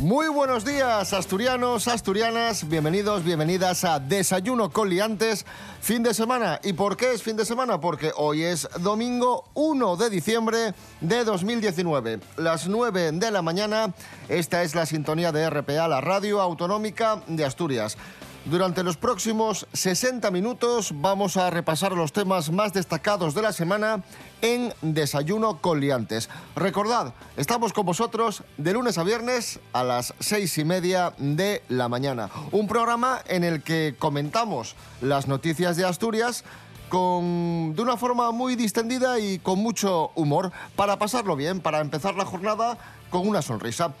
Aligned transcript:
Muy 0.00 0.28
buenos 0.28 0.64
días, 0.64 1.12
asturianos, 1.12 1.86
asturianas. 1.86 2.66
Bienvenidos, 2.66 3.22
bienvenidas 3.22 3.84
a 3.84 4.00
Desayuno 4.00 4.70
con 4.70 4.88
Liantes, 4.88 5.44
fin 5.82 6.02
de 6.02 6.14
semana. 6.14 6.58
¿Y 6.64 6.72
por 6.72 6.96
qué 6.96 7.12
es 7.12 7.22
fin 7.22 7.36
de 7.36 7.44
semana? 7.44 7.82
Porque 7.82 8.10
hoy 8.16 8.42
es 8.42 8.66
domingo 8.80 9.44
1 9.52 9.96
de 9.98 10.08
diciembre 10.08 10.72
de 11.02 11.24
2019, 11.24 12.18
las 12.38 12.66
9 12.66 13.12
de 13.12 13.30
la 13.30 13.42
mañana. 13.42 13.92
Esta 14.30 14.62
es 14.62 14.74
la 14.74 14.86
sintonía 14.86 15.32
de 15.32 15.50
RPA, 15.50 15.86
la 15.86 16.00
radio 16.00 16.40
autonómica 16.40 17.22
de 17.26 17.44
Asturias. 17.44 17.98
Durante 18.46 18.82
los 18.82 18.96
próximos 18.96 19.66
60 19.74 20.30
minutos 20.30 20.92
vamos 20.94 21.36
a 21.36 21.50
repasar 21.50 21.92
los 21.92 22.12
temas 22.12 22.50
más 22.50 22.72
destacados 22.72 23.34
de 23.34 23.42
la 23.42 23.52
semana 23.52 24.02
en 24.40 24.72
Desayuno 24.80 25.58
con 25.58 25.78
Liantes. 25.78 26.30
Recordad, 26.56 27.12
estamos 27.36 27.74
con 27.74 27.84
vosotros 27.84 28.42
de 28.56 28.72
lunes 28.72 28.96
a 28.96 29.04
viernes 29.04 29.60
a 29.74 29.84
las 29.84 30.14
seis 30.20 30.56
y 30.56 30.64
media 30.64 31.12
de 31.18 31.62
la 31.68 31.90
mañana. 31.90 32.30
Un 32.50 32.66
programa 32.66 33.20
en 33.26 33.44
el 33.44 33.62
que 33.62 33.94
comentamos 33.98 34.74
las 35.02 35.28
noticias 35.28 35.76
de 35.76 35.84
Asturias 35.84 36.42
con, 36.88 37.74
de 37.76 37.82
una 37.82 37.98
forma 37.98 38.32
muy 38.32 38.56
distendida 38.56 39.20
y 39.20 39.38
con 39.38 39.58
mucho 39.58 40.12
humor 40.14 40.50
para 40.76 40.98
pasarlo 40.98 41.36
bien, 41.36 41.60
para 41.60 41.80
empezar 41.80 42.14
la 42.14 42.24
jornada 42.24 42.78
con 43.10 43.28
una 43.28 43.42
sonrisa. 43.42 43.92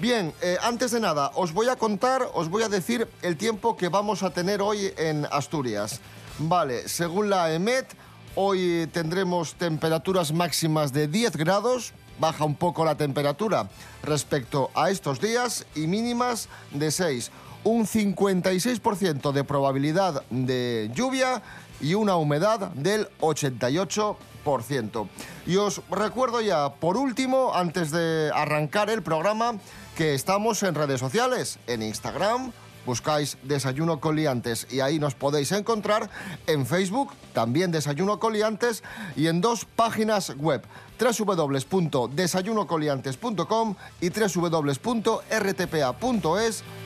Bien, 0.00 0.34
eh, 0.42 0.56
antes 0.62 0.90
de 0.90 1.00
nada, 1.00 1.30
os 1.34 1.52
voy 1.52 1.68
a 1.68 1.76
contar, 1.76 2.28
os 2.34 2.48
voy 2.48 2.64
a 2.64 2.68
decir 2.68 3.06
el 3.22 3.36
tiempo 3.36 3.76
que 3.76 3.88
vamos 3.88 4.22
a 4.22 4.30
tener 4.30 4.60
hoy 4.60 4.92
en 4.96 5.26
Asturias. 5.30 6.00
Vale, 6.38 6.88
según 6.88 7.30
la 7.30 7.52
EMET, 7.52 7.86
hoy 8.34 8.88
tendremos 8.92 9.54
temperaturas 9.54 10.32
máximas 10.32 10.92
de 10.92 11.06
10 11.06 11.36
grados, 11.36 11.92
baja 12.18 12.44
un 12.44 12.56
poco 12.56 12.84
la 12.84 12.96
temperatura 12.96 13.68
respecto 14.02 14.70
a 14.74 14.90
estos 14.90 15.20
días 15.20 15.66
y 15.76 15.86
mínimas 15.86 16.48
de 16.72 16.90
6. 16.90 17.30
Un 17.64 17.86
56% 17.86 19.30
de 19.30 19.44
probabilidad 19.44 20.24
de 20.30 20.90
lluvia 20.94 21.42
y 21.80 21.94
una 21.94 22.16
humedad 22.16 22.70
del 22.70 23.08
88%. 23.20 25.08
Y 25.46 25.56
os 25.56 25.80
recuerdo 25.90 26.40
ya, 26.40 26.74
por 26.74 26.96
último, 26.96 27.54
antes 27.54 27.90
de 27.90 28.30
arrancar 28.34 28.90
el 28.90 29.02
programa, 29.02 29.54
que 29.96 30.14
estamos 30.14 30.62
en 30.62 30.74
redes 30.74 31.00
sociales, 31.00 31.58
en 31.66 31.82
Instagram, 31.82 32.52
buscáis 32.86 33.36
Desayuno 33.42 34.00
Coliantes 34.00 34.66
y 34.70 34.80
ahí 34.80 34.98
nos 34.98 35.14
podéis 35.14 35.52
encontrar, 35.52 36.08
en 36.46 36.64
Facebook 36.66 37.12
también 37.32 37.70
Desayuno 37.70 38.18
Coliantes 38.18 38.82
y 39.16 39.28
en 39.28 39.40
dos 39.40 39.64
páginas 39.64 40.36
web 40.36 40.62
www.desayunocoliantes.com 40.98 43.76
y 44.00 44.10
www.rtpa.es 44.10 44.74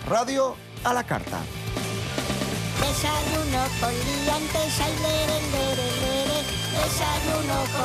Radio 0.09 0.55
a 0.85 0.95
la 0.95 1.05
carta. 1.05 1.41
Desayuno 2.81 3.65
con 3.81 3.93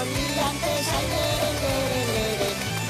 liantes, 0.05 0.87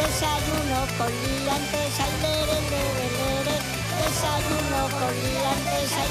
Desayuno 0.01 0.79
con 0.97 1.11
liantes, 1.11 1.99
ay, 1.99 2.13
lere, 2.23 2.57
lere. 2.71 3.55
Desayuno 4.01 4.81
con 4.97 5.13
liantes, 5.23 5.91
ay, 6.01 6.09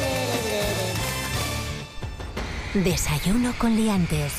lere. 0.00 0.64
Desayuno 2.84 3.50
con 3.58 3.70
liantes, 3.74 4.32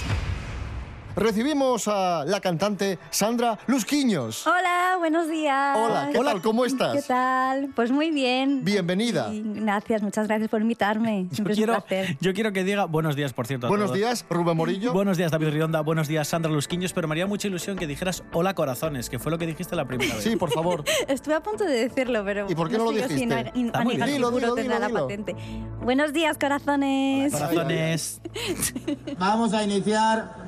Recibimos 1.16 1.88
a 1.88 2.26
la 2.26 2.42
cantante 2.42 3.00
Sandra 3.10 3.58
Lusquiños. 3.68 4.46
Hola, 4.46 4.96
buenos 5.00 5.30
días. 5.30 5.78
Hola, 5.78 6.10
¿qué 6.12 6.20
tal? 6.20 6.42
¿Cómo 6.42 6.66
estás? 6.66 6.94
¿Qué 6.94 7.02
tal? 7.04 7.70
Pues 7.74 7.90
muy 7.90 8.12
bien. 8.12 8.66
Bienvenida. 8.66 9.34
Y 9.34 9.42
gracias, 9.46 10.02
muchas 10.02 10.28
gracias 10.28 10.50
por 10.50 10.62
invitarme. 10.62 11.28
Yo 11.30 11.36
Siempre 11.36 11.54
es 11.54 11.60
un 11.60 11.66
quiero, 11.66 11.82
placer. 11.86 12.18
yo 12.20 12.34
quiero 12.34 12.52
que 12.52 12.66
diga 12.66 12.84
buenos 12.86 13.16
días, 13.16 13.32
por 13.32 13.48
cierto. 13.48 13.68
a 13.68 13.70
Buenos 13.70 13.88
todos. 13.88 13.98
días, 13.98 14.26
Rubén 14.30 14.58
Morillo. 14.58 14.92
Buenos 14.92 15.16
días, 15.18 15.32
David 15.32 15.50
Rionda. 15.52 15.80
Buenos 15.82 16.10
días, 16.10 16.28
Sandra 16.28 16.52
Lusquiños. 16.52 16.92
Pero 16.92 17.08
me 17.08 17.14
haría 17.14 17.28
mucha 17.28 17.48
ilusión 17.48 17.78
que 17.78 17.88
dijeras 17.88 18.24
hola, 18.34 18.54
corazones, 18.54 19.10
que 19.10 19.18
fue 19.18 19.32
lo 19.32 19.38
que 19.38 19.48
dijiste 19.48 19.76
la 19.78 19.86
primera 19.86 20.16
vez. 20.16 20.24
Sí, 20.24 20.36
por 20.36 20.52
favor. 20.52 20.84
Estuve 21.08 21.36
a 21.36 21.40
punto 21.42 21.64
de 21.64 21.88
decirlo, 21.88 22.26
pero 22.26 22.46
¿Y 22.50 22.56
por 22.56 22.70
qué 22.70 22.78
no 22.78 22.84
lo 22.86 22.90
sigo 22.92 23.04
dijiste? 23.08 23.20
sin 23.20 23.32
a- 23.32 23.52
in- 23.54 23.68
Está 23.68 23.84
muy 23.86 23.96
bien. 23.96 24.06
Dilo, 24.08 24.32
dilo, 24.32 24.54
tendrá 24.54 24.76
dilo, 24.76 24.80
la 24.80 24.88
dilo. 24.88 25.02
patente. 25.08 25.36
Buenos 25.82 26.12
días, 26.12 26.38
corazones. 26.38 27.32
Corazones. 27.32 28.22
Vamos 29.18 29.54
a 29.54 29.64
iniciar 29.64 30.45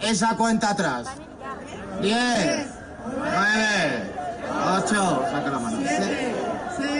esa 0.00 0.36
cuenta 0.36 0.70
atrás. 0.70 1.08
10, 2.00 2.66
9, 3.16 4.12
8, 4.84 5.22
saca 5.30 5.50
la 5.50 5.58
mano. 5.58 5.78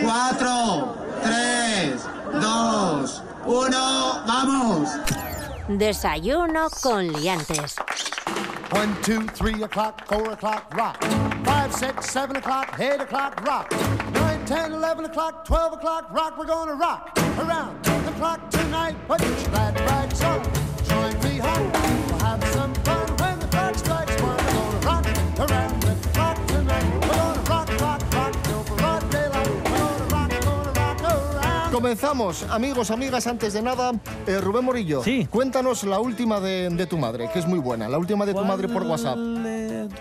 4, 0.03 0.95
3, 1.23 2.41
2, 2.41 3.23
1, 3.45 4.23
vamos. 4.27 4.89
Desayuno 5.67 6.69
con 6.81 7.07
Liantes. 7.07 7.75
One, 8.71 8.95
two, 9.01 9.27
three 9.27 9.61
o'clock, 9.63 10.07
four 10.07 10.31
o'clock, 10.31 10.73
rock. 10.75 11.03
Five, 11.43 11.73
six, 11.73 12.09
seven 12.09 12.37
o'clock, 12.37 12.79
eight 12.79 13.01
o'clock, 13.01 13.45
rock. 13.45 13.69
Nine, 14.13 14.45
ten, 14.45 14.71
eleven 14.71 15.03
o'clock, 15.03 15.43
twelve 15.45 15.73
o'clock, 15.73 16.09
rock. 16.11 16.37
We're 16.37 16.45
gonna 16.45 16.75
rock 16.75 17.11
around 17.37 17.83
the 17.83 18.11
clock 18.13 18.49
tonight. 18.49 18.95
Put 19.09 19.21
your 19.21 19.49
glad 19.49 19.77
rags 19.81 20.23
on. 20.23 20.41
Join 20.85 21.19
me 21.21 21.37
home. 21.39 22.00
We'll 22.31 22.39
have 22.39 22.53
some 22.53 22.73
fun 22.85 23.07
when 23.17 23.39
the 23.39 23.47
clock 23.47 23.75
strikes 23.75 24.21
one. 24.21 24.37
We're 24.37 24.79
gonna 24.85 24.85
rock 24.87 25.51
around 25.51 25.83
the 25.83 26.09
clock 26.13 26.47
tonight. 26.47 26.83
We're 27.01 27.07
gonna 27.09 27.49
rock, 27.49 27.81
rock, 27.81 28.01
rock 28.13 28.43
till 28.43 28.63
broad 28.77 29.11
daylight. 29.11 29.49
We're 29.65 29.79
gonna 29.79 30.15
rock, 30.15 30.31
gonna 30.41 30.71
rock 30.79 31.01
around. 31.03 31.71
Comenzamos, 31.73 32.43
amigos, 32.49 32.89
amigas, 32.89 33.27
antes 33.27 33.51
de 33.51 33.61
nada, 33.61 33.91
eh, 34.27 34.39
Rubén 34.39 34.63
Morillo, 34.63 35.03
Sí. 35.03 35.27
cuéntanos 35.29 35.83
la 35.83 35.99
última 35.99 36.39
de, 36.39 36.69
de 36.69 36.85
tu 36.85 36.97
madre, 36.97 37.29
que 37.33 37.39
es 37.39 37.45
muy 37.47 37.59
buena, 37.59 37.89
la 37.89 37.97
última 37.97 38.25
de 38.25 38.33
tu 38.33 38.45
madre 38.45 38.69
por 38.69 38.83
WhatsApp. 38.83 39.17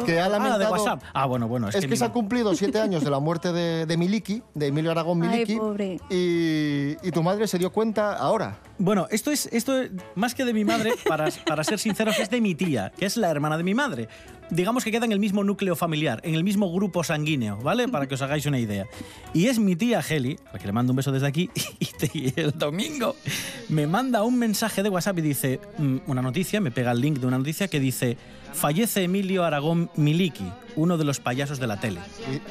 Que 0.04 0.18
ha 0.20 0.24
Ah, 0.24 0.28
de 0.28 0.30
lamentado- 0.38 0.70
WhatsApp. 0.72 1.02
Ah, 1.12 1.26
bueno, 1.26 1.48
bueno. 1.48 1.68
Es, 1.68 1.74
Es, 1.76 1.86
que, 1.86 1.96
se 1.96 2.04
ha 2.04 2.08
ma- 2.08 2.12
cumplido 2.14 2.54
siete 2.54 2.80
años 2.80 3.02
de 3.04 3.10
la 3.10 3.18
muerte 3.20 3.52
de, 3.52 3.86
de 3.86 3.96
Miliki, 3.96 4.42
de 4.54 4.66
Emilio 4.68 4.90
Aragón 4.90 5.22
Ay, 5.22 5.28
Miliki, 5.28 5.56
pobre. 5.56 6.00
y, 6.10 6.96
y 7.06 7.10
tu 7.12 7.22
madre 7.22 7.46
se 7.46 7.58
dio 7.58 7.70
cuenta 7.72 8.14
ahora. 8.16 8.58
Bueno, 8.78 9.06
esto 9.10 9.30
es, 9.30 9.48
esto 9.52 9.80
es 9.80 9.90
más 10.14 10.34
que 10.34 10.44
de 10.44 10.52
mi 10.54 10.64
madre, 10.64 10.94
para, 11.06 11.28
para 11.46 11.64
ser 11.64 11.78
sinceros, 11.78 12.18
es 12.18 12.30
de 12.30 12.40
mi 12.40 12.54
tía, 12.54 12.92
que 12.96 13.06
es 13.06 13.16
la 13.16 13.30
hermana 13.30 13.56
de 13.56 13.64
mi 13.64 13.74
madre. 13.74 14.08
Digamos 14.50 14.82
que 14.82 14.90
queda 14.90 15.04
en 15.04 15.12
el 15.12 15.20
mismo 15.20 15.44
núcleo 15.44 15.76
familiar, 15.76 16.20
en 16.24 16.34
el 16.34 16.42
mismo 16.42 16.72
grupo 16.72 17.04
sanguíneo, 17.04 17.58
¿vale? 17.58 17.86
Para 17.86 18.08
que 18.08 18.14
os 18.14 18.22
hagáis 18.22 18.46
una 18.46 18.58
idea. 18.58 18.84
Y 19.32 19.46
es 19.46 19.60
mi 19.60 19.76
tía 19.76 20.00
Heli, 20.08 20.38
a 20.48 20.54
la 20.54 20.58
que 20.58 20.66
le 20.66 20.72
mando 20.72 20.92
un 20.92 20.96
beso 20.96 21.12
desde 21.12 21.28
aquí, 21.28 21.48
y 22.14 22.32
el 22.40 22.50
domingo 22.58 23.14
me 23.68 23.86
manda 23.86 24.24
un 24.24 24.36
mensaje 24.36 24.82
de 24.82 24.88
WhatsApp 24.88 25.18
y 25.18 25.22
dice, 25.22 25.60
mm, 25.78 25.98
una 26.08 26.20
noticia, 26.20 26.60
me 26.60 26.72
pega 26.72 26.90
el 26.90 27.00
link 27.00 27.18
de 27.18 27.26
una 27.28 27.38
noticia 27.38 27.68
que 27.68 27.78
dice, 27.78 28.16
fallece 28.52 29.04
Emilio 29.04 29.44
Aragón 29.44 29.90
Miliki, 29.96 30.44
uno 30.76 30.96
de 30.98 31.04
los 31.04 31.20
payasos 31.20 31.58
de 31.58 31.66
la 31.66 31.78
tele. 31.78 32.00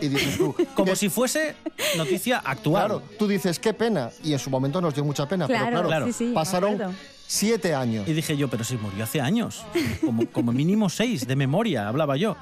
Y, 0.01 0.06
y 0.06 0.10
dices 0.10 0.38
tú, 0.38 0.56
Como 0.75 0.92
¿qué- 0.92 0.96
si 0.96 1.10
fuese 1.10 1.56
noticia 1.98 2.40
actual. 2.40 2.86
Claro, 2.88 3.04
tú 3.18 3.28
dices, 3.28 3.60
qué 3.60 3.74
pena, 3.74 4.10
y 4.24 4.34
en 4.34 4.40
su 4.40 4.50
momento 4.50 4.81
nos 4.81 4.94
dio 4.94 5.04
mucha 5.04 5.28
pena, 5.28 5.48
Claro, 5.48 5.66
pero 5.78 5.88
claro, 5.88 6.06
sí, 6.07 6.13
sí, 6.13 6.24
me 6.25 6.34
pasaron 6.34 6.80
siete 7.28 7.75
años. 7.75 8.07
Y 8.07 8.13
dije 8.13 8.36
yo, 8.36 8.48
pero 8.50 8.63
si 8.63 8.75
murió 8.78 9.04
hace 9.04 9.22
años, 9.22 9.63
como, 10.04 10.25
como 10.28 10.51
mínimo 10.51 10.90
seis, 10.90 11.28
de 11.28 11.36
memoria, 11.36 11.88
hablaba 11.88 12.18
yo. 12.18 12.36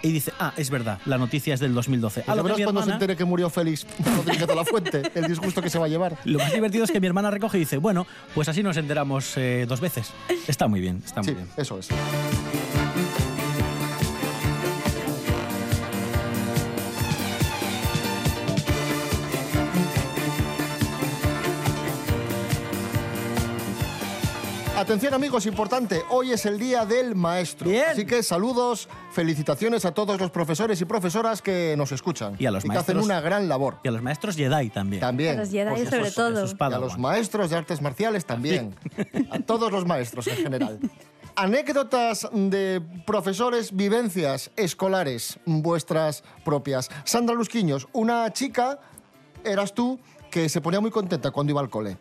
Y 0.00 0.12
dice, 0.12 0.32
ah, 0.38 0.52
es 0.56 0.70
verdad, 0.70 1.00
la 1.06 1.18
noticia 1.18 1.54
es 1.54 1.58
del 1.58 1.74
2012. 1.74 2.22
Y 2.24 2.30
A 2.30 2.36
lo, 2.36 2.44
que 2.44 2.62
cuando 2.62 2.84
se 2.84 2.92
entere 2.92 3.16
que 3.16 3.24
murió 3.24 3.50
Félix 3.50 3.84
Rodríguez 4.16 4.46
de 4.46 4.54
la 4.54 4.64
Fuente, 4.64 5.02
el 5.12 5.26
disgusto 5.26 5.60
que 5.60 5.70
se 5.70 5.78
va 5.80 5.86
a 5.86 5.88
llevar. 5.88 6.16
lo 6.24 6.38
más 6.38 6.52
divertido 6.52 6.84
es 6.84 6.92
que 6.92 7.00
mi 7.00 7.08
hermana 7.08 7.32
recoge 7.32 7.56
y 7.56 7.60
dice, 7.60 7.78
bueno, 7.78 8.06
pues 8.32 8.48
así 8.48 8.62
nos 8.62 8.76
enteramos 8.76 9.36
eh, 9.36 9.66
dos 9.68 9.80
veces. 9.80 10.12
Está 10.46 10.68
muy 10.68 10.80
bien, 10.80 11.02
está 11.04 11.20
muy 11.20 11.30
Sí, 11.30 11.34
bien. 11.34 11.48
eso 11.56 11.80
es. 11.80 11.88
Atención 24.78 25.12
amigos, 25.12 25.44
importante, 25.46 26.04
hoy 26.08 26.30
es 26.30 26.46
el 26.46 26.56
día 26.56 26.86
del 26.86 27.16
maestro. 27.16 27.68
Bien. 27.68 27.86
Así 27.90 28.06
que 28.06 28.22
saludos, 28.22 28.88
felicitaciones 29.10 29.84
a 29.84 29.90
todos 29.92 30.20
los 30.20 30.30
profesores 30.30 30.80
y 30.80 30.84
profesoras 30.84 31.42
que 31.42 31.74
nos 31.76 31.90
escuchan. 31.90 32.36
Y 32.38 32.46
a 32.46 32.52
los 32.52 32.62
que 32.62 32.68
hacen 32.68 32.94
maestros. 32.94 33.04
una 33.04 33.20
gran 33.20 33.48
labor. 33.48 33.80
Y 33.82 33.88
a 33.88 33.90
los 33.90 34.02
maestros 34.02 34.36
Jedi 34.36 34.70
también. 34.70 35.00
También. 35.00 35.36
A 35.36 35.40
los 35.40 35.50
Jedi 35.50 35.68
sobre 35.84 35.84
supuesto. 35.84 36.28
todo. 36.28 36.44
Esos 36.44 36.56
Y 36.60 36.62
a 36.62 36.78
los 36.78 36.96
maestros 36.96 37.50
de 37.50 37.56
artes 37.56 37.82
marciales 37.82 38.24
también. 38.24 38.76
A 39.32 39.40
todos 39.40 39.72
los 39.72 39.84
maestros 39.84 40.28
en 40.28 40.36
general. 40.36 40.78
anécdotas 41.34 42.28
de 42.32 42.80
profesores, 43.04 43.74
vivencias 43.74 44.52
escolares 44.54 45.40
vuestras 45.44 46.22
propias. 46.44 46.88
Sandra 47.02 47.34
Lusquiños, 47.34 47.88
una 47.92 48.32
chica, 48.32 48.78
eras 49.44 49.74
tú, 49.74 49.98
que 50.30 50.48
se 50.48 50.60
ponía 50.60 50.80
muy 50.80 50.90
contenta 50.90 51.30
cuando 51.30 51.52
iba 51.52 51.60
al 51.60 51.70
cole. 51.70 51.96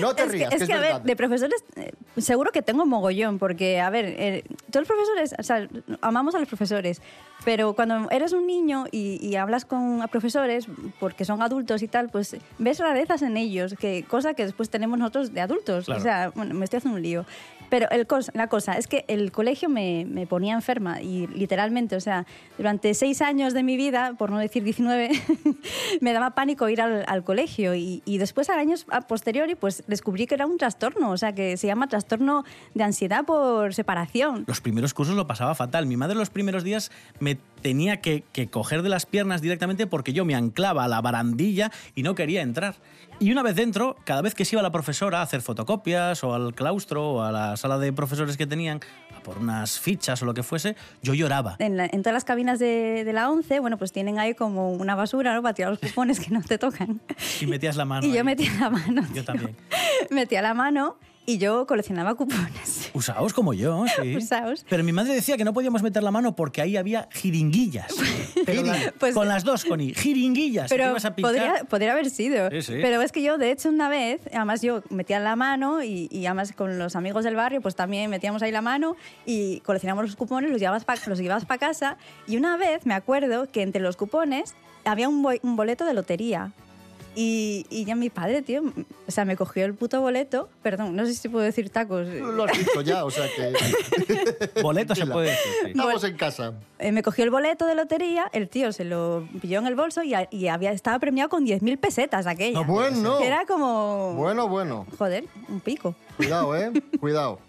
No 0.00 0.14
te 0.14 0.22
es 0.26 0.32
rías, 0.32 0.50
que, 0.50 0.56
que 0.56 0.56
es 0.56 0.62
es 0.62 0.68
que, 0.68 0.74
a 0.74 0.80
ver, 0.80 1.02
de 1.02 1.16
profesores, 1.16 1.64
eh, 1.76 1.92
seguro 2.16 2.52
que 2.52 2.62
tengo 2.62 2.86
mogollón, 2.86 3.38
porque, 3.38 3.80
a 3.80 3.90
ver, 3.90 4.04
eh, 4.06 4.44
todos 4.70 4.86
los 4.86 4.88
profesores, 4.88 5.34
o 5.38 5.42
sea, 5.42 5.68
amamos 6.00 6.34
a 6.34 6.38
los 6.38 6.48
profesores, 6.48 7.02
pero 7.44 7.74
cuando 7.74 8.10
eres 8.10 8.32
un 8.32 8.46
niño 8.46 8.86
y, 8.90 9.18
y 9.26 9.36
hablas 9.36 9.64
con 9.64 10.06
profesores, 10.10 10.66
porque 10.98 11.24
son 11.24 11.42
adultos 11.42 11.82
y 11.82 11.88
tal, 11.88 12.08
pues 12.08 12.36
ves 12.58 12.78
rarezas 12.78 13.22
en 13.22 13.36
ellos, 13.36 13.74
que 13.78 14.04
cosa 14.04 14.34
que 14.34 14.44
después 14.44 14.70
tenemos 14.70 14.98
nosotros 14.98 15.32
de 15.32 15.40
adultos. 15.40 15.86
Claro. 15.86 16.00
O 16.00 16.02
sea, 16.02 16.32
bueno, 16.34 16.54
me 16.54 16.64
estoy 16.64 16.78
haciendo 16.78 16.96
un 16.96 17.02
lío. 17.02 17.24
Pero 17.70 17.88
el 17.90 18.06
cos- 18.06 18.30
la 18.34 18.48
cosa 18.48 18.72
es 18.74 18.86
que 18.86 19.04
el 19.08 19.32
colegio 19.32 19.68
me, 19.68 20.04
me 20.08 20.26
ponía 20.26 20.54
enferma 20.54 21.00
y 21.02 21.26
literalmente, 21.28 21.96
o 21.96 22.00
sea, 22.00 22.26
durante 22.56 22.94
seis 22.94 23.20
años 23.22 23.52
de 23.54 23.62
mi 23.62 23.76
vida, 23.76 24.14
por 24.18 24.30
no 24.30 24.38
decir 24.38 24.62
19, 24.64 25.10
me 26.00 26.12
daba 26.12 26.30
pánico 26.34 26.68
ir 26.68 26.80
al, 26.80 27.24
colegio 27.24 27.74
y, 27.74 28.02
y 28.04 28.18
después, 28.18 28.48
a 28.48 28.54
años 28.54 28.86
a 28.90 29.00
pues 29.56 29.84
descubrí 29.86 30.26
que 30.26 30.34
era 30.34 30.46
un 30.46 30.56
trastorno, 30.58 31.10
o 31.10 31.16
sea, 31.16 31.34
que 31.34 31.56
se 31.56 31.66
llama 31.66 31.88
trastorno 31.88 32.44
de 32.74 32.84
ansiedad 32.84 33.24
por 33.24 33.74
separación. 33.74 34.44
Los 34.46 34.60
primeros 34.60 34.94
cursos 34.94 35.14
lo 35.16 35.26
pasaba 35.26 35.54
fatal. 35.54 35.86
Mi 35.86 35.96
madre 35.96 36.16
los 36.16 36.30
primeros 36.30 36.64
días 36.64 36.90
me 37.20 37.38
tenía 37.62 38.00
que, 38.00 38.24
que 38.32 38.48
coger 38.48 38.82
de 38.82 38.88
las 38.88 39.06
piernas 39.06 39.40
directamente 39.42 39.86
porque 39.86 40.12
yo 40.12 40.24
me 40.24 40.34
anclaba 40.34 40.84
a 40.84 40.88
la 40.88 41.00
barandilla 41.00 41.70
y 41.94 42.02
no 42.02 42.14
quería 42.14 42.42
entrar. 42.42 42.76
Y 43.20 43.32
una 43.32 43.42
vez 43.42 43.56
dentro, 43.56 43.96
cada 44.04 44.22
vez 44.22 44.34
que 44.34 44.44
se 44.44 44.54
iba 44.54 44.62
la 44.62 44.70
profesora 44.70 45.18
a 45.18 45.22
hacer 45.22 45.42
fotocopias 45.42 46.22
o 46.22 46.34
al 46.34 46.54
claustro 46.54 47.10
o 47.14 47.22
a 47.22 47.32
la 47.32 47.56
sala 47.56 47.76
de 47.78 47.92
profesores 47.92 48.36
que 48.36 48.46
tenían 48.46 48.78
a 49.16 49.20
por 49.20 49.38
unas 49.38 49.80
fichas 49.80 50.22
o 50.22 50.24
lo 50.24 50.34
que 50.34 50.44
fuese, 50.44 50.76
yo 51.02 51.14
lloraba. 51.14 51.56
En, 51.58 51.76
la- 51.76 51.86
en 51.90 52.02
todas 52.02 52.14
las 52.14 52.24
cabinas 52.24 52.60
de, 52.60 53.02
de 53.04 53.12
la 53.12 53.28
11, 53.28 53.58
bueno, 53.58 53.76
pues 53.76 53.90
tienen 53.90 54.20
ahí 54.20 54.34
como 54.34 54.70
una 54.72 54.94
basura, 54.94 55.34
¿no? 55.34 55.42
Para 55.42 55.54
tirar 55.54 55.70
los 55.72 55.80
cupones 55.80 56.20
que 56.20 56.30
no 56.30 56.42
te 56.42 56.58
tocan. 56.58 57.00
Y 57.40 57.46
metías 57.46 57.74
la 57.76 57.84
mano. 57.84 58.06
Y 58.06 58.12
yo 58.12 58.22
metía 58.24 58.52
la 58.60 58.70
mano. 58.70 59.02
Yo 59.08 59.12
tío. 59.14 59.24
también. 59.24 59.56
Metía 60.10 60.40
la 60.42 60.54
mano 60.54 60.96
y 61.28 61.36
yo 61.36 61.66
coleccionaba 61.66 62.14
cupones. 62.14 62.90
Usaos 62.94 63.34
como 63.34 63.52
yo, 63.52 63.84
sí. 64.00 64.16
Usaos. 64.16 64.64
Pero 64.66 64.82
mi 64.82 64.92
madre 64.92 65.12
decía 65.12 65.36
que 65.36 65.44
no 65.44 65.52
podíamos 65.52 65.82
meter 65.82 66.02
la 66.02 66.10
mano 66.10 66.34
porque 66.34 66.62
ahí 66.62 66.78
había 66.78 67.06
jiringuillas. 67.12 67.94
Pero 68.46 68.62
la- 68.62 68.94
Pues- 68.98 69.14
con 69.14 69.28
las 69.28 69.44
dos, 69.44 69.66
Connie. 69.66 69.92
Jiringuillas. 69.92 70.70
Pero 70.70 70.88
ibas 70.88 71.04
a 71.04 71.14
podría, 71.14 71.64
podría 71.68 71.92
haber 71.92 72.08
sido. 72.08 72.48
Sí, 72.50 72.62
sí. 72.62 72.78
Pero 72.80 73.02
es 73.02 73.12
que 73.12 73.22
yo, 73.22 73.36
de 73.36 73.50
hecho, 73.50 73.68
una 73.68 73.90
vez, 73.90 74.22
además 74.32 74.62
yo 74.62 74.82
metía 74.88 75.20
la 75.20 75.36
mano 75.36 75.82
y, 75.82 76.08
y 76.10 76.24
además 76.24 76.52
con 76.52 76.78
los 76.78 76.96
amigos 76.96 77.24
del 77.24 77.36
barrio, 77.36 77.60
pues 77.60 77.74
también 77.76 78.08
metíamos 78.08 78.40
ahí 78.42 78.50
la 78.50 78.62
mano 78.62 78.96
y 79.26 79.60
coleccionamos 79.60 80.06
los 80.06 80.16
cupones, 80.16 80.50
los 80.50 80.60
llevabas 80.60 80.84
para 80.86 80.98
pa 81.46 81.58
casa. 81.58 81.98
Y 82.26 82.38
una 82.38 82.56
vez 82.56 82.86
me 82.86 82.94
acuerdo 82.94 83.50
que 83.52 83.60
entre 83.60 83.82
los 83.82 83.96
cupones 83.98 84.54
había 84.86 85.10
un, 85.10 85.22
bo- 85.22 85.32
un 85.42 85.56
boleto 85.56 85.84
de 85.84 85.92
lotería. 85.92 86.52
Y, 87.20 87.66
y 87.68 87.84
ya 87.84 87.96
mi 87.96 88.10
padre, 88.10 88.42
tío, 88.42 88.62
o 89.08 89.10
sea, 89.10 89.24
me 89.24 89.36
cogió 89.36 89.64
el 89.64 89.74
puto 89.74 90.00
boleto, 90.00 90.48
perdón, 90.62 90.94
no 90.94 91.04
sé 91.04 91.14
si 91.14 91.28
puedo 91.28 91.44
decir 91.44 91.68
tacos, 91.68 92.06
Lo 92.06 92.44
has 92.44 92.56
dicho 92.56 92.80
ya, 92.80 93.04
o 93.04 93.10
sea 93.10 93.26
que 93.34 94.62
Boleto 94.62 94.94
se 94.94 95.04
puede 95.04 95.30
decir. 95.30 95.52
sí. 95.64 95.70
estamos 95.70 96.04
en 96.04 96.16
casa. 96.16 96.52
Eh, 96.78 96.92
me 96.92 97.02
cogió 97.02 97.24
el 97.24 97.30
boleto 97.30 97.66
de 97.66 97.74
lotería, 97.74 98.30
el 98.32 98.48
tío 98.48 98.70
se 98.70 98.84
lo 98.84 99.26
pilló 99.42 99.58
en 99.58 99.66
el 99.66 99.74
bolso 99.74 100.04
y, 100.04 100.14
a- 100.14 100.28
y 100.30 100.46
había, 100.46 100.70
estaba 100.70 101.00
premiado 101.00 101.28
con 101.28 101.44
10.000 101.44 101.76
pesetas 101.80 102.28
aquella. 102.28 102.60
Ah, 102.60 102.64
bueno. 102.64 103.18
Era 103.18 103.44
como... 103.46 104.14
Bueno, 104.14 104.46
bueno. 104.46 104.86
Joder, 104.96 105.24
un 105.48 105.58
pico. 105.58 105.96
Cuidado, 106.16 106.56
¿eh? 106.56 106.70
Cuidado. 107.00 107.40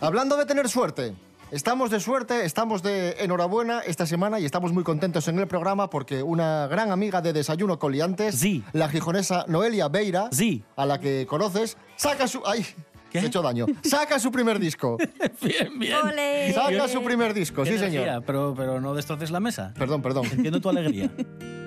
Hablando 0.00 0.36
de 0.36 0.46
tener 0.46 0.68
suerte. 0.68 1.14
Estamos 1.50 1.90
de 1.90 1.98
suerte, 1.98 2.44
estamos 2.44 2.80
de 2.82 3.16
enhorabuena 3.18 3.80
esta 3.80 4.06
semana 4.06 4.38
y 4.38 4.44
estamos 4.44 4.72
muy 4.72 4.84
contentos 4.84 5.26
en 5.26 5.36
el 5.40 5.48
programa 5.48 5.90
porque 5.90 6.22
una 6.22 6.68
gran 6.68 6.92
amiga 6.92 7.20
de 7.20 7.32
Desayuno 7.32 7.76
Coliantes, 7.78 8.36
Sí. 8.36 8.62
la 8.72 8.88
gijonesa 8.88 9.44
Noelia 9.48 9.88
Beira, 9.88 10.28
Sí. 10.30 10.62
a 10.76 10.86
la 10.86 11.00
que 11.00 11.26
conoces, 11.28 11.76
saca 11.96 12.28
su... 12.28 12.40
¡Ay! 12.46 12.64
¿Qué? 13.10 13.18
Me 13.18 13.24
he 13.24 13.28
hecho 13.28 13.42
daño. 13.42 13.66
Saca 13.82 14.20
su 14.20 14.30
primer 14.30 14.60
disco. 14.60 14.96
Bien, 15.42 15.76
bien. 15.76 15.96
¡Ole! 15.96 16.52
Saca 16.54 16.86
su 16.86 17.02
primer 17.02 17.34
disco, 17.34 17.64
sí, 17.64 17.72
energía, 17.72 18.04
señor. 18.04 18.22
Pero, 18.24 18.54
pero 18.56 18.80
no 18.80 18.94
destroces 18.94 19.32
la 19.32 19.40
mesa. 19.40 19.74
Perdón, 19.76 20.00
perdón. 20.02 20.26
Entiendo 20.30 20.60
tu 20.60 20.68
alegría. 20.68 21.10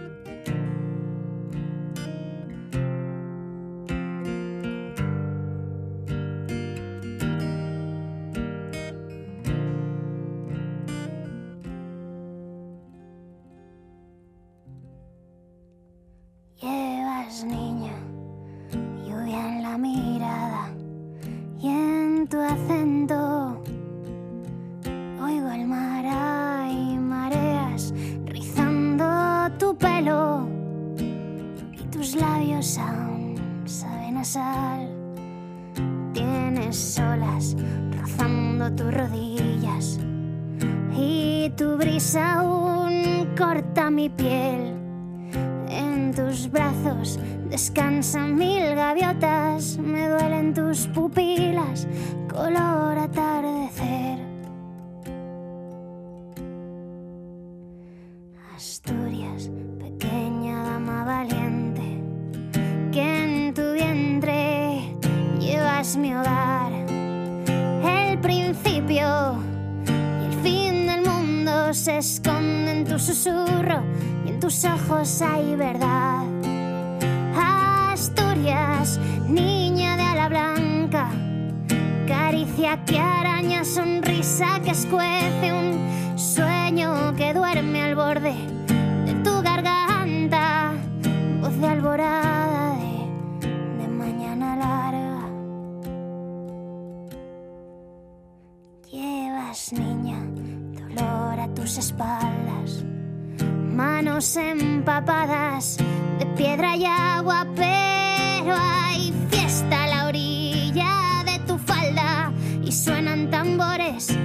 pero 107.56 108.56
hay 108.57 109.14
fiesta 109.30 109.83
a 109.83 109.88
la 109.88 110.07
orilla 110.07 111.23
de 111.26 111.40
tu 111.40 111.57
falda 111.57 112.31
y 112.64 112.71
suenan 112.71 113.30
tambores 113.30 114.18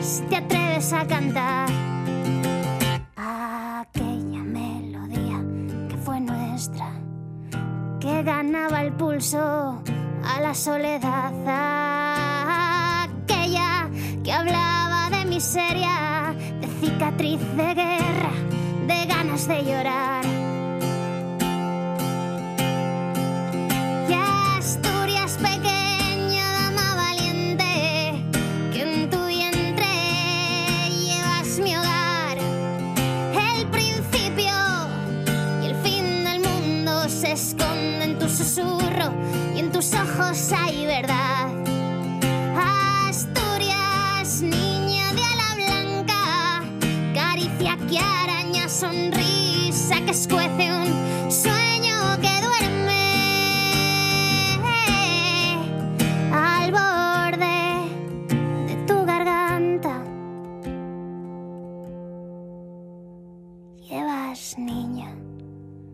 si 0.00 0.22
te 0.22 0.36
atreves 0.36 0.92
a 0.92 1.06
cantar. 1.06 1.68
Aquella 3.16 4.42
melodía 4.42 5.42
que 5.88 5.96
fue 5.96 6.20
nuestra 6.20 6.90
que 8.00 8.22
ganaba 8.22 8.82
el 8.82 8.92
pulso 8.92 9.82
a 10.24 10.40
la 10.40 10.54
soledad. 10.54 11.32
Aquella 13.04 13.88
que 14.22 14.32
hablaba 14.32 15.10
de 15.10 15.24
miseria, 15.24 16.34
de 16.60 16.68
cicatriz 16.80 17.40
de 17.56 17.74
guerra, 17.74 18.32
de 18.86 19.06
ganas 19.06 19.48
de 19.48 19.64
llorar. 19.64 20.35
y 39.54 39.60
en 39.60 39.72
tus 39.72 39.92
ojos 39.94 40.52
hay 40.52 40.86
verdad. 40.86 41.48
Asturias, 43.08 44.42
niña 44.42 45.12
de 45.12 45.22
ala 45.22 45.54
blanca, 45.54 46.62
caricia 47.14 47.76
que 47.88 47.98
araña, 47.98 48.68
sonrisa 48.68 50.00
que 50.04 50.10
escuece 50.10 50.72
un 50.72 51.30
sol. 51.30 51.55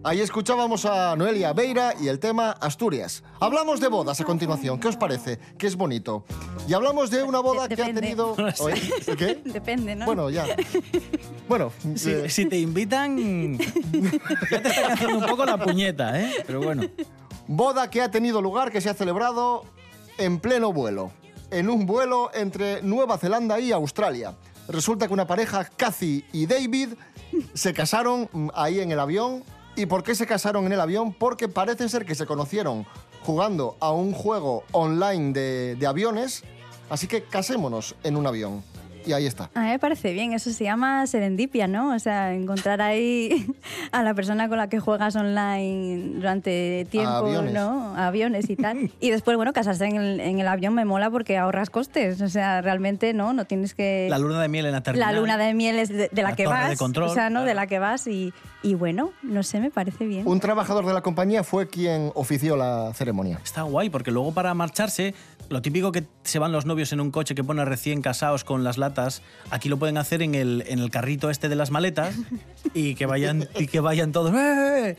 Ahí 0.05 0.21
escuchábamos 0.21 0.85
a 0.85 1.15
Noelia 1.15 1.53
Beira 1.53 1.95
y 2.01 2.09
el 2.09 2.19
tema 2.19 2.51
Asturias. 2.51 3.23
Hablamos 3.39 3.79
de 3.79 3.87
bodas 3.87 4.21
a 4.21 4.25
continuación. 4.25 4.81
¿Qué 4.81 4.89
os 4.89 4.97
parece? 4.97 5.39
Que 5.57 5.69
es 5.69 5.77
bonito. 5.77 6.25
Y 6.67 6.75
hablamos 6.75 7.09
de 7.11 7.23
una 7.23 7.39
boda 7.39 7.69
que 7.69 7.81
ha 7.81 7.95
tenido... 7.95 8.35
Oye, 8.59 8.83
¿Qué? 9.17 9.41
Depende, 9.45 9.95
¿no? 9.95 10.07
Bueno, 10.07 10.29
ya. 10.29 10.45
Bueno, 11.49 11.71
Si, 11.95 12.11
eh, 12.11 12.29
si 12.29 12.47
te 12.47 12.59
invitan, 12.59 13.59
ya 14.51 14.63
te 14.63 14.69
están 14.71 14.93
haciendo 14.93 15.19
un 15.19 15.27
poco 15.27 15.45
la 15.45 15.57
puñeta, 15.57 16.21
¿eh? 16.21 16.33
Pero 16.49 16.61
bueno. 16.61 16.83
boda 17.47 17.89
que 17.89 18.03
ha 18.03 18.11
tenido 18.11 18.43
lugar, 18.43 18.73
que 18.73 18.81
se 18.81 18.91
ha 18.91 18.95
celebrado 18.95 19.65
en 20.19 20.41
pleno 20.41 20.73
vuelo. 20.73 21.13
En 21.53 21.71
un 21.71 21.87
vuelo 21.87 22.31
entre 22.35 22.83
Nueva 22.83 23.19
Zelanda 23.19 23.61
y 23.61 23.71
Australia. 23.71 24.35
Resulta 24.67 25.07
que 25.07 25.15
una 25.15 25.29
pareja, 25.29 25.65
Cathy 25.65 26.25
y 26.33 26.47
David, 26.47 26.95
se 27.55 27.73
casaron 27.73 28.29
ahí 28.55 28.81
en 28.81 28.91
el 28.91 28.99
avión. 28.99 29.45
¿Y 29.75 29.87
por 29.87 30.03
qué 30.03 30.15
se 30.15 30.27
casaron 30.27 30.67
en 30.67 30.73
el 30.73 30.81
avión? 30.81 31.15
Porque 31.15 31.49
parece 31.49 31.89
ser 31.89 32.05
que 32.05 32.15
se 32.15 32.27
conocieron 32.27 32.87
jugando 33.23 33.77
a 33.81 33.93
un 33.93 34.13
juego 34.13 34.65
online 34.73 35.33
de, 35.33 35.77
de 35.77 35.87
aviones. 35.87 36.45
Así 36.91 37.07
que 37.07 37.23
casémonos 37.23 37.95
en 38.03 38.17
un 38.17 38.27
avión. 38.27 38.63
Y 39.07 39.13
ahí 39.13 39.27
está. 39.27 39.51
A 39.55 39.61
mí 39.61 39.69
me 39.69 39.79
parece 39.79 40.13
bien, 40.13 40.33
eso 40.33 40.51
se 40.51 40.65
llama 40.65 41.07
serendipia, 41.07 41.67
¿no? 41.69 41.95
O 41.95 41.99
sea, 41.99 42.35
encontrar 42.35 42.81
ahí 42.81 43.47
a 43.93 44.03
la 44.03 44.15
persona 44.15 44.49
con 44.49 44.59
la 44.59 44.69
que 44.69 44.81
juegas 44.81 45.17
online 45.17 46.13
durante 46.15 46.87
tiempo, 46.91 47.11
aviones. 47.11 47.55
¿no? 47.55 47.95
A 47.97 48.09
aviones 48.09 48.51
y 48.51 48.57
tal. 48.57 48.91
Y 49.01 49.11
después, 49.11 49.37
bueno, 49.37 49.53
casarse 49.53 49.87
en 49.87 49.97
el, 49.97 50.21
en 50.21 50.39
el 50.39 50.49
avión 50.49 50.75
me 50.75 50.85
mola 50.85 51.11
porque 51.11 51.39
ahorras 51.39 51.71
costes. 51.71 52.21
O 52.21 52.29
sea, 52.29 52.61
realmente, 52.63 53.13
¿no? 53.15 53.33
No 53.33 53.45
tienes 53.45 53.75
que... 53.75 54.07
La 54.11 54.19
luna 54.19 54.41
de 54.41 54.49
miel 54.49 54.67
en 54.67 54.73
la 54.73 54.83
terminal. 54.83 55.15
La 55.15 55.21
luna 55.21 55.37
de 55.37 55.55
miel 55.55 55.79
es 55.79 55.89
de, 55.89 56.09
de 56.11 56.23
la, 56.23 56.31
La 56.31 56.37
que 56.37 56.45
torre 56.45 56.57
vas. 56.57 56.71
de 56.71 56.77
control, 56.77 57.09
o 57.09 57.15
sea, 57.15 57.31
¿no? 57.31 57.41
De 57.41 57.47
claro. 57.47 57.61
la 57.61 57.67
que 57.67 57.79
vas 57.79 58.07
y, 58.07 58.33
y 58.63 58.75
bueno, 58.75 59.13
no 59.23 59.43
sé, 59.43 59.61
me 59.61 59.71
parece 59.71 60.07
bien. 60.07 60.27
Un 60.27 60.41
trabajador 60.41 60.87
de 60.87 60.93
la 60.93 61.03
compañía 61.03 61.43
fue 61.45 61.69
quien 61.69 62.13
ofició 62.15 62.57
la 62.57 62.93
ceremonia. 62.95 63.41
Está 63.43 63.63
guay, 63.63 63.91
porque 63.91 64.11
luego 64.11 64.33
para 64.33 64.55
marcharse, 64.55 65.15
lo 65.49 65.63
típico 65.63 65.93
que 65.93 66.05
se 66.23 66.39
van 66.39 66.53
los 66.53 66.67
novios 66.67 66.93
en 66.93 67.01
un 67.01 67.11
coche 67.11 67.35
que 67.35 67.45
pone 67.45 67.65
recién 67.65 68.03
casados 68.03 68.45
con 68.45 68.65
las 68.65 68.79
latas, 68.79 68.92
aquí 69.51 69.69
lo 69.69 69.79
pueden 69.79 69.97
hacer 69.99 70.23
en 70.23 70.35
el, 70.35 70.65
en 70.69 70.79
el 70.79 70.91
carrito 70.91 71.31
este 71.31 71.49
de 71.49 71.57
las 71.57 71.71
maletas 71.71 72.15
y 72.75 72.95
que 72.95 73.07
vayan, 73.07 73.49
y 73.59 73.67
que 73.67 73.81
vayan 73.81 74.13
todos. 74.13 74.33
"¡Eh!". 74.35 74.97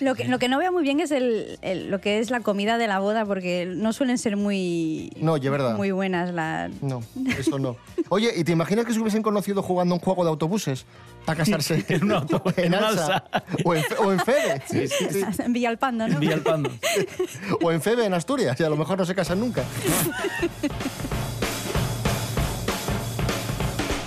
Lo 0.00 0.16
que, 0.16 0.24
lo 0.26 0.40
que 0.40 0.48
no 0.48 0.58
veo 0.58 0.72
muy 0.72 0.82
bien 0.82 0.98
es 0.98 1.12
el, 1.12 1.56
el- 1.62 1.88
lo 1.88 2.00
que 2.00 2.18
es 2.18 2.28
la 2.30 2.40
comida 2.40 2.78
de 2.78 2.88
la 2.88 2.98
boda 2.98 3.24
porque 3.24 3.64
no 3.76 3.92
suelen 3.92 4.18
ser 4.18 4.36
muy... 4.36 5.12
No, 5.20 5.34
oye, 5.34 5.48
verdad. 5.50 5.76
Muy 5.76 5.92
buenas 5.92 6.34
las... 6.34 6.72
No, 6.82 7.00
eso 7.38 7.60
no. 7.60 7.76
Oye, 8.10 8.32
¿y 8.36 8.42
te 8.44 8.50
imaginas 8.52 8.84
que 8.86 8.92
se 8.92 8.98
hubiesen 9.00 9.22
conocido 9.22 9.62
jugando 9.62 9.94
un 9.94 10.00
juego 10.00 10.24
de 10.24 10.30
autobuses 10.30 10.84
para 11.24 11.38
casarse? 11.38 11.84
En 11.88 12.04
un 12.04 12.12
auto- 12.12 12.42
en 12.56 12.64
en 12.64 12.74
Alsa. 12.74 13.18
Alsa. 13.30 13.44
O 13.64 13.74
en, 13.74 13.84
o 14.04 14.12
en 14.12 14.18
Febe. 14.18 14.62
Sí, 14.68 14.88
sí, 14.88 15.06
sí. 15.10 15.24
En 15.38 15.52
Villalpando, 15.52 16.08
¿no? 16.08 16.14
En 16.14 16.20
Villalpando. 16.20 16.70
O 17.62 17.70
en 17.70 17.80
Febe, 17.80 18.04
en 18.04 18.14
Asturias. 18.14 18.58
Y 18.58 18.64
a 18.64 18.68
lo 18.68 18.76
mejor 18.76 18.98
no 18.98 19.04
se 19.06 19.14
casan 19.14 19.38
nunca. 19.38 19.62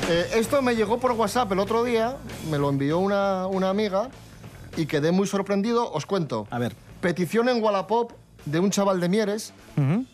Eh, 0.09 0.29
esto 0.35 0.61
me 0.61 0.75
llegó 0.75 0.99
por 0.99 1.11
WhatsApp 1.11 1.51
el 1.51 1.59
otro 1.59 1.83
día, 1.83 2.17
me 2.49 2.57
lo 2.57 2.69
envió 2.69 2.99
una, 2.99 3.47
una 3.47 3.69
amiga 3.69 4.09
y 4.77 4.85
quedé 4.85 5.11
muy 5.11 5.27
sorprendido. 5.27 5.91
Os 5.91 6.05
cuento. 6.05 6.47
A 6.49 6.59
ver. 6.59 6.75
Petición 7.01 7.49
en 7.49 7.61
Wallapop 7.61 8.13
de 8.45 8.59
un 8.59 8.69
chaval 8.71 9.01
de 9.01 9.09
Mieres 9.09 9.53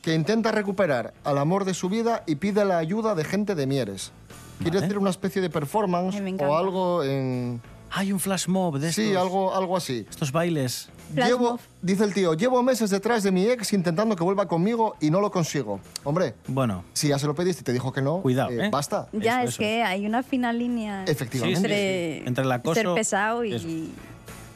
que 0.01 0.15
intenta 0.15 0.51
recuperar 0.51 1.13
al 1.23 1.37
amor 1.37 1.63
de 1.65 1.73
su 1.73 1.89
vida 1.89 2.23
y 2.25 2.35
pide 2.35 2.65
la 2.65 2.77
ayuda 2.79 3.13
de 3.15 3.23
gente 3.23 3.53
de 3.55 3.67
Mieres. 3.67 4.11
Quiere 4.59 4.77
Vale. 4.77 4.85
hacer 4.85 4.97
una 4.97 5.09
especie 5.11 5.41
de 5.41 5.49
performance 5.49 6.15
Ay, 6.15 6.37
o 6.39 6.55
algo 6.57 7.03
en... 7.03 7.61
Hay 7.91 8.11
un 8.11 8.19
flash 8.19 8.47
mob 8.47 8.79
de 8.79 8.89
estos, 8.89 9.03
Sí, 9.05 9.15
algo, 9.15 9.53
algo 9.53 9.77
así. 9.77 10.07
estos 10.09 10.31
bailes. 10.31 10.89
Llevo, 11.15 11.59
dice 11.81 12.03
el 12.03 12.13
tío, 12.13 12.33
llevo 12.33 12.61
meses 12.63 12.89
detrás 12.89 13.23
de 13.23 13.31
mi 13.31 13.45
ex 13.45 13.73
intentando 13.73 14.15
que 14.15 14.23
vuelva 14.23 14.47
conmigo 14.47 14.95
y 14.99 15.09
no 15.11 15.21
lo 15.21 15.31
consigo. 15.31 15.79
Hombre, 16.03 16.35
Bueno, 16.47 16.83
si 16.93 17.09
ya 17.09 17.19
se 17.19 17.27
lo 17.27 17.35
pediste 17.35 17.61
y 17.61 17.63
te 17.65 17.73
dijo 17.73 17.91
que 17.91 18.01
no, 18.01 18.21
Cuidado, 18.21 18.51
¿eh? 18.51 18.69
basta. 18.71 19.07
Ya, 19.13 19.39
Eso, 19.41 19.43
es 19.43 19.49
eso 19.51 19.59
que 19.59 19.83
hay 19.83 20.05
una 20.05 20.23
fina 20.23 20.51
línea 20.53 21.03
Efectivamente. 21.05 21.59
Sí, 21.59 21.65
sí, 21.65 21.73
entre, 21.73 22.19
sí. 22.19 22.23
Entre 22.27 22.43
el 22.43 22.51
acoso- 22.51 22.73
ser 22.75 22.93
pesado 22.93 23.43
y... 23.43 23.53
eso. 23.53 23.67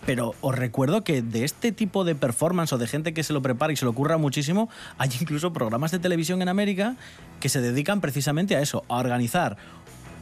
Pero 0.05 0.35
os 0.39 0.55
recuerdo 0.55 1.03
que 1.03 1.21
de 1.21 1.43
este 1.43 1.73
tipo 1.73 2.05
de 2.05 2.15
performance 2.15 2.71
o 2.71 2.77
de 2.77 2.87
gente 2.87 3.13
que 3.13 3.23
se 3.23 3.33
lo 3.33 3.41
prepara 3.41 3.73
y 3.73 3.75
se 3.75 3.83
lo 3.83 3.91
ocurra 3.91 4.17
muchísimo, 4.17 4.69
hay 4.97 5.09
incluso 5.19 5.51
programas 5.51 5.91
de 5.91 5.99
televisión 5.99 6.41
en 6.41 6.47
América 6.47 6.95
que 7.41 7.49
se 7.49 7.59
dedican 7.59 7.99
precisamente 7.99 8.55
a 8.55 8.61
eso, 8.61 8.85
a 8.87 8.99
organizar 8.99 9.57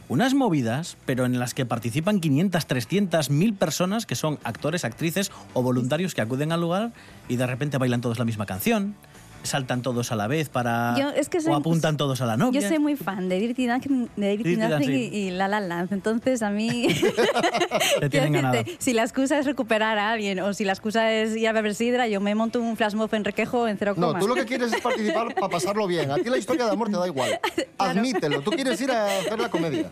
unas 0.08 0.34
movidas, 0.34 0.96
pero 1.04 1.26
en 1.26 1.38
las 1.38 1.54
que 1.54 1.66
participan 1.66 2.20
500, 2.20 2.66
300, 2.66 3.30
1000 3.30 3.54
personas 3.54 4.06
que 4.06 4.14
son 4.14 4.38
actores, 4.44 4.84
actrices 4.84 5.32
o 5.52 5.62
voluntarios 5.62 6.14
que 6.14 6.20
acuden 6.20 6.52
al 6.52 6.60
lugar 6.60 6.92
y 7.28 7.36
de 7.36 7.46
repente 7.46 7.78
bailan 7.78 8.00
todos 8.00 8.18
la 8.18 8.24
misma 8.24 8.46
canción, 8.46 8.94
saltan 9.42 9.80
todos 9.82 10.10
a 10.12 10.16
la 10.16 10.26
vez 10.26 10.48
para 10.48 10.94
Yo- 10.98 11.10
es 11.10 11.28
que 11.28 11.40
soy- 11.40 11.52
o 11.52 11.56
apuntan 11.56 11.96
todos 11.96 12.20
a 12.20 12.26
la 12.26 12.36
novia. 12.36 12.60
Yo 12.60 12.68
soy 12.68 12.78
muy 12.78 12.96
fan 12.96 13.28
de 13.28 13.38
Dirty 13.38 13.66
Dancing, 13.66 14.08
de 14.16 14.30
Dirty 14.30 14.42
Dirty 14.50 14.60
Dancing 14.60 14.90
Dancing. 14.90 15.12
y, 15.12 15.16
y 15.16 15.30
La 15.30 15.46
La 15.48 15.60
Land. 15.60 15.92
Entonces, 15.92 16.42
a 16.42 16.50
mí... 16.50 16.88
Te 18.00 18.08
quiero 18.08 18.10
tienen 18.10 18.32
ganado. 18.32 18.54
decirte, 18.56 18.82
si 18.82 18.92
la 18.92 19.02
excusa 19.02 19.38
es 19.38 19.46
recuperar 19.46 19.98
a 19.98 20.10
alguien 20.12 20.40
o 20.40 20.52
si 20.54 20.64
la 20.64 20.72
excusa 20.72 21.12
es 21.12 21.36
ir 21.36 21.46
a 21.48 21.52
beber 21.52 21.74
sidra, 21.74 22.08
yo 22.08 22.20
me 22.20 22.34
monto 22.34 22.60
un 22.60 22.76
flash 22.76 22.94
mob 22.94 23.12
en 23.14 23.24
requejo 23.24 23.68
en 23.68 23.78
cero 23.78 23.94
No, 23.96 24.08
coma. 24.08 24.18
tú 24.18 24.26
lo 24.28 24.34
que 24.34 24.44
quieres 24.46 24.72
es 24.72 24.80
participar 24.80 25.34
para 25.34 25.48
pasarlo 25.48 25.86
bien. 25.86 26.10
A 26.10 26.16
ti 26.16 26.28
la 26.28 26.38
historia 26.38 26.64
de 26.64 26.72
amor 26.72 26.90
te 26.90 26.96
da 26.96 27.06
igual. 27.06 27.38
Admítelo. 27.78 28.40
Tú 28.42 28.50
quieres 28.50 28.80
ir 28.80 28.90
a 28.90 29.06
hacer 29.06 29.38
la 29.38 29.48
comedia. 29.50 29.88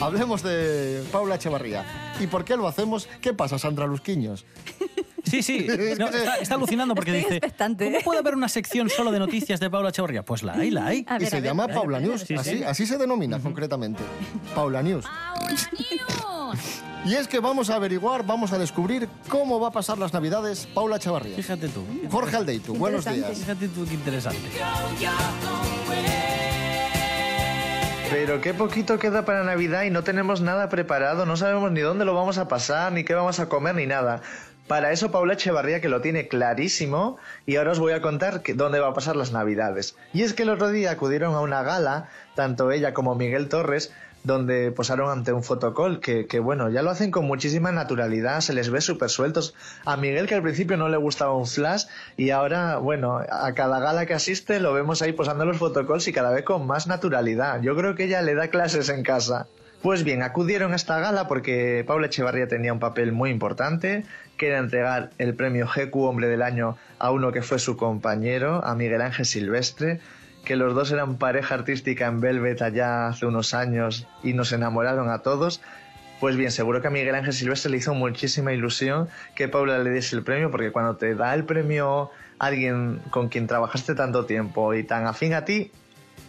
Hablemos 0.00 0.42
de 0.42 1.02
Paula 1.10 1.36
Echevarría. 1.36 1.84
¿Y 2.20 2.26
por 2.26 2.44
qué 2.44 2.56
lo 2.56 2.68
hacemos? 2.68 3.08
¿Qué 3.20 3.32
pasa, 3.32 3.58
Sandra 3.58 3.86
Lusquiños? 3.86 4.44
Sí, 5.24 5.42
sí. 5.42 5.66
No, 5.98 6.06
está, 6.08 6.36
está 6.36 6.54
alucinando 6.54 6.94
porque 6.94 7.10
Estoy 7.10 7.24
dice, 7.24 7.36
expectante. 7.38 7.86
¿cómo 7.86 8.00
puede 8.04 8.20
haber 8.20 8.34
una 8.34 8.48
sección 8.48 8.90
solo 8.90 9.10
de 9.10 9.18
noticias 9.18 9.58
de 9.58 9.70
Paula 9.70 9.88
Echevarría? 9.88 10.24
Pues 10.24 10.42
la 10.42 10.52
hay, 10.54 10.70
la 10.70 10.86
hay. 10.86 11.06
Y 11.20 11.24
se 11.26 11.36
ver, 11.36 11.44
llama 11.44 11.66
ver, 11.66 11.74
Paula 11.76 11.98
News. 12.00 12.28
ver. 12.28 12.38
Así, 12.38 12.62
así 12.62 12.86
se 12.86 12.98
denomina 12.98 13.38
concretamente. 13.40 14.02
Paula 14.54 14.82
News. 14.82 15.06
Y 17.06 17.14
es 17.14 17.26
que 17.28 17.40
vamos 17.40 17.70
a 17.70 17.76
averiguar, 17.76 18.26
vamos 18.26 18.52
a 18.52 18.58
descubrir 18.58 19.08
cómo 19.28 19.58
va 19.58 19.68
a 19.68 19.72
pasar 19.72 19.96
las 19.98 20.12
Navidades 20.12 20.66
Paula 20.74 20.96
Echevarría. 20.96 21.36
Fíjate 21.36 21.68
tú. 21.68 21.84
Jorge 22.10 22.36
Aldeitu, 22.36 22.74
buenos 22.74 23.04
días. 23.04 23.38
Fíjate 23.38 23.68
tú 23.68 23.84
qué 23.86 23.94
interesante. 23.94 24.40
Pero 28.08 28.40
qué 28.40 28.54
poquito 28.54 29.00
queda 29.00 29.24
para 29.24 29.42
Navidad 29.42 29.82
y 29.82 29.90
no 29.90 30.04
tenemos 30.04 30.40
nada 30.40 30.68
preparado, 30.68 31.26
no 31.26 31.36
sabemos 31.36 31.72
ni 31.72 31.80
dónde 31.80 32.04
lo 32.04 32.14
vamos 32.14 32.38
a 32.38 32.46
pasar, 32.46 32.92
ni 32.92 33.02
qué 33.02 33.14
vamos 33.14 33.40
a 33.40 33.48
comer, 33.48 33.74
ni 33.74 33.86
nada. 33.86 34.22
Para 34.68 34.92
eso 34.92 35.10
Paula 35.10 35.34
Echevarría 35.34 35.80
que 35.80 35.88
lo 35.88 36.00
tiene 36.00 36.28
clarísimo 36.28 37.18
y 37.46 37.56
ahora 37.56 37.72
os 37.72 37.80
voy 37.80 37.92
a 37.92 38.00
contar 38.00 38.42
dónde 38.54 38.78
va 38.78 38.88
a 38.88 38.94
pasar 38.94 39.16
las 39.16 39.32
Navidades. 39.32 39.96
Y 40.12 40.22
es 40.22 40.34
que 40.34 40.44
el 40.44 40.50
otro 40.50 40.70
día 40.70 40.92
acudieron 40.92 41.34
a 41.34 41.40
una 41.40 41.62
gala, 41.62 42.08
tanto 42.36 42.70
ella 42.70 42.94
como 42.94 43.16
Miguel 43.16 43.48
Torres, 43.48 43.92
donde 44.26 44.72
posaron 44.72 45.08
ante 45.08 45.32
un 45.32 45.44
fotocall, 45.44 46.00
que, 46.00 46.26
que 46.26 46.40
bueno, 46.40 46.68
ya 46.68 46.82
lo 46.82 46.90
hacen 46.90 47.12
con 47.12 47.26
muchísima 47.26 47.70
naturalidad, 47.70 48.40
se 48.40 48.54
les 48.54 48.70
ve 48.70 48.80
súper 48.80 49.08
sueltos. 49.08 49.54
A 49.84 49.96
Miguel 49.96 50.26
que 50.26 50.34
al 50.34 50.42
principio 50.42 50.76
no 50.76 50.88
le 50.88 50.96
gustaba 50.96 51.36
un 51.36 51.46
flash 51.46 51.84
y 52.16 52.30
ahora, 52.30 52.78
bueno, 52.78 53.18
a 53.18 53.52
cada 53.54 53.78
gala 53.78 54.04
que 54.04 54.14
asiste 54.14 54.58
lo 54.58 54.72
vemos 54.72 55.00
ahí 55.00 55.12
posando 55.12 55.44
los 55.44 55.58
fotocalls 55.58 56.08
y 56.08 56.12
cada 56.12 56.32
vez 56.32 56.44
con 56.44 56.66
más 56.66 56.88
naturalidad. 56.88 57.62
Yo 57.62 57.76
creo 57.76 57.94
que 57.94 58.04
ella 58.04 58.20
le 58.20 58.34
da 58.34 58.48
clases 58.48 58.88
en 58.88 59.04
casa. 59.04 59.46
Pues 59.80 60.02
bien, 60.02 60.24
acudieron 60.24 60.72
a 60.72 60.76
esta 60.76 60.98
gala 60.98 61.28
porque 61.28 61.84
Paula 61.86 62.06
Echevarría 62.06 62.48
tenía 62.48 62.72
un 62.72 62.80
papel 62.80 63.12
muy 63.12 63.30
importante, 63.30 64.04
que 64.36 64.48
era 64.48 64.58
entregar 64.58 65.10
el 65.18 65.34
premio 65.34 65.68
GQ 65.68 65.94
Hombre 65.98 66.26
del 66.26 66.42
Año 66.42 66.76
a 66.98 67.12
uno 67.12 67.30
que 67.30 67.42
fue 67.42 67.60
su 67.60 67.76
compañero, 67.76 68.64
a 68.64 68.74
Miguel 68.74 69.02
Ángel 69.02 69.26
Silvestre, 69.26 70.00
que 70.46 70.54
los 70.54 70.74
dos 70.76 70.92
eran 70.92 71.16
pareja 71.16 71.56
artística 71.56 72.06
en 72.06 72.20
Velvet 72.20 72.62
allá 72.62 73.08
hace 73.08 73.26
unos 73.26 73.52
años 73.52 74.06
y 74.22 74.32
nos 74.32 74.52
enamoraron 74.52 75.10
a 75.10 75.18
todos. 75.18 75.60
Pues 76.20 76.36
bien, 76.36 76.52
seguro 76.52 76.80
que 76.80 76.86
a 76.86 76.90
Miguel 76.90 77.16
Ángel 77.16 77.32
Silvestre 77.32 77.72
le 77.72 77.78
hizo 77.78 77.92
muchísima 77.94 78.52
ilusión 78.52 79.08
que 79.34 79.48
Paula 79.48 79.78
le 79.80 79.90
diese 79.90 80.14
el 80.14 80.22
premio, 80.22 80.52
porque 80.52 80.70
cuando 80.70 80.96
te 80.96 81.16
da 81.16 81.34
el 81.34 81.44
premio 81.44 82.12
alguien 82.38 83.02
con 83.10 83.28
quien 83.28 83.48
trabajaste 83.48 83.96
tanto 83.96 84.24
tiempo 84.24 84.72
y 84.72 84.84
tan 84.84 85.06
afín 85.08 85.34
a 85.34 85.44
ti, 85.44 85.72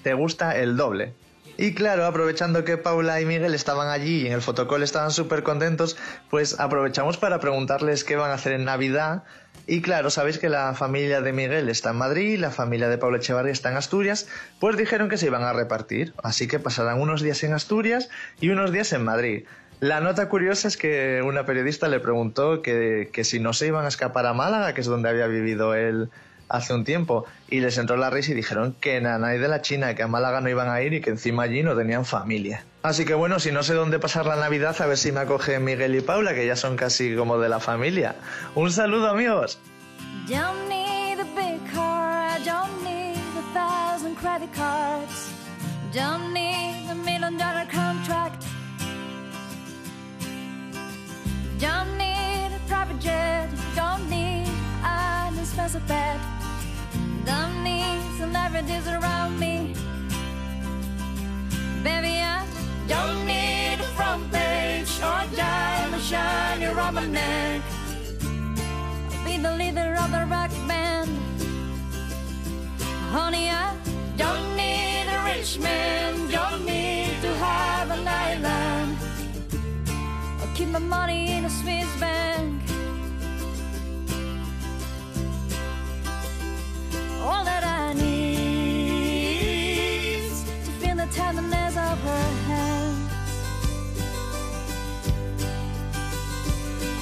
te 0.01 0.15
gusta 0.15 0.57
el 0.57 0.75
doble. 0.77 1.13
Y 1.57 1.73
claro, 1.73 2.05
aprovechando 2.05 2.63
que 2.63 2.77
Paula 2.77 3.19
y 3.19 3.25
Miguel 3.25 3.55
estaban 3.55 3.89
allí 3.89 4.21
y 4.21 4.27
en 4.27 4.33
el 4.33 4.41
fotocall 4.43 4.83
estaban 4.83 5.09
súper 5.09 5.41
contentos, 5.41 5.97
pues 6.29 6.59
aprovechamos 6.59 7.17
para 7.17 7.39
preguntarles 7.39 8.03
qué 8.03 8.15
van 8.15 8.29
a 8.29 8.35
hacer 8.35 8.53
en 8.53 8.63
Navidad. 8.63 9.23
Y 9.65 9.81
claro, 9.81 10.11
sabéis 10.11 10.37
que 10.37 10.49
la 10.49 10.75
familia 10.75 11.21
de 11.21 11.33
Miguel 11.33 11.67
está 11.69 11.89
en 11.89 11.97
Madrid 11.97 12.39
la 12.39 12.51
familia 12.51 12.89
de 12.89 12.99
Paula 12.99 13.17
Echevarría 13.17 13.51
está 13.51 13.71
en 13.71 13.77
Asturias, 13.77 14.27
pues 14.59 14.77
dijeron 14.77 15.09
que 15.09 15.17
se 15.17 15.25
iban 15.25 15.43
a 15.43 15.51
repartir. 15.51 16.13
Así 16.21 16.47
que 16.47 16.59
pasarán 16.59 17.01
unos 17.01 17.23
días 17.23 17.43
en 17.43 17.53
Asturias 17.53 18.09
y 18.39 18.49
unos 18.49 18.71
días 18.71 18.93
en 18.93 19.03
Madrid. 19.03 19.45
La 19.79 19.99
nota 19.99 20.29
curiosa 20.29 20.67
es 20.67 20.77
que 20.77 21.23
una 21.23 21.45
periodista 21.45 21.87
le 21.87 21.99
preguntó 21.99 22.61
que, 22.61 23.09
que 23.11 23.23
si 23.23 23.39
no 23.39 23.53
se 23.53 23.67
iban 23.67 23.85
a 23.85 23.87
escapar 23.87 24.27
a 24.27 24.33
Málaga, 24.33 24.73
que 24.73 24.81
es 24.81 24.87
donde 24.87 25.09
había 25.09 25.25
vivido 25.27 25.73
él 25.73 26.09
hace 26.49 26.73
un 26.73 26.83
tiempo, 26.83 27.25
y 27.49 27.59
les 27.59 27.77
entró 27.77 27.97
la 27.97 28.09
risa 28.09 28.31
y 28.31 28.35
dijeron 28.35 28.75
que 28.79 28.99
nanay 29.01 29.37
de 29.37 29.47
la 29.47 29.61
China, 29.61 29.95
que 29.95 30.03
a 30.03 30.07
Málaga 30.07 30.41
no 30.41 30.49
iban 30.49 30.69
a 30.69 30.81
ir 30.81 30.93
y 30.93 31.01
que 31.01 31.09
encima 31.09 31.43
allí 31.43 31.63
no 31.63 31.75
tenían 31.75 32.05
familia. 32.05 32.63
Así 32.83 33.05
que 33.05 33.13
bueno, 33.13 33.39
si 33.39 33.51
no 33.51 33.63
sé 33.63 33.73
dónde 33.73 33.99
pasar 33.99 34.25
la 34.25 34.35
Navidad, 34.35 34.75
a 34.79 34.85
ver 34.85 34.97
si 34.97 35.11
me 35.11 35.19
acogen 35.19 35.63
Miguel 35.63 35.95
y 35.95 36.01
Paula, 36.01 36.33
que 36.33 36.45
ya 36.45 36.55
son 36.55 36.75
casi 36.75 37.15
como 37.15 37.37
de 37.37 37.49
la 37.49 37.59
familia. 37.59 38.15
Un 38.55 38.71
saludo 38.71 39.09
amigos. 39.09 39.59
Don't 57.31 57.63
need 57.63 57.99
celebrities 58.17 58.87
around 58.87 59.39
me. 59.39 59.73
Baby, 61.83 62.15
I 62.35 62.45
don't 62.87 63.21
need 63.25 63.77
a 63.79 63.89
front 63.97 64.31
page 64.31 64.91
or 65.07 65.17
a 65.25 65.27
diamond 65.35 66.03
shiny 66.03 66.65
around 66.65 66.95
my 66.95 67.05
neck 67.05 67.61
be 69.27 69.37
the 69.43 69.55
leader 69.55 69.95
of 70.03 70.09
the 70.11 70.25
rock 70.25 70.51
band. 70.69 71.09
Honey, 73.11 73.49
I 73.49 73.75
don't 74.15 74.55
need 74.55 75.05
a 75.17 75.19
rich 75.31 75.59
man, 75.59 76.13
don't 76.31 76.63
need 76.65 77.13
to 77.21 77.31
have 77.45 77.91
an 77.91 78.07
island. 78.07 78.97
I'll 80.39 80.55
keep 80.55 80.69
my 80.69 80.79
money 80.79 81.33
in 81.33 81.43
a 81.45 81.49
Swiss 81.49 81.91
bank. 81.99 82.56
All 87.19 87.43
that 87.43 87.63
I 87.63 87.93
need 87.93 89.01
to 90.65 90.71
feel 90.79 90.95
the 90.95 91.07
tenderness 91.07 91.75
of 91.75 91.99
her 92.07 92.27
hands. 92.47 93.11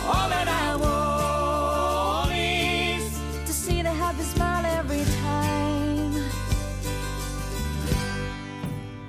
All 0.05 0.29
that 0.29 0.47
I 0.47 0.75
want 0.75 2.31
is 2.33 3.19
to 3.45 3.53
see 3.53 3.81
the 3.81 3.89
happy 3.89 4.23
smile 4.23 4.65
every 4.65 5.03
time. 5.21 6.13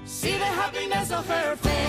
See 0.04 0.36
the 0.38 0.44
happiness 0.44 1.10
of 1.10 1.26
her 1.28 1.56
face. 1.56 1.85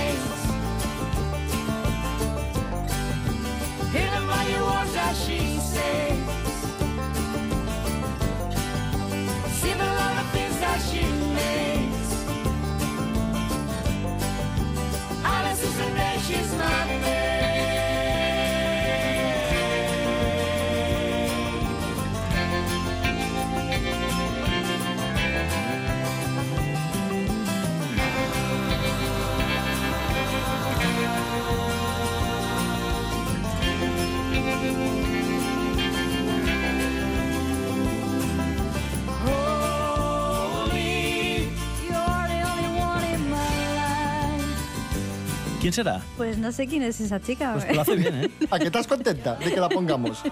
¿Quién 45.67 45.73
será? 45.73 46.01
Pues 46.15 46.37
no 46.37 46.49
sé 46.53 46.65
quién 46.65 46.81
es 46.81 47.01
esa 47.01 47.19
chica. 47.19 47.51
Pues 47.51 47.65
que 47.65 47.73
lo 47.73 47.81
hace 47.81 47.97
bien, 47.97 48.23
¿eh? 48.23 48.31
¿A 48.51 48.57
qué 48.57 48.67
estás 48.67 48.87
contenta 48.87 49.35
de 49.35 49.53
que 49.53 49.59
la 49.59 49.67
pongamos? 49.67 50.23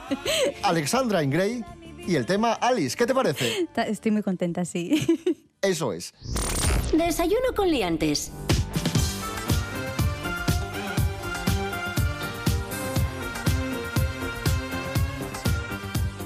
Alexandra 0.63 1.21
Ingray 1.21 1.61
y 2.07 2.15
el 2.15 2.25
tema 2.25 2.53
Alice, 2.53 2.95
¿qué 2.95 3.05
te 3.05 3.13
parece? 3.13 3.67
Estoy 3.75 4.11
muy 4.11 4.23
contenta, 4.23 4.63
sí. 4.63 5.05
Eso 5.61 5.91
es. 5.91 6.13
Desayuno 6.93 7.53
con 7.53 7.69
liantes. 7.69 8.31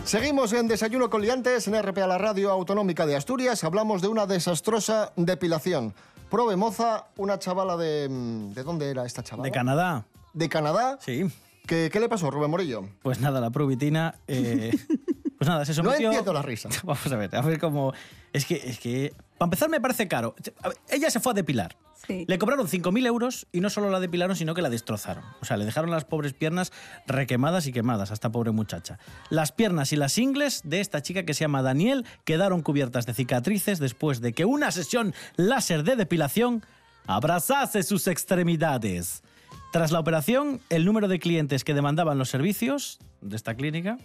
Seguimos 0.04 0.54
en 0.54 0.67
Desayuno 0.67 1.10
con 1.10 1.24
Liantes 1.24 1.67
en 1.67 1.82
RPA, 1.82 2.06
la 2.06 2.19
radio 2.19 2.52
autonómica 2.52 3.08
de 3.08 3.15
Asturias. 3.15 3.63
Hablamos 3.63 4.04
de 4.04 4.08
una 4.08 4.28
desastrosa 4.28 5.13
depilación. 5.15 5.95
Prove 6.30 6.56
Moza, 6.56 7.06
una 7.18 7.39
chavala 7.39 7.76
de... 7.78 8.08
mm, 8.10 8.54
¿De 8.54 8.63
dónde 8.63 8.89
era 8.89 9.06
esta 9.06 9.24
chavala? 9.24 9.46
De 9.48 9.52
Canadá. 9.52 10.06
¿De 10.34 10.48
Canadá? 10.50 10.98
Sí. 11.02 11.26
¿Qué, 11.65 11.89
qué 11.92 12.00
le 12.00 12.10
pasó, 12.10 12.30
Rubén 12.32 12.52
Morillo? 12.52 12.88
Pues 13.02 13.20
nada, 13.20 13.39
la 13.42 13.50
probitina. 13.50 14.15
eh, 14.28 14.72
pues 15.38 15.48
nada, 15.48 15.65
se 15.65 15.72
No 15.72 15.76
sometió. 15.84 16.08
entiendo 16.08 16.34
la 16.34 16.42
risa. 16.42 16.70
Vamos 16.84 17.06
a 17.12 17.15
ver, 17.15 17.36
a 17.36 17.42
ver 17.42 17.60
cómo. 17.60 17.94
Es 18.34 18.46
que, 18.46 18.56
es 18.56 18.80
que. 18.80 19.13
Para 19.38 19.48
empezar, 19.48 19.70
me 19.70 19.80
parece 19.82 20.08
caro. 20.08 20.36
Ver, 20.63 20.78
ella 20.89 21.10
se 21.10 21.20
fue 21.20 21.32
a 21.32 21.36
depilar. 21.36 21.76
Sí. 22.10 22.26
Le 22.28 22.39
cobraron 22.39 22.67
5.000 22.67 23.06
euros 23.06 23.45
y 23.52 23.60
no 23.60 23.69
solo 23.69 23.91
la 23.91 24.00
depilaron, 24.00 24.36
sino 24.36 24.56
que 24.56 24.63
la 24.63 24.72
destrozaron. 24.72 25.24
O 25.41 25.45
sea, 25.45 25.58
le 25.58 25.65
dejaron 25.65 25.91
las 25.91 26.06
pobres 26.06 26.34
piernas 26.34 26.72
requemadas 27.06 27.67
y 27.67 27.72
quemadas 27.72 28.10
a 28.10 28.15
esta 28.15 28.32
pobre 28.32 28.50
muchacha. 28.50 28.98
Las 29.30 29.52
piernas 29.52 29.93
y 29.93 29.95
las 29.95 30.17
ingles 30.17 30.62
de 30.63 30.82
esta 30.82 31.04
chica 31.04 31.24
que 31.24 31.36
se 31.36 31.41
llama 31.41 31.62
Daniel 31.62 32.08
quedaron 32.26 32.63
cubiertas 32.63 33.06
de 33.06 33.13
cicatrices 33.13 33.78
después 33.78 34.22
de 34.22 34.34
que 34.34 34.45
una 34.45 34.72
sesión 34.72 35.13
láser 35.36 35.84
de 35.84 35.95
depilación 35.95 36.65
abrazase 37.06 37.84
sus 37.84 38.08
extremidades. 38.08 39.22
Tras 39.72 39.91
la 39.91 40.00
operación, 40.00 40.62
el 40.69 40.86
número 40.86 41.08
de 41.08 41.19
clientes 41.19 41.63
que 41.63 41.76
demandaban 41.76 42.17
los 42.17 42.30
servicios 42.30 42.98
de 43.22 43.36
esta 43.36 43.54
clínica 43.54 44.00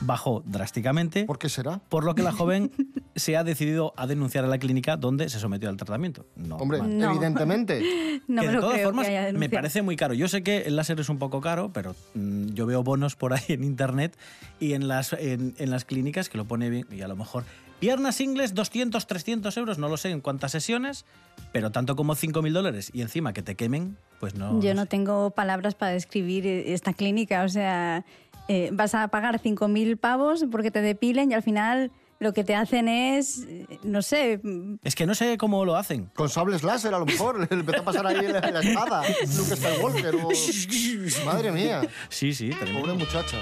bajó 0.00 0.42
drásticamente. 0.44 1.24
¿Por 1.24 1.38
qué 1.38 1.48
será? 1.48 1.78
Por 1.88 2.04
lo 2.04 2.14
que 2.14 2.22
la 2.22 2.32
joven 2.32 2.70
se 3.16 3.36
ha 3.36 3.44
decidido 3.44 3.92
a 3.96 4.06
denunciar 4.06 4.44
a 4.44 4.48
la 4.48 4.58
clínica 4.58 4.96
donde 4.96 5.28
se 5.28 5.40
sometió 5.40 5.68
al 5.68 5.76
tratamiento. 5.76 6.26
No, 6.36 6.56
Hombre. 6.56 6.80
No. 6.82 7.10
evidentemente. 7.10 7.82
No 8.28 8.42
que 8.42 8.48
me 8.48 8.54
de 8.54 8.60
todas 8.60 8.74
creo 8.76 8.86
formas 8.86 9.06
que 9.06 9.32
me 9.34 9.48
parece 9.48 9.82
muy 9.82 9.94
caro. 9.94 10.14
Yo 10.14 10.26
sé 10.26 10.42
que 10.42 10.62
el 10.62 10.74
láser 10.74 10.98
es 10.98 11.08
un 11.08 11.18
poco 11.18 11.40
caro, 11.40 11.70
pero 11.72 11.94
mm, 12.14 12.46
yo 12.54 12.66
veo 12.66 12.82
bonos 12.82 13.14
por 13.14 13.34
ahí 13.34 13.42
en 13.48 13.62
internet 13.62 14.16
y 14.58 14.72
en 14.72 14.88
las, 14.88 15.12
en, 15.12 15.54
en 15.58 15.70
las 15.70 15.84
clínicas 15.84 16.28
que 16.28 16.38
lo 16.38 16.44
pone 16.46 16.70
bien 16.70 16.86
y 16.90 17.02
a 17.02 17.08
lo 17.08 17.14
mejor 17.14 17.44
piernas 17.78 18.20
ingles 18.20 18.54
200, 18.54 19.06
300 19.06 19.56
euros, 19.56 19.78
no 19.78 19.88
lo 19.88 19.96
sé 19.96 20.10
en 20.10 20.20
cuántas 20.20 20.52
sesiones, 20.52 21.04
pero 21.52 21.70
tanto 21.70 21.96
como 21.96 22.14
5.000 22.14 22.52
dólares 22.52 22.90
y 22.92 23.02
encima 23.02 23.32
que 23.32 23.42
te 23.42 23.54
quemen, 23.54 23.96
pues 24.18 24.34
no. 24.34 24.60
Yo 24.60 24.74
no 24.74 24.86
tengo 24.86 25.30
palabras 25.30 25.74
para 25.74 25.92
describir 25.92 26.46
eh, 26.46 26.72
esta 26.72 26.94
clínica. 26.94 27.42
O 27.44 27.48
sea, 27.48 28.04
eh, 28.48 28.70
vas 28.72 28.94
a 28.94 29.08
pagar 29.08 29.40
5.000 29.40 29.96
pavos 29.98 30.46
porque 30.50 30.70
te 30.70 30.80
depilen 30.80 31.30
y 31.30 31.34
al 31.34 31.42
final 31.42 31.90
lo 32.18 32.32
que 32.32 32.44
te 32.44 32.54
hacen 32.54 32.88
es, 32.88 33.46
no 33.82 34.00
sé, 34.02 34.40
Es 34.84 34.94
que 34.94 35.04
no 35.06 35.14
sé 35.14 35.36
cómo 35.36 35.64
lo 35.64 35.76
hacen. 35.76 36.10
Con 36.14 36.28
sables 36.30 36.62
láser, 36.62 36.94
a 36.94 36.98
lo 36.98 37.06
mejor. 37.06 37.38
Le 37.50 37.56
empezó 37.60 37.80
a 37.80 37.84
pasar 37.84 38.06
ahí 38.06 38.26
la, 38.26 38.40
la 38.40 38.60
espada. 38.60 39.02
Luke 39.36 39.56
Skywalker. 39.56 40.14
o- 40.16 41.24
Madre 41.26 41.52
mía. 41.52 41.82
Sí, 42.08 42.32
sí, 42.32 42.48
Pobre 42.50 42.64
tremendo. 42.72 42.94
muchacha. 42.96 43.36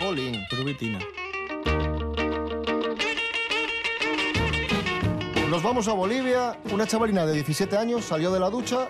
Jolín. 0.00 0.40
Probitina. 0.50 0.98
Nos 5.50 5.62
vamos 5.62 5.88
a 5.88 5.92
Bolivia. 5.94 6.58
Una 6.72 6.86
chavalina 6.86 7.24
de 7.24 7.32
17 7.34 7.76
años 7.76 8.04
salió 8.04 8.30
de 8.30 8.38
la 8.38 8.50
ducha, 8.50 8.88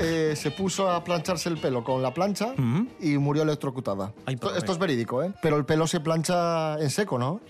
eh, 0.00 0.32
se 0.34 0.50
puso 0.50 0.90
a 0.90 1.04
plancharse 1.04 1.48
el 1.50 1.58
pelo 1.58 1.84
con 1.84 2.00
la 2.02 2.12
plancha 2.14 2.54
y 3.00 3.18
murió 3.18 3.42
electrocutada. 3.42 4.12
Ay, 4.24 4.34
esto, 4.34 4.46
pobre. 4.46 4.58
esto 4.60 4.72
es 4.72 4.78
verídico, 4.78 5.22
¿eh? 5.22 5.32
Pero 5.42 5.56
el 5.56 5.64
pelo 5.66 5.86
se 5.86 6.00
plancha 6.00 6.78
en 6.80 6.88
seco, 6.90 7.18
¿no? 7.18 7.40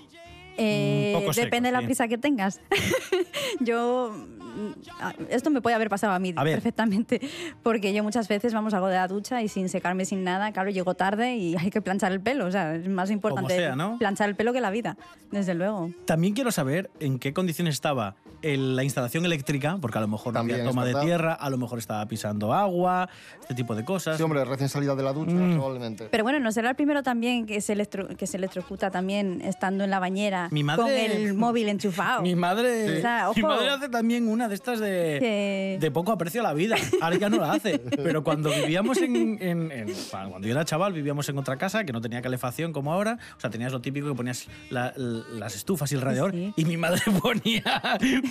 Eh, 0.56 1.14
seco, 1.18 1.32
depende 1.32 1.68
de 1.68 1.72
la 1.72 1.82
prisa 1.82 2.08
que 2.08 2.18
tengas. 2.18 2.60
yo, 3.60 4.12
mm, 4.12 5.24
esto 5.30 5.50
me 5.50 5.60
puede 5.60 5.76
haber 5.76 5.88
pasado 5.88 6.12
a 6.12 6.18
mí 6.18 6.32
A 6.36 6.42
perfectamente, 6.42 7.20
porque 7.62 7.92
yo 7.92 8.02
muchas 8.02 8.28
veces 8.28 8.54
vamos 8.54 8.74
algo 8.74 8.88
de 8.88 8.96
la 8.96 9.08
ducha 9.08 9.42
y 9.42 9.48
sin 9.48 9.68
secarme 9.68 10.04
sin 10.04 10.24
nada, 10.24 10.52
claro, 10.52 10.70
llego 10.70 10.94
tarde 10.94 11.36
y 11.36 11.56
hay 11.56 11.70
que 11.70 11.80
planchar 11.80 12.12
el 12.12 12.20
pelo. 12.20 12.46
O 12.46 12.50
sea, 12.50 12.74
es 12.74 12.88
más 12.88 13.10
importante 13.10 13.56
sea, 13.56 13.76
¿no? 13.76 13.98
planchar 13.98 14.28
el 14.28 14.36
pelo 14.36 14.52
que 14.52 14.60
la 14.60 14.70
vida, 14.70 14.96
desde 15.30 15.54
luego. 15.54 15.90
También 16.04 16.34
quiero 16.34 16.52
saber 16.52 16.90
en 17.00 17.18
qué 17.18 17.32
condiciones 17.32 17.74
estaba 17.74 18.16
el- 18.44 18.76
la 18.76 18.84
instalación 18.84 19.24
eléctrica, 19.24 19.78
porque 19.80 19.98
a 19.98 20.00
lo 20.00 20.08
mejor 20.08 20.32
no 20.34 20.40
También 20.40 20.60
había 20.60 20.70
toma 20.70 20.84
de 20.84 20.94
tierra, 20.94 21.32
a 21.34 21.50
lo 21.50 21.58
mejor 21.58 21.78
estaba 21.78 22.06
pisando 22.06 22.52
agua, 22.52 23.08
este 23.40 23.54
tipo 23.54 23.74
de 23.74 23.84
cosas. 23.84 24.16
Sí, 24.16 24.22
hombre, 24.22 24.44
recién 24.44 24.68
salida 24.68 24.94
de 24.94 25.02
la 25.02 25.12
ducha, 25.12 25.32
Mm. 25.32 25.54
probablemente. 25.54 26.08
Pero 26.10 26.24
bueno, 26.24 26.40
¿no 26.40 26.52
será 26.52 26.70
el 26.70 26.76
primero 26.76 27.02
también 27.02 27.46
que 27.46 27.60
se, 27.60 27.72
electro, 27.72 28.08
que 28.08 28.26
se 28.26 28.36
electrocuta 28.36 28.90
también 28.90 29.40
estando 29.42 29.84
en 29.84 29.90
la 29.90 29.98
bañera 29.98 30.48
Mi 30.50 30.62
madre- 30.62 30.82
con 30.82 30.92
el 30.92 31.34
móvil 31.34 31.68
enchufado? 31.68 32.22
Mi 32.22 32.34
madre, 32.34 32.98
O 32.98 33.00
sea, 33.00 33.30
mi 33.36 33.42
madre 33.42 33.70
hace 33.70 33.88
también 33.88 34.28
una 34.28 34.48
de 34.48 34.54
estas 34.54 34.80
de, 34.80 35.18
Que- 35.20 35.78
de 35.80 35.90
poco 35.90 36.12
aprecio 36.12 36.40
a 36.40 36.44
la 36.44 36.52
vida. 36.54 36.76
Ahora 37.00 37.16
ya 37.16 37.28
no 37.28 37.38
la 37.38 37.52
hace. 37.52 37.78
Pero 37.78 38.22
cuando 38.24 38.50
vivíamos 38.50 38.98
en, 38.98 39.16
en- 39.42 39.70
en- 39.72 39.92
Cuando 40.10 40.46
yo 40.46 40.52
era 40.52 40.64
chaval, 40.64 40.92
vivíamos 40.92 41.28
en 41.28 41.38
otra 41.38 41.56
casa 41.56 41.84
que 41.84 41.92
no 41.92 42.00
tenía 42.00 42.20
calefacción 42.22 42.72
como 42.72 42.92
ahora. 42.92 43.18
O 43.36 43.40
sea, 43.40 43.50
tenías 43.50 43.72
lo 43.72 43.80
típico 43.80 44.08
que 44.08 44.14
ponías 44.14 44.46
la- 44.70 44.92
las 44.96 45.54
estufas 45.56 45.90
y 45.92 45.94
el 45.94 46.00
radiador. 46.00 46.34
Y 46.34 46.64
mi 46.64 46.76
madre 46.76 47.00
ponía 47.22 47.62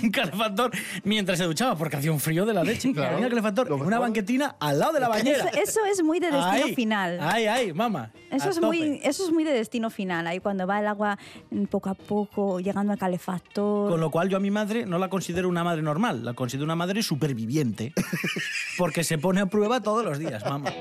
un 0.03 0.11
calefactor 0.11 0.71
mientras 1.03 1.37
se 1.37 1.45
duchaba 1.45 1.75
porque 1.75 1.97
hacía 1.97 2.11
un 2.11 2.19
frío 2.19 2.45
de 2.45 2.53
la 2.53 2.63
leche. 2.63 2.93
Claro. 3.03 3.19
Calefactor 3.19 3.67
en 3.67 3.81
una 3.81 3.97
banquetina 3.97 4.55
al 4.59 4.77
lado 4.77 4.93
de 4.93 4.99
la 4.99 5.07
bañera. 5.09 5.49
Eso, 5.49 5.57
eso 5.57 5.79
es 5.85 6.03
muy 6.03 6.19
de 6.19 6.27
destino 6.27 6.65
Ay, 6.65 6.75
final. 6.75 7.19
Ay, 7.21 7.45
ay, 7.47 7.73
mamá. 7.73 8.11
Eso 8.29 8.49
es, 8.49 8.55
tope. 8.55 8.67
muy, 8.67 8.99
eso 9.03 9.25
es 9.25 9.31
muy 9.31 9.43
de 9.43 9.51
destino 9.51 9.89
final, 9.89 10.27
ahí 10.27 10.39
cuando 10.39 10.67
va 10.67 10.79
el 10.79 10.87
agua 10.87 11.17
mm, 11.49 11.65
poco 11.65 11.89
a 11.89 11.95
poco, 11.95 12.59
llegando 12.59 12.91
al 12.91 12.99
calefactor. 12.99 13.89
Con 13.89 13.99
lo 13.99 14.11
cual 14.11 14.29
yo 14.29 14.37
a 14.37 14.39
mi 14.39 14.51
madre 14.51 14.85
no 14.85 14.99
la 14.99 15.09
considero 15.09 15.49
una 15.49 15.63
madre 15.63 15.81
normal, 15.81 16.23
la 16.23 16.33
considero 16.33 16.65
una 16.65 16.75
madre 16.75 17.01
superviviente. 17.01 17.93
Porque 18.77 19.03
se 19.03 19.17
pone 19.17 19.41
a 19.41 19.47
prueba 19.47 19.81
todos 19.81 20.05
los 20.05 20.19
días, 20.19 20.43
mamá. 20.45 20.71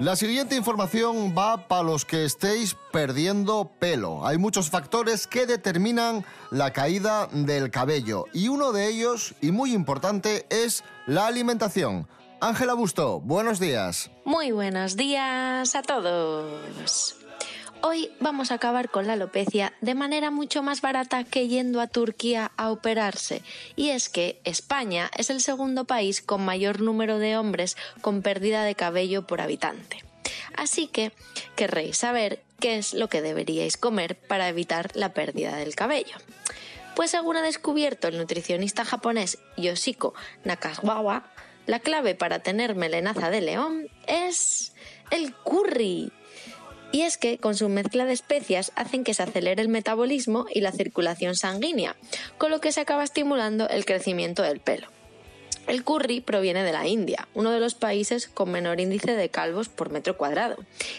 La 0.00 0.16
siguiente 0.16 0.56
información 0.56 1.34
va 1.36 1.68
para 1.68 1.82
los 1.82 2.06
que 2.06 2.24
estéis 2.24 2.74
perdiendo 2.90 3.70
pelo. 3.78 4.26
Hay 4.26 4.38
muchos 4.38 4.70
factores 4.70 5.26
que 5.26 5.44
determinan 5.44 6.24
la 6.50 6.72
caída 6.72 7.26
del 7.26 7.70
cabello 7.70 8.24
y 8.32 8.48
uno 8.48 8.72
de 8.72 8.88
ellos, 8.88 9.34
y 9.42 9.50
muy 9.52 9.74
importante, 9.74 10.46
es 10.48 10.84
la 11.06 11.26
alimentación. 11.26 12.08
Ángela 12.40 12.72
Busto, 12.72 13.20
buenos 13.20 13.60
días. 13.60 14.10
Muy 14.24 14.52
buenos 14.52 14.96
días 14.96 15.74
a 15.74 15.82
todos. 15.82 17.19
Hoy 17.82 18.12
vamos 18.20 18.50
a 18.50 18.56
acabar 18.56 18.90
con 18.90 19.06
la 19.06 19.14
alopecia 19.14 19.72
de 19.80 19.94
manera 19.94 20.30
mucho 20.30 20.62
más 20.62 20.82
barata 20.82 21.24
que 21.24 21.48
yendo 21.48 21.80
a 21.80 21.86
Turquía 21.86 22.52
a 22.58 22.70
operarse. 22.70 23.42
Y 23.74 23.88
es 23.88 24.10
que 24.10 24.38
España 24.44 25.10
es 25.16 25.30
el 25.30 25.40
segundo 25.40 25.86
país 25.86 26.20
con 26.20 26.44
mayor 26.44 26.80
número 26.82 27.18
de 27.18 27.38
hombres 27.38 27.78
con 28.02 28.20
pérdida 28.20 28.64
de 28.64 28.74
cabello 28.74 29.26
por 29.26 29.40
habitante. 29.40 30.04
Así 30.54 30.88
que 30.88 31.12
querréis 31.56 31.96
saber 31.96 32.42
qué 32.58 32.76
es 32.76 32.92
lo 32.92 33.08
que 33.08 33.22
deberíais 33.22 33.78
comer 33.78 34.14
para 34.14 34.48
evitar 34.48 34.94
la 34.94 35.14
pérdida 35.14 35.56
del 35.56 35.74
cabello. 35.74 36.16
Pues 36.94 37.12
según 37.12 37.36
ha 37.36 37.42
descubierto 37.42 38.08
el 38.08 38.18
nutricionista 38.18 38.84
japonés 38.84 39.38
Yoshiko 39.56 40.12
Nakagawa, 40.44 41.32
la 41.66 41.80
clave 41.80 42.14
para 42.14 42.40
tener 42.40 42.74
melenaza 42.74 43.30
de 43.30 43.40
león 43.40 43.88
es 44.06 44.74
el 45.10 45.34
curry. 45.34 46.12
Y 46.92 47.02
es 47.02 47.18
que 47.18 47.38
con 47.38 47.54
su 47.54 47.68
mezcla 47.68 48.04
de 48.04 48.12
especias 48.12 48.72
hacen 48.74 49.04
que 49.04 49.14
se 49.14 49.22
acelere 49.22 49.62
el 49.62 49.68
metabolismo 49.68 50.46
y 50.52 50.60
la 50.60 50.72
circulación 50.72 51.36
sanguínea, 51.36 51.96
con 52.36 52.50
lo 52.50 52.60
que 52.60 52.72
se 52.72 52.80
acaba 52.80 53.04
estimulando 53.04 53.68
el 53.68 53.84
crecimiento 53.84 54.42
del 54.42 54.60
pelo. 54.60 54.88
El 55.66 55.84
curry 55.84 56.20
proviene 56.20 56.64
de 56.64 56.72
la 56.72 56.88
India, 56.88 57.28
uno 57.34 57.52
de 57.52 57.60
los 57.60 57.76
países 57.76 58.26
con 58.26 58.50
menor 58.50 58.80
índice 58.80 59.14
de 59.14 59.28
calvos 59.28 59.68
por 59.68 59.90
metro 59.90 60.16
cuadrado, 60.16 60.56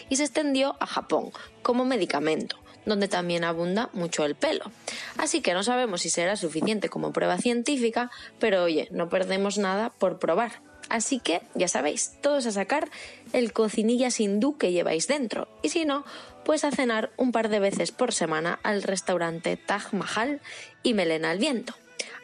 y 0.08 0.16
se 0.16 0.24
extendió 0.24 0.76
a 0.80 0.86
Japón 0.86 1.30
como 1.62 1.84
medicamento, 1.84 2.56
donde 2.86 3.08
también 3.08 3.44
abunda 3.44 3.90
mucho 3.92 4.24
el 4.24 4.34
pelo. 4.34 4.70
Así 5.18 5.42
que 5.42 5.52
no 5.52 5.62
sabemos 5.62 6.02
si 6.02 6.10
será 6.10 6.36
suficiente 6.36 6.88
como 6.88 7.12
prueba 7.12 7.36
científica, 7.36 8.10
pero 8.38 8.62
oye, 8.62 8.88
no 8.92 9.10
perdemos 9.10 9.58
nada 9.58 9.90
por 9.90 10.18
probar. 10.18 10.71
Así 10.92 11.20
que, 11.20 11.40
ya 11.54 11.68
sabéis, 11.68 12.18
todos 12.20 12.44
a 12.44 12.52
sacar 12.52 12.90
el 13.32 13.54
cocinillas 13.54 14.20
hindú 14.20 14.58
que 14.58 14.72
lleváis 14.72 15.08
dentro. 15.08 15.48
Y 15.62 15.70
si 15.70 15.86
no, 15.86 16.04
pues 16.44 16.64
a 16.64 16.70
cenar 16.70 17.12
un 17.16 17.32
par 17.32 17.48
de 17.48 17.60
veces 17.60 17.92
por 17.92 18.12
semana 18.12 18.60
al 18.62 18.82
restaurante 18.82 19.56
Taj 19.56 19.94
Mahal 19.94 20.42
y 20.82 20.92
Melena 20.92 21.30
al 21.30 21.38
Viento. 21.38 21.72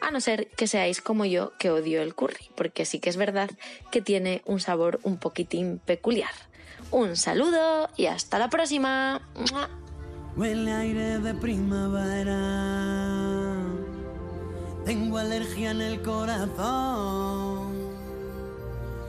A 0.01 0.11
no 0.11 0.21
ser 0.21 0.49
que 0.49 0.67
seáis 0.67 1.01
como 1.01 1.25
yo, 1.25 1.51
que 1.57 1.71
odio 1.71 2.03
el 2.03 2.13
curry, 2.13 2.51
porque 2.53 2.85
sí 2.85 2.99
que 2.99 3.09
es 3.09 3.17
verdad 3.17 3.49
que 3.89 4.03
tiene 4.03 4.43
un 4.45 4.59
sabor 4.59 4.99
un 5.01 5.17
poquitín 5.17 5.79
peculiar. 5.79 6.29
Un 6.91 7.17
saludo 7.17 7.89
y 7.97 8.05
hasta 8.05 8.37
la 8.37 8.51
próxima. 8.51 9.19
Tengo 14.85 15.17
alergia 15.17 15.71
en 15.71 15.81
el 15.81 16.03
corazón. 16.03 17.68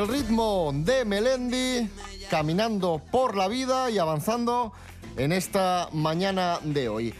El 0.00 0.08
ritmo 0.08 0.72
de 0.74 1.04
Melendi 1.04 1.86
caminando 2.30 3.02
por 3.10 3.36
la 3.36 3.48
vida 3.48 3.90
y 3.90 3.98
avanzando 3.98 4.72
en 5.18 5.30
esta 5.30 5.90
mañana 5.92 6.58
de 6.62 6.88
hoy. 6.88 7.14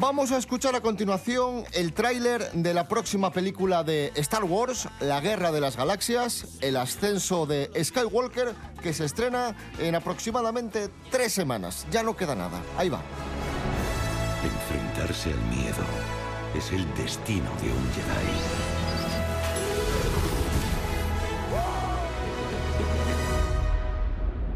Vamos 0.00 0.32
a 0.32 0.38
escuchar 0.38 0.74
a 0.74 0.80
continuación 0.80 1.62
el 1.74 1.92
tráiler 1.92 2.50
de 2.50 2.74
la 2.74 2.88
próxima 2.88 3.32
película 3.32 3.84
de 3.84 4.10
Star 4.16 4.42
Wars, 4.42 4.88
La 4.98 5.20
Guerra 5.20 5.52
de 5.52 5.60
las 5.60 5.76
Galaxias, 5.76 6.58
el 6.60 6.76
ascenso 6.76 7.46
de 7.46 7.70
Skywalker, 7.80 8.52
que 8.82 8.92
se 8.92 9.04
estrena 9.04 9.54
en 9.78 9.94
aproximadamente 9.94 10.88
tres 11.12 11.32
semanas. 11.32 11.86
Ya 11.92 12.02
no 12.02 12.16
queda 12.16 12.34
nada. 12.34 12.60
Ahí 12.76 12.88
va. 12.88 13.00
Enfrentarse 14.42 15.30
al 15.30 15.40
miedo 15.56 15.84
es 16.52 16.72
el 16.72 16.84
destino 16.94 17.48
de 17.62 17.70
un 17.70 17.92
Jedi. 17.92 18.73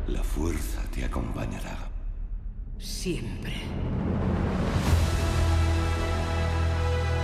La 0.09 0.23
fuerza 0.25 0.83
te 0.91 1.05
acompañará. 1.05 1.91
Siempre. 2.79 3.53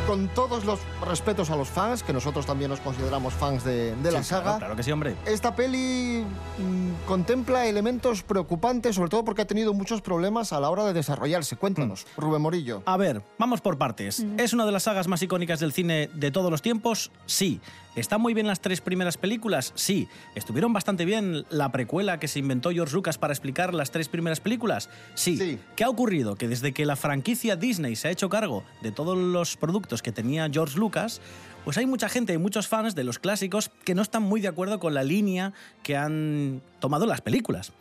Con 0.07 0.29
todos 0.29 0.67
los 0.67 0.81
respetos 1.01 1.49
a 1.49 1.57
los 1.57 1.69
fans, 1.69 2.03
que 2.03 2.13
nosotros 2.13 2.45
también 2.45 2.71
nos 2.71 2.81
consideramos 2.81 3.33
fans 3.33 3.65
de, 3.65 3.97
de 3.97 4.13
la 4.13 4.23
saga. 4.23 4.43
Claro, 4.43 4.59
claro 4.59 4.77
que 4.77 4.83
sí, 4.83 4.93
hombre. 4.93 5.17
Esta 5.25 5.57
peli 5.57 6.23
mm, 6.59 7.07
contempla 7.07 7.67
elementos 7.67 8.23
preocupantes, 8.23 8.97
sobre 8.97 9.09
todo 9.09 9.25
porque 9.25 9.41
ha 9.43 9.47
tenido 9.47 9.73
muchos 9.73 10.03
problemas 10.03 10.53
a 10.53 10.61
la 10.61 10.69
hora 10.69 10.85
de 10.85 10.93
desarrollarse. 10.93 11.57
Cuéntanos, 11.57 12.07
Rubén 12.19 12.43
Morillo. 12.43 12.83
A 12.85 12.99
ver, 12.99 13.23
vamos 13.39 13.63
por 13.63 13.79
partes. 13.79 14.27
¿Es 14.37 14.53
una 14.53 14.67
de 14.67 14.73
las 14.73 14.83
sagas 14.83 15.09
más 15.09 15.23
icónicas 15.23 15.61
del 15.61 15.73
cine 15.73 16.11
de 16.13 16.31
todos 16.31 16.51
los 16.51 16.61
tiempos? 16.61 17.11
Sí. 17.25 17.63
¿Están 17.97 18.21
muy 18.21 18.35
bien 18.35 18.49
las 18.49 18.61
tres 18.61 18.81
primeras 18.81 19.17
películas? 19.17 19.73
Sí. 19.77 20.09
¿Estuvieron 20.35 20.73
bastante 20.73 21.05
bien 21.05 21.47
la 21.49 21.71
precuela 21.71 22.19
que 22.19 22.27
se 22.27 22.41
inventó 22.41 22.71
George 22.73 22.93
Lucas 22.93 23.19
para 23.19 23.33
explicar 23.33 23.73
las 23.73 23.93
tres 23.93 24.09
primeras 24.09 24.41
películas? 24.41 24.91
Sí. 25.15 25.61
¿Qué 25.77 25.85
ha 25.85 25.89
ocurrido? 25.89 26.35
Que 26.35 26.49
desde 26.49 26.73
que 26.73 26.87
la 26.87 26.97
franquicia 26.97 27.55
Disney 27.55 27.95
se 27.95 28.09
ha 28.09 28.11
hecho 28.11 28.29
cargo 28.29 28.65
de 28.83 28.91
todos 28.91 29.17
los 29.17 29.57
productos 29.57 29.94
que 30.03 30.13
tenía 30.13 30.49
George 30.51 30.79
Lucas, 30.79 31.21
pues 31.65 31.79
hay 31.79 31.87
mucha 31.87 32.09
gente 32.09 32.33
y 32.33 32.39
muchos 32.39 32.69
fans 32.69 32.95
de 32.95 33.05
los 33.05 33.19
clásicos 33.19 33.71
que 33.85 33.95
no 33.95 34.03
están 34.03 34.23
muy 34.23 34.41
de 34.41 34.49
acuerdo 34.49 34.79
con 34.79 34.95
la 34.95 35.03
línea 35.03 35.53
que 35.83 35.97
han 35.97 36.61
tomado 36.79 37.07
las 37.07 37.21
películas. 37.21 37.73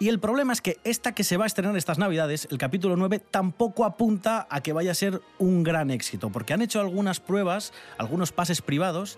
Y 0.00 0.08
el 0.08 0.18
problema 0.18 0.52
es 0.52 0.60
que 0.60 0.78
esta 0.82 1.12
que 1.12 1.22
se 1.22 1.36
va 1.36 1.44
a 1.44 1.46
estrenar 1.46 1.76
estas 1.76 1.98
navidades, 1.98 2.48
el 2.50 2.58
capítulo 2.58 2.96
9, 2.96 3.20
tampoco 3.20 3.84
apunta 3.84 4.48
a 4.50 4.60
que 4.60 4.72
vaya 4.72 4.90
a 4.90 4.94
ser 4.94 5.20
un 5.38 5.62
gran 5.62 5.92
éxito, 5.92 6.30
porque 6.30 6.52
han 6.52 6.60
hecho 6.60 6.80
algunas 6.80 7.20
pruebas, 7.20 7.72
algunos 7.98 8.32
pases 8.32 8.62
privados, 8.62 9.16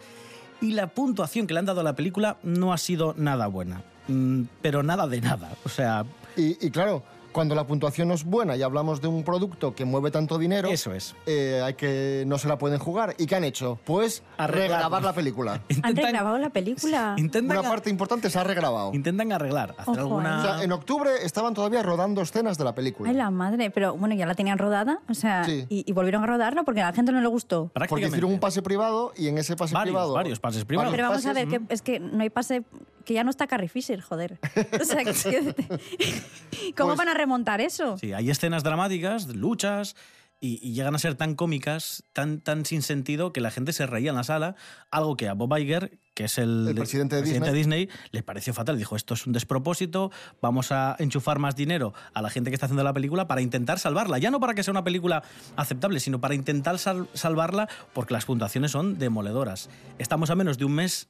y 0.60 0.72
la 0.72 0.88
puntuación 0.88 1.46
que 1.46 1.54
le 1.54 1.60
han 1.60 1.66
dado 1.66 1.80
a 1.80 1.84
la 1.84 1.96
película 1.96 2.36
no 2.42 2.74
ha 2.74 2.78
sido 2.78 3.14
nada 3.16 3.46
buena. 3.46 3.82
Mm, 4.08 4.42
Pero 4.60 4.82
nada 4.82 5.06
de 5.06 5.22
nada. 5.22 5.56
O 5.64 5.70
sea, 5.70 6.04
y 6.36 6.70
claro, 6.70 7.02
cuando 7.34 7.54
la 7.54 7.66
puntuación 7.66 8.08
no 8.08 8.14
es 8.14 8.24
buena 8.24 8.56
y 8.56 8.62
hablamos 8.62 9.02
de 9.02 9.08
un 9.08 9.24
producto 9.24 9.74
que 9.74 9.84
mueve 9.84 10.10
tanto 10.10 10.38
dinero, 10.38 10.68
Eso 10.70 10.94
es. 10.94 11.14
eh, 11.26 11.60
hay 11.62 11.74
que 11.74 12.24
no 12.26 12.38
se 12.38 12.48
la 12.48 12.56
pueden 12.56 12.78
jugar. 12.78 13.14
¿Y 13.18 13.26
qué 13.26 13.36
han 13.36 13.44
hecho? 13.44 13.78
Pues 13.84 14.22
Arreglar. 14.38 14.70
regrabar 14.70 15.02
la 15.02 15.12
película. 15.12 15.60
¿Han 15.82 15.96
regrabado 15.96 16.38
la 16.38 16.48
película? 16.50 17.16
Una 17.42 17.62
parte 17.62 17.90
importante 17.90 18.30
se 18.30 18.38
ha 18.38 18.44
regrabado. 18.44 18.94
Intentan 18.94 19.32
arreglar, 19.32 19.74
hacer 19.76 19.88
Ojo, 20.00 20.00
alguna... 20.00 20.38
O 20.38 20.42
sea, 20.42 20.62
en 20.64 20.72
octubre 20.72 21.10
estaban 21.22 21.52
todavía 21.52 21.82
rodando 21.82 22.22
escenas 22.22 22.56
de 22.56 22.64
la 22.64 22.74
película. 22.74 23.10
Ay, 23.10 23.16
la 23.16 23.30
madre, 23.30 23.70
pero 23.70 23.96
bueno, 23.96 24.14
ya 24.14 24.24
la 24.26 24.34
tenían 24.34 24.56
rodada, 24.56 25.00
o 25.08 25.14
sea, 25.14 25.44
Sí. 25.44 25.66
y, 25.68 25.84
y 25.86 25.92
volvieron 25.92 26.22
a 26.22 26.26
rodarla 26.26 26.62
porque 26.62 26.80
a 26.80 26.86
la 26.86 26.92
gente 26.92 27.10
no 27.12 27.20
le 27.20 27.26
gustó. 27.26 27.70
Porque 27.88 28.06
hicieron 28.06 28.30
un 28.32 28.38
pase 28.40 28.62
privado 28.62 29.12
y 29.16 29.26
en 29.28 29.38
ese 29.38 29.56
pase 29.56 29.74
Varios, 29.74 29.92
privado. 29.92 30.12
varios 30.14 30.38
pases 30.38 30.64
privados. 30.64 30.92
Pero 30.92 31.08
vamos 31.08 31.26
a 31.26 31.32
ver, 31.32 31.48
que 31.48 31.60
es 31.68 31.82
que 31.82 31.98
no 31.98 32.22
hay 32.22 32.30
pase, 32.30 32.62
que 33.04 33.14
ya 33.14 33.24
no 33.24 33.30
está 33.30 33.46
Carrie 33.46 33.68
Fisher, 33.68 34.00
joder. 34.00 34.38
O 34.80 34.84
sea, 34.84 35.04
que- 35.04 35.12
¿cómo 36.76 36.90
Pues- 36.90 36.98
van 36.98 37.08
a 37.08 37.14
remontar 37.14 37.60
eso? 37.60 37.98
Sí, 37.98 38.12
hay 38.12 38.30
escenas 38.30 38.62
dramáticas, 38.62 39.26
luchas, 39.28 39.96
y, 40.40 40.58
y 40.62 40.74
llegan 40.74 40.94
a 40.94 40.98
ser 40.98 41.14
tan 41.14 41.36
cómicas, 41.36 42.04
tan, 42.12 42.38
tan 42.40 42.66
sin 42.66 42.82
sentido, 42.82 43.32
que 43.32 43.40
la 43.40 43.50
gente 43.50 43.72
se 43.72 43.86
reía 43.86 44.10
en 44.10 44.16
la 44.16 44.24
sala, 44.24 44.56
algo 44.90 45.16
que 45.16 45.26
a 45.28 45.32
Bob 45.32 45.56
Iger, 45.56 45.98
que 46.12 46.24
es 46.24 46.36
el, 46.36 46.68
El 46.68 46.74
presidente 46.74 47.22
de 47.22 47.52
Disney, 47.52 47.88
le 48.10 48.22
pareció 48.22 48.52
fatal. 48.52 48.76
Dijo, 48.76 48.94
esto 48.94 49.14
es 49.14 49.26
un 49.26 49.32
despropósito, 49.32 50.10
vamos 50.42 50.70
a 50.70 50.96
enchufar 50.98 51.38
más 51.38 51.56
dinero 51.56 51.94
a 52.12 52.20
la 52.20 52.28
gente 52.28 52.50
que 52.50 52.54
está 52.56 52.66
haciendo 52.66 52.84
la 52.84 52.92
película 52.92 53.26
para 53.26 53.40
intentar 53.40 53.78
salvarla. 53.78 54.18
Ya 54.18 54.30
no 54.30 54.38
para 54.38 54.52
que 54.54 54.62
sea 54.62 54.72
una 54.72 54.84
película 54.84 55.22
aceptable, 55.56 55.98
sino 55.98 56.20
para 56.20 56.34
intentar 56.34 56.78
sal- 56.78 57.08
salvarla, 57.14 57.66
porque 57.94 58.12
las 58.12 58.26
puntuaciones 58.26 58.70
son 58.70 58.98
demoledoras. 58.98 59.70
Estamos 59.98 60.28
a 60.28 60.34
menos 60.34 60.58
de 60.58 60.66
un 60.66 60.72
mes 60.74 61.08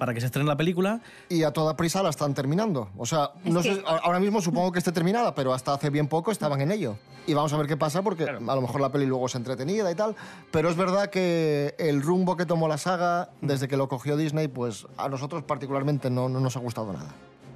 para 0.00 0.12
que 0.14 0.18
se 0.20 0.26
estrene 0.26 0.48
la 0.48 0.56
película. 0.56 1.00
Y 1.28 1.44
a 1.44 1.52
toda 1.52 1.76
prisa 1.76 2.02
la 2.02 2.08
están 2.10 2.34
terminando. 2.34 2.88
O 2.96 3.06
sea, 3.06 3.30
no 3.44 3.62
sé, 3.62 3.80
ahora 3.86 4.18
mismo 4.18 4.40
supongo 4.40 4.72
que 4.72 4.78
esté 4.80 4.90
terminada, 4.90 5.34
pero 5.36 5.52
hasta 5.54 5.74
hace 5.74 5.90
bien 5.90 6.08
poco 6.08 6.32
estaban 6.32 6.60
en 6.62 6.72
ello. 6.72 6.96
Y 7.26 7.34
vamos 7.34 7.52
a 7.52 7.56
ver 7.58 7.68
qué 7.68 7.76
pasa, 7.76 8.02
porque 8.02 8.24
a 8.24 8.32
lo 8.54 8.60
mejor 8.62 8.80
la 8.80 8.90
peli 8.90 9.06
luego 9.06 9.26
es 9.26 9.34
entretenida 9.36 9.92
y 9.92 9.94
tal. 9.94 10.16
Pero 10.50 10.68
es 10.70 10.76
verdad 10.76 11.10
que 11.10 11.76
el 11.78 12.02
rumbo 12.02 12.36
que 12.36 12.46
tomó 12.46 12.66
la 12.66 12.78
saga 12.78 13.28
desde 13.42 13.68
que 13.68 13.76
lo 13.76 13.88
cogió 13.88 14.16
Disney, 14.16 14.48
pues 14.48 14.86
a 14.96 15.08
nosotros 15.08 15.44
particularmente 15.44 16.10
no, 16.10 16.28
no 16.28 16.40
nos 16.40 16.56
ha 16.56 16.60
gustado 16.60 16.92
nada. 16.92 17.10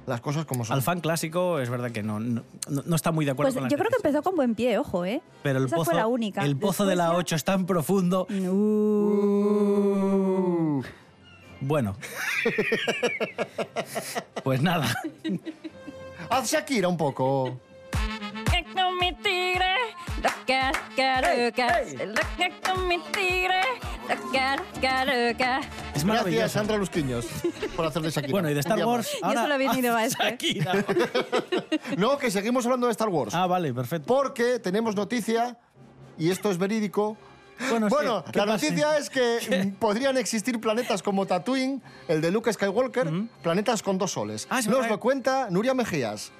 Las 0.05 0.21
cosas 0.21 0.45
como 0.45 0.63
son. 0.63 0.75
Al 0.75 0.83
fan 0.83 0.99
clásico 1.01 1.57
es 1.57 1.67
verdad 1.67 1.89
que 1.89 2.03
no, 2.03 2.19
no, 2.19 2.43
no 2.69 2.95
está 2.95 3.11
muy 3.11 3.25
de 3.25 3.31
acuerdo 3.31 3.47
Pues 3.47 3.55
con 3.55 3.63
las 3.63 3.71
yo 3.71 3.77
creo 3.79 3.89
que 3.89 3.95
empezó 3.95 4.21
con 4.21 4.35
buen 4.35 4.53
pie, 4.53 4.77
ojo, 4.77 5.03
¿eh? 5.03 5.19
Pero 5.41 5.57
el 5.57 5.65
Esa 5.65 5.77
pozo, 5.77 5.89
fue 5.91 5.99
la 5.99 6.05
única. 6.05 6.45
el 6.45 6.55
pozo 6.55 6.83
de 6.85 6.91
Después 6.91 7.07
la 7.07 7.13
ya- 7.13 7.17
8 7.17 7.35
es 7.35 7.43
tan 7.43 7.65
profundo. 7.65 8.27
Bueno. 11.65 11.95
pues 14.43 14.61
nada. 14.61 14.95
Haz 16.29 16.51
Shakira 16.51 16.87
un 16.87 16.97
poco. 16.97 17.59
mi 18.99 19.13
tigre, 19.15 19.73
mi 22.87 22.99
tigre. 23.11 23.63
Es 25.95 26.05
Gracias, 26.05 26.51
Sandra 26.51 26.77
Lusquiños, 26.77 27.25
por 27.75 27.87
hacer 27.87 28.03
de 28.03 28.11
Shakira. 28.11 28.31
Bueno, 28.31 28.49
y 28.49 28.53
de 28.53 28.57
Un 28.57 28.59
Star 28.59 28.75
día 28.75 28.85
Wars. 28.85 29.09
Yo 29.23 29.33
solo 29.33 29.55
he 29.55 29.57
venido 29.57 29.95
a 29.95 30.05
esto. 30.05 30.23
¿eh? 30.23 30.37
No, 31.97 32.19
que 32.19 32.29
seguimos 32.29 32.63
hablando 32.65 32.85
de 32.85 32.91
Star 32.91 33.09
Wars. 33.09 33.33
Ah, 33.33 33.47
vale, 33.47 33.73
perfecto. 33.73 34.05
Porque 34.05 34.59
tenemos 34.59 34.95
noticia, 34.95 35.57
y 36.17 36.29
esto 36.29 36.51
es 36.51 36.59
verídico. 36.59 37.17
Bueno, 37.69 37.89
sí, 37.89 38.31
¿qué 38.31 38.39
la 38.39 38.45
noticia 38.45 38.97
es 38.97 39.09
que 39.09 39.73
podrían 39.79 40.17
existir 40.17 40.59
planetas 40.59 41.01
como 41.01 41.25
Tatooine, 41.25 41.81
el 42.07 42.21
de 42.21 42.31
Luke 42.31 42.51
Skywalker, 42.51 43.11
planetas 43.41 43.81
con 43.81 43.97
dos 43.97 44.11
soles. 44.11 44.47
Ah, 44.49 44.61
Nos 44.67 44.87
lo 44.87 44.99
cuenta 44.99 45.49
Nuria 45.49 45.73
Mejías. 45.73 46.31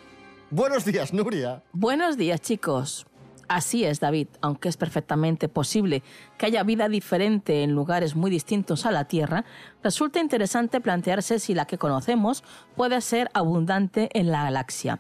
Buenos 0.50 0.86
días, 0.86 1.14
Nuria. 1.14 1.64
Buenos 1.74 2.18
días, 2.18 2.40
chicos. 2.42 3.08
Así 3.48 3.84
es, 3.84 4.00
David, 4.00 4.28
aunque 4.42 4.70
es 4.70 4.78
perfectamente 4.78 5.48
posible 5.50 6.02
que 6.38 6.48
haya 6.48 6.64
vida 6.64 6.90
diferente 6.90 7.64
en 7.64 7.74
lugares 7.74 8.16
muy 8.16 8.32
distintos 8.32 8.86
a 8.86 8.92
la 8.92 9.06
Tierra, 9.06 9.46
resulta 9.84 10.20
interesante 10.20 10.82
plantearse 10.82 11.40
si 11.40 11.54
la 11.54 11.66
que 11.66 11.78
conocemos 11.78 12.44
puede 12.76 13.02
ser 13.02 13.30
abundante 13.34 14.10
en 14.14 14.32
la 14.32 14.44
galaxia. 14.44 15.00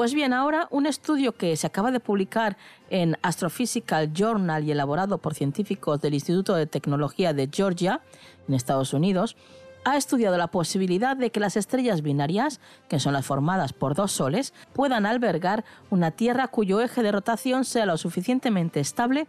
Pues 0.00 0.14
bien, 0.14 0.32
ahora 0.32 0.66
un 0.70 0.86
estudio 0.86 1.32
que 1.32 1.54
se 1.58 1.66
acaba 1.66 1.90
de 1.90 2.00
publicar 2.00 2.56
en 2.88 3.18
Astrophysical 3.20 4.14
Journal 4.14 4.64
y 4.64 4.70
elaborado 4.70 5.18
por 5.18 5.34
científicos 5.34 6.00
del 6.00 6.14
Instituto 6.14 6.54
de 6.54 6.64
Tecnología 6.64 7.34
de 7.34 7.50
Georgia, 7.52 8.00
en 8.48 8.54
Estados 8.54 8.94
Unidos, 8.94 9.36
ha 9.84 9.98
estudiado 9.98 10.38
la 10.38 10.46
posibilidad 10.46 11.18
de 11.18 11.28
que 11.28 11.38
las 11.38 11.58
estrellas 11.58 12.00
binarias, 12.00 12.60
que 12.88 12.98
son 12.98 13.12
las 13.12 13.26
formadas 13.26 13.74
por 13.74 13.94
dos 13.94 14.10
soles, 14.12 14.54
puedan 14.72 15.04
albergar 15.04 15.66
una 15.90 16.12
Tierra 16.12 16.48
cuyo 16.48 16.80
eje 16.80 17.02
de 17.02 17.12
rotación 17.12 17.66
sea 17.66 17.84
lo 17.84 17.98
suficientemente 17.98 18.80
estable 18.80 19.26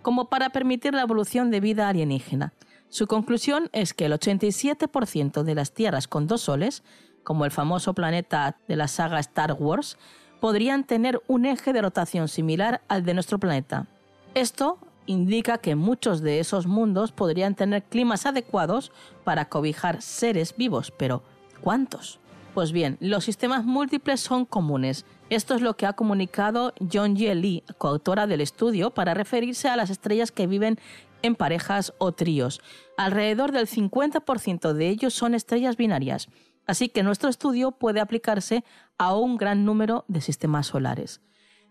como 0.00 0.30
para 0.30 0.48
permitir 0.48 0.94
la 0.94 1.02
evolución 1.02 1.50
de 1.50 1.60
vida 1.60 1.86
alienígena. 1.86 2.54
Su 2.88 3.06
conclusión 3.06 3.68
es 3.72 3.92
que 3.92 4.06
el 4.06 4.12
87% 4.14 5.42
de 5.42 5.54
las 5.54 5.72
tierras 5.72 6.08
con 6.08 6.26
dos 6.26 6.40
soles, 6.40 6.82
como 7.24 7.44
el 7.44 7.50
famoso 7.50 7.94
planeta 7.94 8.56
de 8.68 8.76
la 8.76 8.86
saga 8.86 9.18
Star 9.18 9.54
Wars, 9.54 9.98
podrían 10.40 10.84
tener 10.84 11.22
un 11.26 11.46
eje 11.46 11.72
de 11.72 11.82
rotación 11.82 12.28
similar 12.28 12.82
al 12.88 13.04
de 13.04 13.14
nuestro 13.14 13.38
planeta. 13.38 13.86
Esto 14.34 14.78
indica 15.06 15.58
que 15.58 15.74
muchos 15.74 16.20
de 16.20 16.38
esos 16.38 16.66
mundos 16.66 17.12
podrían 17.12 17.54
tener 17.54 17.82
climas 17.82 18.26
adecuados 18.26 18.92
para 19.24 19.48
cobijar 19.48 20.02
seres 20.02 20.54
vivos, 20.56 20.92
pero 20.96 21.22
¿cuántos? 21.60 22.20
Pues 22.54 22.72
bien, 22.72 22.96
los 23.00 23.24
sistemas 23.24 23.64
múltiples 23.64 24.20
son 24.20 24.44
comunes. 24.44 25.04
Esto 25.28 25.54
es 25.54 25.60
lo 25.60 25.76
que 25.76 25.86
ha 25.86 25.94
comunicado 25.94 26.72
John 26.92 27.16
Ye 27.16 27.34
Lee, 27.34 27.64
coautora 27.78 28.26
del 28.26 28.40
estudio, 28.40 28.90
para 28.90 29.14
referirse 29.14 29.68
a 29.68 29.76
las 29.76 29.90
estrellas 29.90 30.30
que 30.30 30.46
viven 30.46 30.78
en 31.22 31.34
parejas 31.34 31.94
o 31.98 32.12
tríos. 32.12 32.60
Alrededor 32.96 33.50
del 33.50 33.66
50% 33.66 34.72
de 34.72 34.88
ellos 34.88 35.14
son 35.14 35.34
estrellas 35.34 35.76
binarias, 35.76 36.28
así 36.66 36.88
que 36.88 37.02
nuestro 37.02 37.28
estudio 37.28 37.72
puede 37.72 38.00
aplicarse 38.00 38.64
a 38.98 39.14
un 39.14 39.36
gran 39.36 39.64
número 39.64 40.04
de 40.08 40.20
sistemas 40.20 40.66
solares. 40.66 41.20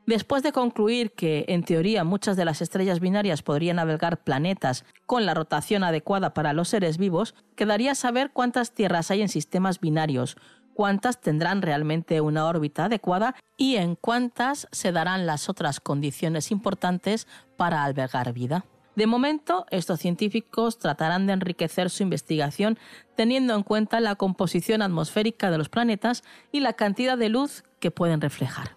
Después 0.06 0.44
de 0.44 0.52
concluir 0.52 1.14
que, 1.14 1.46
en 1.48 1.64
teoría, 1.64 2.04
muchas 2.04 2.36
de 2.36 2.44
las 2.44 2.62
estrellas 2.62 3.00
binarias 3.00 3.42
podrían 3.42 3.80
albergar 3.80 4.24
planetas 4.24 4.84
con 5.06 5.26
la 5.26 5.34
rotación 5.34 5.84
adecuada 5.84 6.34
para 6.34 6.52
los 6.52 6.68
seres 6.68 6.98
vivos, 6.98 7.36
quedaría 7.56 7.96
saber 7.96 8.32
cuántas 8.34 8.74
tierras 8.74 9.12
hay 9.12 9.22
en 9.22 9.30
sistemas 9.30 9.80
binarios, 9.80 10.36
cuántas 10.74 11.22
tendrán 11.22 11.62
realmente 11.62 12.20
una 12.20 12.46
órbita 12.48 12.86
adecuada 12.86 13.36
y 13.56 13.78
en 13.78 13.96
cuántas 13.96 14.68
se 14.72 14.92
darán 14.92 15.26
las 15.26 15.48
otras 15.48 15.80
condiciones 15.80 16.52
importantes 16.52 17.28
para 17.56 17.86
albergar 17.86 18.34
vida. 18.34 18.66
De 18.96 19.08
momento, 19.08 19.66
estos 19.72 20.00
científicos 20.00 20.78
tratarán 20.78 21.26
de 21.26 21.34
enriquecer 21.34 21.90
su 21.90 22.04
investigación 22.04 22.78
teniendo 23.16 23.56
en 23.56 23.64
cuenta 23.64 24.00
la 24.00 24.16
composición 24.16 24.82
atmosférica 24.82 25.50
de 25.50 25.58
los 25.58 25.70
planetas 25.70 26.24
y 26.52 26.60
la 26.60 26.74
cantidad 26.74 27.18
de 27.18 27.30
luz 27.30 27.64
que 27.80 27.92
pueden 27.92 28.22
reflejar. 28.22 28.76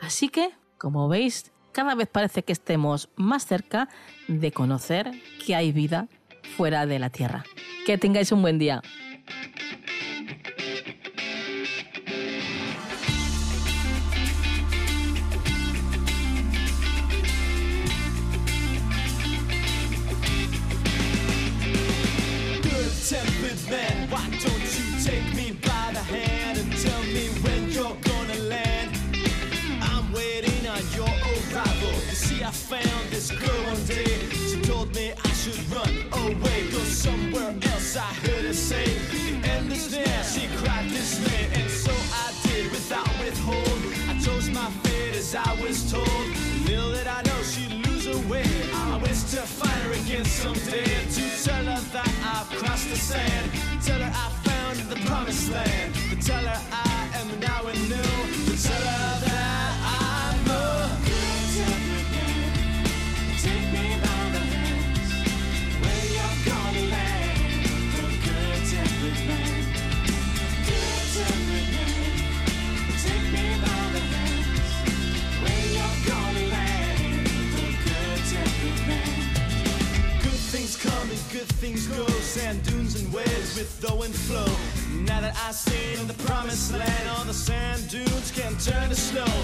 Así 0.00 0.28
que, 0.28 0.50
como 0.78 1.08
veis, 1.08 1.52
cada 1.72 1.94
vez 1.94 2.08
parece 2.08 2.42
que 2.42 2.52
estemos 2.52 3.10
más 3.16 3.44
cerca 3.46 3.88
de 4.28 4.52
conocer 4.52 5.10
que 5.44 5.54
hay 5.54 5.72
vida 5.72 6.08
fuera 6.56 6.86
de 6.86 6.98
la 6.98 7.10
Tierra. 7.10 7.44
Que 7.84 7.98
tengáis 7.98 8.32
un 8.32 8.40
buen 8.40 8.58
día. 8.58 8.80
Tempered 23.08 23.70
man, 23.70 24.10
why 24.10 24.26
don't 24.42 24.66
you 24.74 25.04
take 25.04 25.32
me 25.36 25.52
by 25.62 25.92
the 25.92 26.00
hand 26.00 26.58
and 26.58 26.72
tell 26.76 27.02
me 27.04 27.28
when 27.44 27.70
you're 27.70 27.96
gonna 28.02 28.40
land? 28.50 28.98
I'm 29.80 30.12
waiting 30.12 30.66
on 30.66 30.82
your 30.90 31.06
arrival. 31.06 31.94
You 32.10 32.16
see, 32.16 32.42
I 32.42 32.50
found 32.50 33.08
this 33.10 33.30
girl 33.30 33.62
one 33.70 33.84
day. 33.86 34.28
She 34.48 34.60
told 34.60 34.92
me 34.96 35.12
I 35.24 35.28
should 35.34 35.56
run 35.70 35.94
away, 36.24 36.68
go 36.72 36.78
somewhere 36.78 37.54
else. 37.70 37.96
I 37.96 38.12
heard 38.26 38.44
her 38.44 38.52
say, 38.52 38.84
The 39.12 39.50
end 39.50 39.70
is. 39.70 39.86
She 40.34 40.48
cried 40.56 40.88
dismay, 40.88 41.48
and 41.54 41.70
so 41.70 41.92
I 41.92 42.32
did 42.42 42.72
without 42.72 43.08
withhold. 43.20 43.82
I 44.08 44.18
chose 44.18 44.50
my 44.50 44.68
fate 44.82 45.14
as 45.14 45.32
I 45.36 45.54
was 45.62 45.92
told. 45.92 46.45
To 49.36 49.42
find 49.42 49.82
her 49.82 49.92
again 49.92 50.24
someday 50.24 50.82
and 50.98 51.10
to 51.10 51.44
tell 51.44 51.64
her 51.66 51.80
that 51.92 52.08
I've 52.24 52.58
crossed 52.58 52.88
the 52.88 52.96
sand. 52.96 53.50
Tell 53.84 54.00
her 54.00 54.10
I 54.10 54.30
found 54.48 54.78
the 54.88 54.96
promised 55.04 55.52
land. 55.52 55.94
But 56.08 56.22
tell 56.22 56.42
her 56.42 56.60
I 56.72 57.10
am 57.20 57.38
now 57.40 57.68
in 57.68 57.78
new 57.86 58.36
things 58.56 58.95
land, 86.56 87.08
all 87.10 87.24
the 87.24 87.34
sand 87.34 87.86
dunes 87.90 88.30
can 88.30 88.56
turn 88.56 88.88
to 88.88 88.94
snow. 88.94 89.35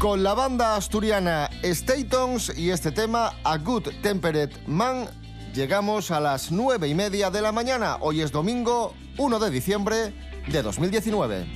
Con 0.00 0.22
la 0.22 0.32
banda 0.32 0.76
asturiana 0.76 1.50
Statons 1.62 2.56
y 2.56 2.70
este 2.70 2.90
tema 2.90 3.34
A 3.44 3.58
Good 3.58 3.88
Tempered 4.00 4.50
Man 4.66 5.06
llegamos 5.52 6.10
a 6.10 6.20
las 6.20 6.50
nueve 6.50 6.88
y 6.88 6.94
media 6.94 7.30
de 7.30 7.42
la 7.42 7.52
mañana. 7.52 7.98
Hoy 8.00 8.22
es 8.22 8.32
domingo 8.32 8.94
1 9.18 9.38
de 9.38 9.50
diciembre 9.50 10.14
de 10.46 10.62
2019. 10.62 11.46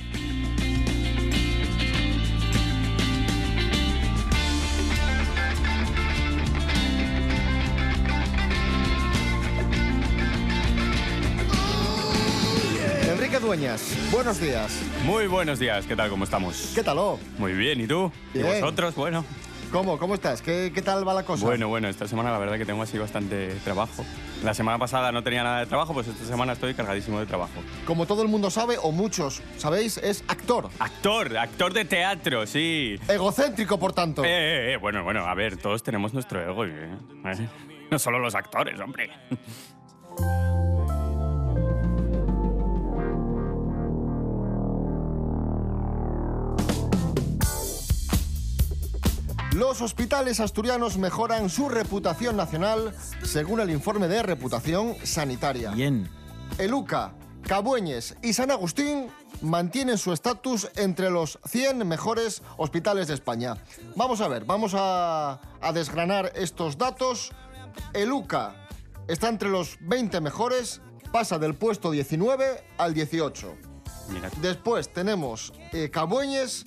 Enrique 13.09 13.39
Dueñas, 13.39 13.94
buenos 14.11 14.39
días. 14.39 14.71
Muy 15.03 15.27
buenos 15.27 15.59
días, 15.59 15.85
¿qué 15.85 15.95
tal? 15.95 16.09
¿Cómo 16.09 16.23
estamos? 16.23 16.71
¿Qué 16.75 16.83
tal? 16.83 16.97
oh? 16.99 17.19
Muy 17.37 17.53
bien, 17.53 17.81
¿y 17.81 17.87
tú? 17.87 18.11
Bien. 18.33 18.45
¿Y 18.45 18.49
vosotros? 18.61 18.95
Bueno. 18.95 19.25
¿Cómo? 19.71 19.97
¿Cómo 19.97 20.13
estás? 20.13 20.41
¿Qué, 20.41 20.71
qué 20.73 20.81
tal 20.81 21.05
va 21.07 21.13
la 21.13 21.23
cosa? 21.23 21.45
Bueno, 21.45 21.67
bueno, 21.67 21.89
esta 21.89 22.07
semana 22.07 22.31
la 22.31 22.37
verdad 22.37 22.57
que 22.57 22.65
tengo 22.65 22.83
así 22.83 22.97
bastante 22.97 23.55
trabajo. 23.63 24.05
La 24.43 24.53
semana 24.53 24.77
pasada 24.77 25.11
no 25.11 25.23
tenía 25.23 25.43
nada 25.43 25.59
de 25.59 25.65
trabajo, 25.65 25.93
pues 25.93 26.07
esta 26.07 26.23
semana 26.23 26.53
estoy 26.53 26.75
cargadísimo 26.75 27.19
de 27.19 27.25
trabajo. 27.25 27.61
Como 27.85 28.05
todo 28.05 28.21
el 28.21 28.29
mundo 28.29 28.49
sabe, 28.51 28.77
o 28.81 28.91
muchos 28.91 29.41
sabéis, 29.57 29.97
es 29.97 30.23
actor. 30.27 30.69
Actor, 30.79 31.37
actor 31.37 31.73
de 31.73 31.83
teatro, 31.83 32.45
sí. 32.45 32.97
Egocéntrico, 33.07 33.77
por 33.77 33.91
tanto. 33.91 34.23
Eh, 34.23 34.27
eh, 34.29 34.73
eh, 34.73 34.77
bueno, 34.77 35.03
bueno, 35.03 35.25
a 35.25 35.33
ver, 35.33 35.57
todos 35.57 35.83
tenemos 35.83 36.13
nuestro 36.13 36.41
ego. 36.41 36.65
¿eh? 36.65 36.89
¿Eh? 37.25 37.49
No 37.91 37.99
solo 37.99 38.19
los 38.19 38.35
actores, 38.35 38.79
hombre. 38.79 39.09
Los 49.55 49.81
hospitales 49.81 50.41
asturianos 50.41 50.97
mejoran 50.97 51.49
su 51.49 51.69
reputación 51.69 52.35
nacional 52.35 52.93
según 53.23 53.61
el 53.61 53.69
informe 53.69 54.09
de 54.09 54.21
reputación 54.21 54.97
sanitaria. 55.03 55.71
Bien. 55.71 56.09
El 56.57 56.73
UCA, 56.73 57.13
Cabueñes 57.43 58.17
y 58.21 58.33
San 58.33 58.51
Agustín 58.51 59.07
mantienen 59.41 59.97
su 59.97 60.11
estatus 60.11 60.69
entre 60.75 61.09
los 61.09 61.39
100 61.45 61.87
mejores 61.87 62.41
hospitales 62.57 63.07
de 63.07 63.13
España. 63.13 63.55
Vamos 63.95 64.19
a 64.19 64.27
ver, 64.27 64.43
vamos 64.43 64.73
a, 64.75 65.39
a 65.61 65.71
desgranar 65.71 66.33
estos 66.35 66.77
datos. 66.77 67.31
El 67.93 68.11
UCA 68.11 68.67
está 69.07 69.29
entre 69.29 69.47
los 69.47 69.77
20 69.79 70.19
mejores, 70.19 70.81
pasa 71.13 71.39
del 71.39 71.55
puesto 71.55 71.91
19 71.91 72.61
al 72.77 72.93
18. 72.93 73.55
Mira, 74.09 74.29
Después 74.41 74.91
tenemos 74.91 75.53
eh, 75.71 75.89
Cabueñes, 75.89 76.65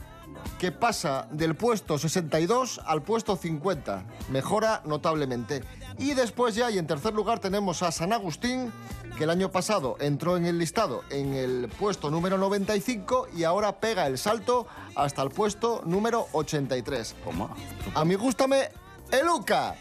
que 0.59 0.73
pasa 0.73 1.27
del 1.31 1.55
puesto 1.55 1.99
62 1.99 2.81
al 2.85 3.03
puesto 3.03 3.37
50. 3.37 4.05
Mejora 4.31 4.83
notablemente. 4.85 5.63
Y 5.99 6.15
después 6.15 6.55
ya, 6.55 6.71
y 6.71 6.79
en 6.79 6.87
tercer 6.87 7.15
lugar, 7.15 7.39
tenemos 7.39 7.83
a 7.83 7.93
San 7.93 8.13
Agustín, 8.13 8.73
que 9.17 9.25
el 9.25 9.31
año 9.31 9.51
pasado 9.51 9.97
entró 9.99 10.37
en 10.37 10.47
el 10.47 10.59
listado 10.59 11.03
en 11.11 11.35
el 11.35 11.69
puesto 11.69 12.09
número 12.11 12.39
95 12.39 13.29
y 13.37 13.43
ahora 13.43 13.81
pega 13.81 14.07
el 14.07 14.17
salto 14.17 14.69
hasta 14.95 15.23
el 15.23 15.31
puesto 15.31 15.83
número 15.85 16.29
83. 16.33 17.17
¿Cómo? 17.25 17.51
A 17.95 18.05
mí 18.05 18.15
gústame 18.15 18.69
el 19.11 19.29
UCA. 19.29 19.77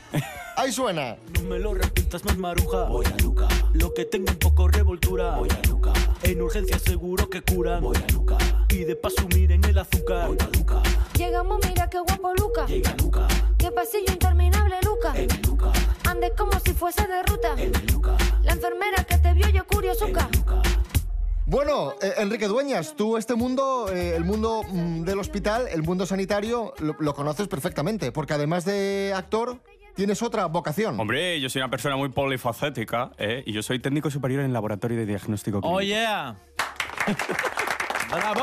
Ahí 0.56 0.72
suena. 0.72 1.18
No 1.34 1.42
me 1.42 1.60
lo 1.60 1.74
repitas 1.74 2.26
más 2.26 2.38
maruja. 2.38 2.86
Voy 2.86 3.06
a 3.06 3.22
Luca. 3.22 3.48
Lo 3.74 3.94
que 3.94 4.06
tengo 4.06 4.32
un 4.32 4.40
poco 4.40 4.68
revoltura. 4.68 5.36
Voy 5.38 5.50
a 5.50 5.68
Luca. 5.68 5.94
En 6.24 6.42
urgencia 6.42 6.80
seguro 6.80 7.30
que 7.30 7.42
cura. 7.42 7.80
Voy 7.80 7.98
a 7.98 8.12
Luca. 8.12 8.38
Y 8.70 8.84
de 8.84 8.96
paso 8.96 9.28
miren 9.36 9.64
el 9.66 9.78
azúcar. 9.78 10.28
Voy 10.28 10.38
a 10.40 10.58
Luca. 10.58 10.82
Llegamos, 11.16 11.60
mira 11.68 11.90
qué 11.90 12.00
guapo 12.00 12.34
Luca. 12.34 12.66
Llega 12.66 12.96
Luca. 12.98 13.28
Qué 13.58 13.72
pasillo 13.72 14.12
interminable, 14.12 14.78
Luca. 14.84 15.14
En 15.16 15.30
el 15.30 15.42
Luca. 15.44 15.72
Ande 16.10 16.34
como 16.36 16.60
si 16.60 16.74
fuese 16.74 17.06
de 17.06 17.22
ruta. 17.24 17.54
En 17.54 17.76
el 17.76 17.86
Luca. 17.94 18.18
La 18.44 18.54
enfermera 18.54 19.04
que 19.04 19.18
te 19.18 19.34
vio 19.34 19.50
yo 19.50 19.66
curiosuca. 19.68 20.28
Bueno, 21.48 21.94
eh, 22.02 22.12
Enrique 22.18 22.46
Dueñas, 22.46 22.94
tú 22.98 23.16
este 23.16 23.34
mundo, 23.36 23.90
eh, 23.90 24.18
el 24.18 24.26
mundo 24.26 24.64
mm, 24.70 25.04
del 25.04 25.18
hospital, 25.18 25.70
el 25.72 25.82
mundo 25.82 26.06
sanitario, 26.06 26.74
lo, 26.80 26.98
lo 27.00 27.14
conoces 27.14 27.48
perfectamente, 27.48 28.12
porque 28.12 28.34
además 28.34 28.66
de 28.66 29.14
actor, 29.16 29.58
tienes 29.96 30.22
otra 30.22 30.46
vocación. 30.48 31.00
Hombre, 31.00 31.40
yo 31.40 31.50
soy 31.50 31.62
una 31.62 31.72
persona 31.72 31.96
muy 31.96 32.10
polifacética 32.10 33.12
¿eh? 33.18 33.44
y 33.46 33.54
yo 33.54 33.64
soy 33.64 33.80
técnico 33.80 34.12
superior 34.12 34.44
en 34.44 34.52
laboratorio 34.52 34.98
de 34.98 35.06
diagnóstico 35.06 35.62
clínico. 35.62 35.78
¡Oh, 35.78 35.82
yeah! 35.82 36.36
¡Bravo! 38.12 38.42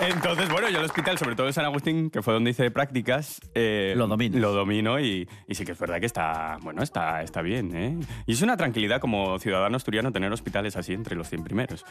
Entonces, 0.00 0.48
bueno, 0.50 0.68
yo 0.70 0.78
el 0.78 0.84
hospital, 0.84 1.18
sobre 1.18 1.36
todo 1.36 1.46
en 1.46 1.52
San 1.52 1.64
Agustín, 1.66 2.10
que 2.10 2.22
fue 2.22 2.32
donde 2.32 2.50
hice 2.50 2.70
prácticas, 2.70 3.40
eh, 3.54 3.92
Lo 3.96 4.06
dominas. 4.06 4.40
Lo 4.40 4.52
domino 4.52 4.98
y, 4.98 5.28
y 5.46 5.54
sí 5.54 5.64
que 5.64 5.72
es 5.72 5.78
verdad 5.78 6.00
que 6.00 6.06
está, 6.06 6.58
bueno, 6.62 6.82
está, 6.82 7.22
está 7.22 7.42
bien, 7.42 7.76
¿eh? 7.76 7.98
Y 8.26 8.32
es 8.32 8.42
una 8.42 8.56
tranquilidad 8.56 9.00
como 9.00 9.38
ciudadano 9.38 9.76
asturiano 9.76 10.10
tener 10.10 10.32
hospitales 10.32 10.76
así 10.76 10.94
entre 10.94 11.16
los 11.16 11.28
100 11.28 11.44
primeros. 11.44 11.84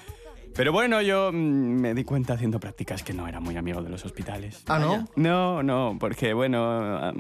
Pero 0.56 0.72
bueno, 0.72 1.02
yo 1.02 1.32
mm, 1.32 1.36
me 1.36 1.94
di 1.94 2.04
cuenta 2.04 2.34
haciendo 2.34 2.60
prácticas 2.60 3.04
que 3.04 3.14
no 3.14 3.28
era 3.28 3.40
muy 3.40 3.56
amigo 3.58 3.82
de 3.82 3.90
los 3.90 4.04
hospitales. 4.06 4.64
Ah, 4.68 4.80
¿no? 4.80 5.08
No, 5.16 5.62
no, 5.62 5.98
porque 6.00 6.34
bueno, 6.34 7.14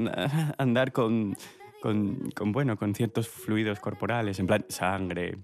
andar 0.57 0.91
con, 0.91 1.35
con, 1.81 2.31
con, 2.31 2.51
bueno, 2.51 2.77
con 2.77 2.95
ciertos 2.95 3.27
fluidos 3.29 3.79
corporales, 3.79 4.39
en 4.39 4.47
plan 4.47 4.65
sangre, 4.69 5.37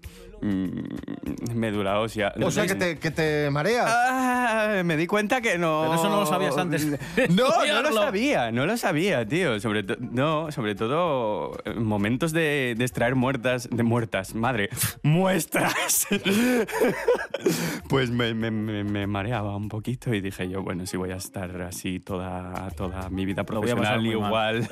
mm, 0.45 1.55
médula 1.55 1.99
ósea. 1.99 2.33
O 2.43 2.51
sea, 2.51 2.65
que 2.67 2.75
te, 2.75 2.97
que 2.99 3.11
te 3.11 3.49
mareas. 3.49 3.85
Ah, 3.89 4.81
me 4.83 4.97
di 4.97 5.07
cuenta 5.07 5.41
que 5.41 5.57
no. 5.57 5.81
Pero 5.83 5.95
eso 5.95 6.09
no 6.09 6.19
lo 6.21 6.25
sabías 6.25 6.57
antes 6.57 6.85
No, 7.29 7.47
no 7.65 7.81
lo 7.81 7.93
sabía, 7.93 8.51
no 8.51 8.65
lo 8.65 8.77
sabía, 8.77 9.25
tío. 9.27 9.59
Sobre 9.59 9.83
to- 9.83 9.97
no, 9.99 10.51
sobre 10.51 10.75
todo 10.75 11.51
en 11.65 11.83
momentos 11.83 12.31
de, 12.31 12.75
de 12.77 12.83
extraer 12.83 13.15
muertas, 13.15 13.67
de 13.71 13.83
muertas, 13.83 14.35
madre, 14.35 14.69
muestras. 15.03 16.07
pues 17.89 18.09
me, 18.11 18.33
me- 18.33 18.51
me- 18.51 18.83
me 18.83 19.07
mareaba 19.07 19.55
un 19.55 19.69
poquito 19.69 20.13
y 20.13 20.21
dije 20.21 20.47
yo, 20.49 20.61
bueno, 20.63 20.85
si 20.85 20.97
voy 20.97 21.11
a 21.11 21.15
estar 21.15 21.61
así 21.61 21.99
toda, 21.99 22.69
toda 22.75 23.09
mi 23.09 23.25
vida 23.25 23.43
profesional, 23.43 23.97
mal. 24.01 24.05
igual, 24.05 24.67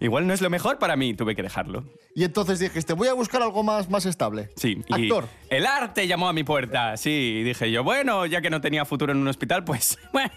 igual 0.00 0.26
no 0.26 0.32
es 0.34 0.40
lo 0.40 0.50
mejor 0.50 0.78
para 0.78 0.96
mí, 0.96 1.14
tuve 1.14 1.34
que 1.34 1.42
dejarlo. 1.42 1.84
Y 2.14 2.24
entonces 2.24 2.58
dijiste, 2.58 2.92
voy 2.92 3.08
a 3.08 3.14
buscar 3.14 3.42
algo 3.42 3.62
más, 3.62 3.88
más 3.88 4.06
estable. 4.06 4.50
Sí, 4.56 4.82
y 4.88 5.08
El 5.50 5.66
arte 5.66 6.06
llamó 6.06 6.28
a 6.28 6.32
mi 6.32 6.42
puerta, 6.42 6.96
sí, 6.96 7.42
dije 7.42 7.70
yo, 7.70 7.84
bueno, 7.84 8.24
ya 8.24 8.40
que 8.40 8.48
no 8.48 8.60
tenía 8.62 8.84
futuro 8.86 9.12
en 9.12 9.18
un 9.18 9.28
hospital, 9.28 9.62
pues 9.62 9.98
bueno, 10.12 10.30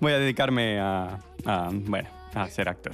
voy 0.00 0.12
a 0.12 0.18
dedicarme 0.18 0.78
a, 0.78 1.18
a, 1.44 1.70
bueno, 1.72 2.08
a 2.34 2.48
ser 2.48 2.68
actor. 2.68 2.92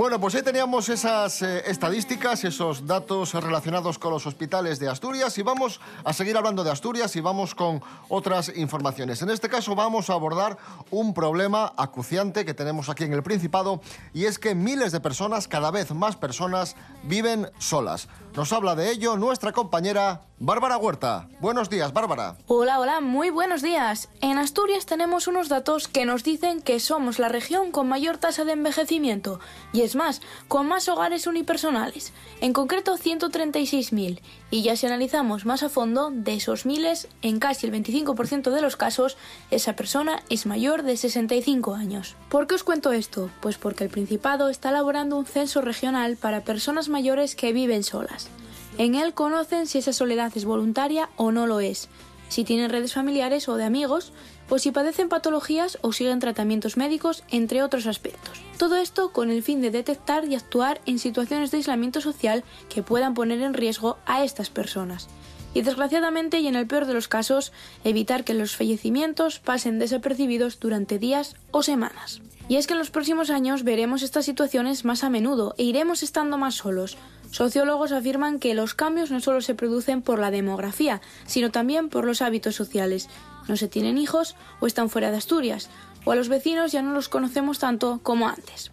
Bueno, 0.00 0.18
pues 0.18 0.34
ahí 0.34 0.40
teníamos 0.40 0.88
esas 0.88 1.42
eh, 1.42 1.62
estadísticas, 1.66 2.42
esos 2.44 2.86
datos 2.86 3.34
relacionados 3.34 3.98
con 3.98 4.12
los 4.14 4.26
hospitales 4.26 4.78
de 4.78 4.88
Asturias 4.88 5.36
y 5.36 5.42
vamos 5.42 5.78
a 6.02 6.14
seguir 6.14 6.38
hablando 6.38 6.64
de 6.64 6.70
Asturias 6.70 7.14
y 7.16 7.20
vamos 7.20 7.54
con 7.54 7.82
otras 8.08 8.50
informaciones. 8.56 9.20
En 9.20 9.28
este 9.28 9.50
caso 9.50 9.74
vamos 9.74 10.08
a 10.08 10.14
abordar 10.14 10.56
un 10.90 11.12
problema 11.12 11.74
acuciante 11.76 12.46
que 12.46 12.54
tenemos 12.54 12.88
aquí 12.88 13.04
en 13.04 13.12
el 13.12 13.22
Principado 13.22 13.82
y 14.14 14.24
es 14.24 14.38
que 14.38 14.54
miles 14.54 14.90
de 14.92 15.00
personas, 15.00 15.46
cada 15.46 15.70
vez 15.70 15.92
más 15.92 16.16
personas, 16.16 16.76
viven 17.02 17.50
solas. 17.58 18.08
Nos 18.36 18.52
habla 18.52 18.76
de 18.76 18.92
ello 18.92 19.16
nuestra 19.16 19.52
compañera 19.52 20.22
Bárbara 20.38 20.76
Huerta. 20.76 21.28
Buenos 21.40 21.68
días, 21.68 21.92
Bárbara. 21.92 22.36
Hola, 22.46 22.78
hola, 22.78 23.00
muy 23.00 23.30
buenos 23.30 23.60
días. 23.60 24.08
En 24.20 24.38
Asturias 24.38 24.86
tenemos 24.86 25.26
unos 25.26 25.48
datos 25.48 25.88
que 25.88 26.06
nos 26.06 26.22
dicen 26.22 26.62
que 26.62 26.78
somos 26.78 27.18
la 27.18 27.28
región 27.28 27.72
con 27.72 27.88
mayor 27.88 28.18
tasa 28.18 28.44
de 28.44 28.52
envejecimiento 28.52 29.40
y 29.72 29.82
es 29.82 29.96
más, 29.96 30.22
con 30.46 30.68
más 30.68 30.88
hogares 30.88 31.26
unipersonales, 31.26 32.12
en 32.40 32.52
concreto 32.52 32.96
136.000. 32.96 34.20
Y 34.50 34.62
ya 34.62 34.74
si 34.74 34.86
analizamos 34.86 35.46
más 35.46 35.62
a 35.62 35.68
fondo, 35.68 36.10
de 36.10 36.34
esos 36.34 36.66
miles, 36.66 37.06
en 37.22 37.38
casi 37.38 37.66
el 37.66 37.72
25% 37.72 38.50
de 38.50 38.60
los 38.60 38.76
casos, 38.76 39.16
esa 39.50 39.76
persona 39.76 40.22
es 40.28 40.44
mayor 40.44 40.82
de 40.82 40.96
65 40.96 41.74
años. 41.74 42.16
¿Por 42.28 42.46
qué 42.46 42.56
os 42.56 42.64
cuento 42.64 42.92
esto? 42.92 43.30
Pues 43.40 43.58
porque 43.58 43.84
el 43.84 43.90
Principado 43.90 44.48
está 44.48 44.70
elaborando 44.70 45.16
un 45.16 45.26
censo 45.26 45.60
regional 45.60 46.16
para 46.16 46.42
personas 46.42 46.88
mayores 46.88 47.36
que 47.36 47.52
viven 47.52 47.84
solas. 47.84 48.28
En 48.76 48.96
él 48.96 49.14
conocen 49.14 49.66
si 49.66 49.78
esa 49.78 49.92
soledad 49.92 50.32
es 50.34 50.44
voluntaria 50.44 51.10
o 51.16 51.30
no 51.30 51.46
lo 51.46 51.60
es, 51.60 51.88
si 52.30 52.44
tienen 52.44 52.70
redes 52.70 52.94
familiares 52.94 53.48
o 53.48 53.56
de 53.56 53.64
amigos, 53.64 54.12
o 54.50 54.58
si 54.58 54.72
padecen 54.72 55.08
patologías 55.08 55.78
o 55.80 55.92
siguen 55.92 56.18
tratamientos 56.18 56.76
médicos, 56.76 57.24
entre 57.30 57.62
otros 57.62 57.86
aspectos. 57.86 58.42
Todo 58.58 58.76
esto 58.76 59.12
con 59.12 59.30
el 59.30 59.42
fin 59.42 59.62
de 59.62 59.70
detectar 59.70 60.26
y 60.26 60.34
actuar 60.34 60.82
en 60.84 60.98
situaciones 60.98 61.50
de 61.50 61.58
aislamiento 61.58 62.02
social 62.02 62.44
que 62.68 62.82
puedan 62.82 63.14
poner 63.14 63.40
en 63.40 63.54
riesgo 63.54 63.96
a 64.04 64.22
estas 64.24 64.50
personas. 64.50 65.08
Y 65.54 65.62
desgraciadamente, 65.62 66.38
y 66.40 66.46
en 66.46 66.54
el 66.54 66.66
peor 66.66 66.86
de 66.86 66.94
los 66.94 67.08
casos, 67.08 67.52
evitar 67.82 68.24
que 68.24 68.34
los 68.34 68.54
fallecimientos 68.54 69.40
pasen 69.40 69.78
desapercibidos 69.78 70.60
durante 70.60 70.98
días 70.98 71.34
o 71.50 71.62
semanas. 71.62 72.20
Y 72.48 72.56
es 72.56 72.66
que 72.66 72.72
en 72.72 72.80
los 72.80 72.90
próximos 72.90 73.30
años 73.30 73.62
veremos 73.62 74.02
estas 74.02 74.24
situaciones 74.24 74.84
más 74.84 75.04
a 75.04 75.10
menudo 75.10 75.54
e 75.56 75.62
iremos 75.64 76.02
estando 76.02 76.36
más 76.36 76.56
solos. 76.56 76.96
Sociólogos 77.30 77.92
afirman 77.92 78.40
que 78.40 78.54
los 78.54 78.74
cambios 78.74 79.12
no 79.12 79.20
solo 79.20 79.40
se 79.40 79.54
producen 79.54 80.02
por 80.02 80.18
la 80.18 80.32
demografía, 80.32 81.00
sino 81.26 81.52
también 81.52 81.88
por 81.88 82.04
los 82.04 82.22
hábitos 82.22 82.56
sociales. 82.56 83.08
No 83.50 83.56
se 83.56 83.66
tienen 83.66 83.98
hijos 83.98 84.36
o 84.60 84.68
están 84.68 84.88
fuera 84.90 85.10
de 85.10 85.16
Asturias, 85.16 85.70
o 86.04 86.12
a 86.12 86.14
los 86.14 86.28
vecinos 86.28 86.70
ya 86.70 86.82
no 86.82 86.92
los 86.92 87.08
conocemos 87.08 87.58
tanto 87.58 87.98
como 88.04 88.28
antes. 88.28 88.70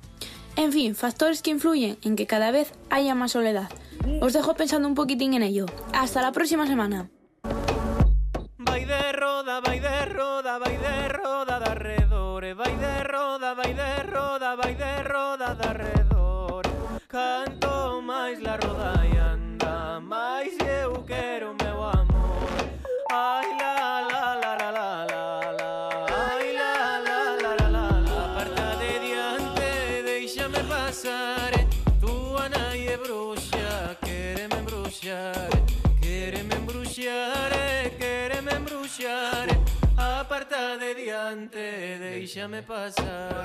En 0.56 0.72
fin, 0.72 0.94
factores 0.94 1.42
que 1.42 1.50
influyen 1.50 1.98
en 2.04 2.16
que 2.16 2.28
cada 2.28 2.52
vez 2.52 2.72
haya 2.92 3.16
más 3.16 3.32
soledad. 3.32 3.72
Os 4.22 4.34
dejo 4.34 4.54
pensando 4.54 4.88
un 4.88 4.94
poquitín 4.94 5.34
en 5.34 5.42
ello. 5.42 5.66
Hasta 5.94 6.22
la 6.22 6.32
próxima 6.32 6.68
semana. 6.68 7.10
Aparta 41.08 41.36
de 41.36 41.48
diante, 41.48 42.00
déixame 42.00 42.62
pasar 42.64 43.44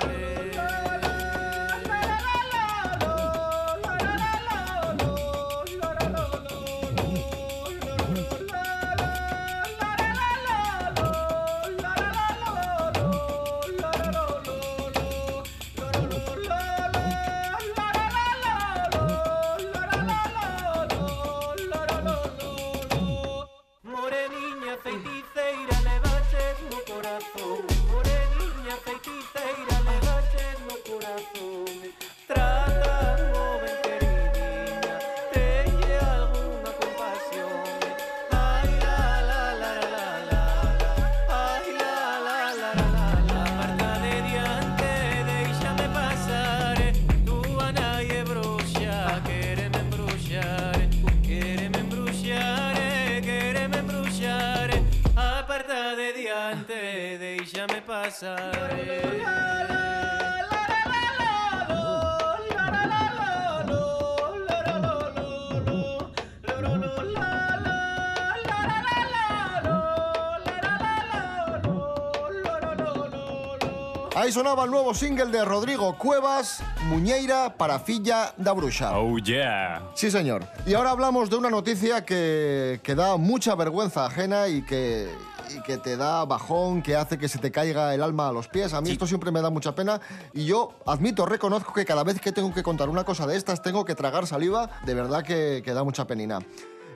Ahí 58.22 58.28
sonaba 74.30 74.66
el 74.66 74.70
nuevo 74.70 74.94
single 74.94 75.26
de 75.26 75.44
Rodrigo 75.44 75.98
Cuevas, 75.98 76.62
Muñeira 76.84 77.56
para 77.56 77.80
Filla 77.80 78.32
da 78.36 78.52
Bruxa. 78.52 78.96
Oh 78.96 79.18
yeah. 79.18 79.82
Sí, 79.94 80.12
señor. 80.12 80.44
Y 80.64 80.74
ahora 80.74 80.90
hablamos 80.90 81.28
de 81.28 81.34
una 81.34 81.50
noticia 81.50 82.04
que, 82.04 82.78
que 82.84 82.94
da 82.94 83.16
mucha 83.16 83.56
vergüenza 83.56 84.06
ajena 84.06 84.46
y 84.46 84.62
que, 84.62 85.10
que 85.62 85.78
te 85.78 85.96
da 85.96 86.24
bajón, 86.24 86.82
que 86.82 86.96
hace 86.96 87.18
que 87.18 87.28
se 87.28 87.38
te 87.38 87.50
caiga 87.50 87.94
el 87.94 88.02
alma 88.02 88.28
a 88.28 88.32
los 88.32 88.48
pies. 88.48 88.74
A 88.74 88.80
mí 88.80 88.90
esto 88.90 89.06
siempre 89.06 89.30
me 89.30 89.40
da 89.40 89.50
mucha 89.50 89.74
pena 89.74 90.00
y 90.32 90.44
yo 90.44 90.74
admito, 90.86 91.26
reconozco 91.26 91.72
que 91.72 91.84
cada 91.84 92.04
vez 92.04 92.20
que 92.20 92.32
tengo 92.32 92.52
que 92.52 92.62
contar 92.62 92.88
una 92.88 93.04
cosa 93.04 93.26
de 93.26 93.36
estas 93.36 93.62
tengo 93.62 93.84
que 93.84 93.94
tragar 93.94 94.26
saliva, 94.26 94.70
de 94.84 94.94
verdad 94.94 95.22
que, 95.22 95.62
que 95.64 95.72
da 95.72 95.84
mucha 95.84 96.06
penina. 96.06 96.40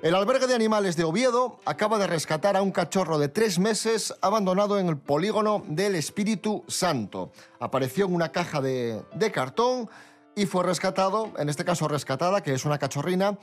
El 0.02 0.14
albergue 0.14 0.46
de 0.46 0.54
animales 0.54 0.94
de 0.96 1.04
Oviedo 1.04 1.58
acaba 1.64 1.98
de 1.98 2.06
rescatar 2.06 2.56
a 2.56 2.62
un 2.62 2.70
cachorro 2.70 3.18
de 3.18 3.28
tres 3.28 3.58
meses 3.58 4.14
abandonado 4.20 4.78
en 4.78 4.88
el 4.88 4.98
polígono 4.98 5.64
del 5.68 5.94
Espíritu 5.94 6.64
Santo. 6.68 7.32
Apareció 7.60 8.04
en 8.04 8.14
una 8.14 8.30
caja 8.30 8.60
de, 8.60 9.02
de 9.14 9.32
cartón 9.32 9.88
y 10.34 10.44
fue 10.44 10.64
rescatado, 10.64 11.32
en 11.38 11.48
este 11.48 11.64
caso 11.64 11.88
rescatada, 11.88 12.42
que 12.42 12.52
es 12.52 12.66
una 12.66 12.78
cachorrina, 12.78 13.38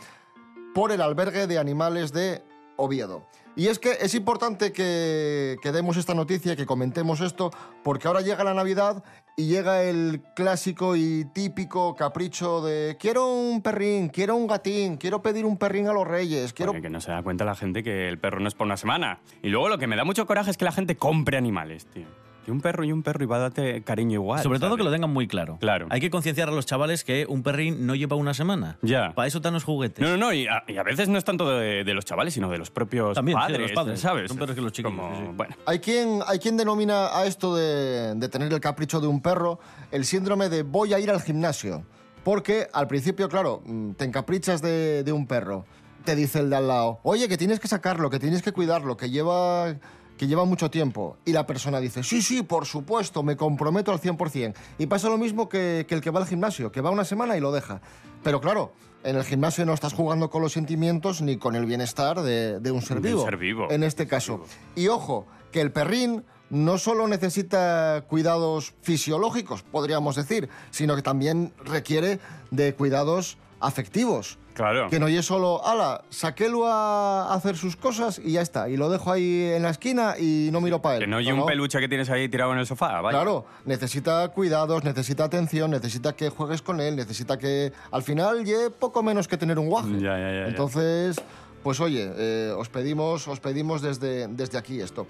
por 0.76 0.91
el 0.91 1.01
albergue 1.01 1.47
de 1.47 1.57
animales 1.57 2.13
de 2.13 2.43
Oviedo. 2.78 3.26
Y 3.56 3.68
es 3.68 3.78
que 3.78 3.91
es 4.01 4.16
importante 4.16 4.72
que, 4.72 5.58
demos 5.64 5.97
esta 5.97 6.16
noticia, 6.16 6.56
que 6.56 6.66
comentemos 6.66 7.22
esto, 7.22 7.51
porque 7.84 8.08
ahora 8.08 8.22
llega 8.22 8.43
la 8.43 8.56
Navidad 8.56 9.04
y 9.38 9.47
llega 9.47 9.84
el 9.84 10.22
clásico 10.36 10.95
y 10.95 11.26
típico 11.34 11.95
capricho 11.95 12.62
de 12.62 12.97
quiero 12.99 13.32
un 13.32 13.62
perrín, 13.62 14.10
quiero 14.10 14.36
un 14.36 14.47
gatín, 14.47 14.97
quiero 14.97 15.22
pedir 15.22 15.45
un 15.45 15.58
perrín 15.58 15.88
a 15.88 15.93
los 15.93 16.08
reyes, 16.08 16.54
quiero... 16.54 16.72
Oye, 16.72 16.82
que 16.82 16.89
no 16.89 16.99
se 16.99 17.12
da 17.12 17.22
cuenta 17.22 17.45
la 17.45 17.56
gente 17.56 17.84
que 17.84 18.10
el 18.10 18.18
perro 18.20 18.39
no 18.39 18.47
es 18.47 18.56
por 18.56 18.66
una 18.66 18.78
semana. 18.78 19.20
Y 19.43 19.49
luego 19.49 19.70
lo 19.70 19.78
que 19.78 19.88
me 19.88 19.95
da 19.95 20.04
mucho 20.04 20.26
coraje 20.26 20.49
es 20.49 20.58
que 20.58 20.66
la 20.66 20.72
gente 20.72 20.95
compre 20.95 21.38
animales, 21.38 21.86
tío. 21.86 22.08
Que 22.46 22.52
un 22.52 22.62
perro 22.62 22.84
y 22.84 22.91
un 22.91 23.04
perro 23.04 23.24
y 23.24 23.28
va 23.28 23.38
a 23.38 23.39
darte 23.39 23.82
cariño 23.84 24.16
igual. 24.16 24.41
Sobre 24.44 24.60
todo 24.60 24.70
¿sabes? 24.70 24.78
que 24.80 24.84
lo 24.84 24.91
tengan 24.91 25.10
muy 25.12 25.28
claro. 25.28 25.58
Claro. 25.60 25.88
Hay 25.89 26.02
que 26.02 26.10
concienciar 26.10 26.50
a 26.50 26.52
los 26.52 26.66
chavales 26.66 27.04
que 27.04 27.26
un 27.28 27.41
perrín 27.44 27.86
no 27.86 27.96
lleva 27.96 28.16
una 28.16 28.34
semana. 28.34 28.78
Ya. 28.82 29.14
Para 29.14 29.28
eso 29.28 29.38
están 29.38 29.54
los 29.54 29.64
juguetes. 29.64 30.04
No, 30.04 30.12
no, 30.12 30.18
no, 30.18 30.34
y 30.34 30.48
a, 30.48 30.64
y 30.68 30.78
a 30.78 30.84
veces 30.84 31.08
no 31.10 31.18
es 31.18 31.24
tanto 31.24 31.50
de, 31.50 31.84
de 31.84 31.94
los 31.94 32.06
chavales, 32.06 32.34
sino 32.34 32.50
de 32.50 32.58
los 32.58 32.70
propios 32.70 33.16
También, 33.16 33.38
sí, 33.38 33.41
de 33.41 33.54
padres, 33.54 33.72
los 33.72 33.76
padres. 33.76 34.00
¿sabes? 34.00 34.28
Son 34.28 34.38
peores 34.38 34.56
que 34.56 34.62
los 34.62 34.72
chiquillos, 34.72 34.98
Como, 35.00 35.16
sí, 35.16 35.24
sí. 35.26 35.32
Bueno, 35.36 35.56
Hay 35.66 35.80
quien, 35.80 36.20
hay 36.28 36.39
quien 36.39 36.58
denomina 36.58 37.18
a 37.18 37.26
esto 37.26 37.56
de, 37.56 38.16
de 38.16 38.30
tener 38.30 38.52
el 38.52 38.60
capricho 38.60 39.00
de 39.00 39.08
un 39.08 39.22
perro 39.22 39.60
el 39.91 40.06
síndrome 40.06 40.50
de 40.50 40.64
voy 40.64 40.94
a 40.94 41.00
ir 41.00 41.10
al 41.12 41.22
gimnasio. 41.22 41.84
Porque 42.24 42.68
al 42.74 42.88
principio, 42.88 43.28
claro, 43.30 43.62
mm, 43.66 43.91
te 43.91 44.06
encaprichas 44.06 44.62
de, 44.62 45.04
de 45.04 45.12
un 45.12 45.28
perro. 45.28 45.66
Te 46.06 46.16
dice 46.16 46.39
el 46.39 46.50
de 46.50 46.56
al 46.58 46.68
lado, 46.68 47.00
oye, 47.04 47.28
que 47.30 47.38
tienes 47.38 47.60
que 47.60 47.68
sacarlo, 47.68 48.10
que 48.10 48.20
tienes 48.20 48.41
que 48.41 48.52
cuidarlo, 48.52 48.98
que 48.98 49.10
lleva, 49.10 49.76
que 50.18 50.28
lleva 50.28 50.45
mucho 50.45 50.70
tiempo 50.70 51.18
y 51.26 51.32
la 51.32 51.45
persona 51.45 51.80
dice, 51.80 52.03
sí, 52.03 52.22
sí, 52.22 52.43
por 52.43 52.66
supuesto, 52.66 53.24
me 53.24 53.36
comprometo 53.36 53.91
al 53.91 53.99
100%. 53.99 54.53
Y 54.78 54.86
pasa 54.86 55.09
lo 55.09 55.18
mismo 55.18 55.49
que, 55.49 55.86
que 55.88 55.95
el 55.95 56.01
que 56.01 56.11
va 56.11 56.20
al 56.20 56.28
gimnasio, 56.28 56.72
que 56.72 56.82
va 56.82 56.91
una 56.91 57.05
semana 57.05 57.36
y 57.38 57.39
lo 57.39 57.51
deja. 57.51 57.82
Pero 58.24 58.39
claro, 58.39 58.74
en 59.03 59.16
el 59.16 59.24
gimnasio 59.24 59.66
no 59.66 59.74
estás 59.74 59.93
jugando 59.93 60.30
con 60.30 60.41
los 60.41 60.53
sentimientos 60.53 61.22
ni 61.22 61.38
con 61.38 61.55
el 61.55 61.66
bienestar 61.66 62.22
de, 62.22 62.59
de 62.59 62.72
un 62.72 62.82
ser 62.82 63.01
De 63.01 63.09
un 63.09 63.16
vivo. 63.16 63.26
ser 63.26 63.38
vivo. 63.38 63.68
En 63.72 63.84
este 63.84 64.07
caso. 64.07 64.45
Y 64.76 64.88
ojo, 64.88 65.26
que 65.51 65.61
el 65.61 65.72
perrín 65.72 66.24
no 66.49 66.78
solo 66.78 67.07
necesita 67.07 68.05
cuidados 68.07 68.74
fisiológicos, 68.82 69.64
podríamos 69.64 70.16
decir, 70.16 70.49
sino 70.70 70.95
que 70.95 71.01
también 71.01 71.51
requiere 71.66 72.20
de 72.51 72.76
cuidados 72.76 73.38
afectivos. 73.59 74.38
Claro. 74.54 74.89
Que 74.89 74.99
no 74.99 75.08
es 75.08 75.26
solo, 75.26 75.66
ala, 75.66 76.04
saquélo 76.10 76.68
a 76.68 77.34
hacer 77.34 77.58
sus 77.58 77.76
cosas 77.76 78.20
y 78.24 78.34
ya 78.34 78.41
está. 78.41 78.70
Y 78.70 78.78
lo 78.78 78.89
dejo 78.89 79.12
ahí 79.12 79.51
en 79.56 79.64
la 79.64 79.72
esquina 79.72 80.16
y 80.20 80.49
no 80.51 80.62
miro 80.62 80.82
para 80.82 80.95
él. 80.95 81.01
Que 81.01 81.08
no 81.08 81.18
hay 81.18 81.32
un 81.32 81.45
peluche 81.45 81.80
que 81.80 81.88
tienes 81.88 82.10
ahí 82.10 82.30
tirado 82.30 82.54
en 82.54 82.60
el 82.60 82.68
sofá, 82.68 83.01
vaya. 83.01 83.18
Claro, 83.18 83.45
necesita 83.66 84.28
cuidados, 84.30 84.84
necesita 84.84 85.24
atención, 85.24 85.72
necesita 85.72 86.14
que 86.14 86.30
juegues 86.30 86.62
con 86.62 86.80
él, 86.80 86.95
necesita 86.95 87.38
que 87.38 87.74
al 87.91 88.04
final 88.04 88.45
lleve 88.45 88.70
poco 88.70 89.01
menos 89.01 89.28
que 89.28 89.38
tener 89.38 89.58
un 89.58 89.70
guaje. 89.70 89.93
Ya, 89.99 90.18
ya, 90.18 90.20
ya, 90.20 90.32
ya. 90.32 90.47
Entonces, 90.47 91.22
pues 91.64 91.80
oye, 91.80 92.12
eh, 92.16 92.54
os 92.56 92.70
pedimos, 92.70 93.28
os 93.28 93.39
pedimos 93.39 93.82
desde, 93.82 94.28
desde 94.28 94.58
aquí 94.58 94.82
esto. 94.82 95.08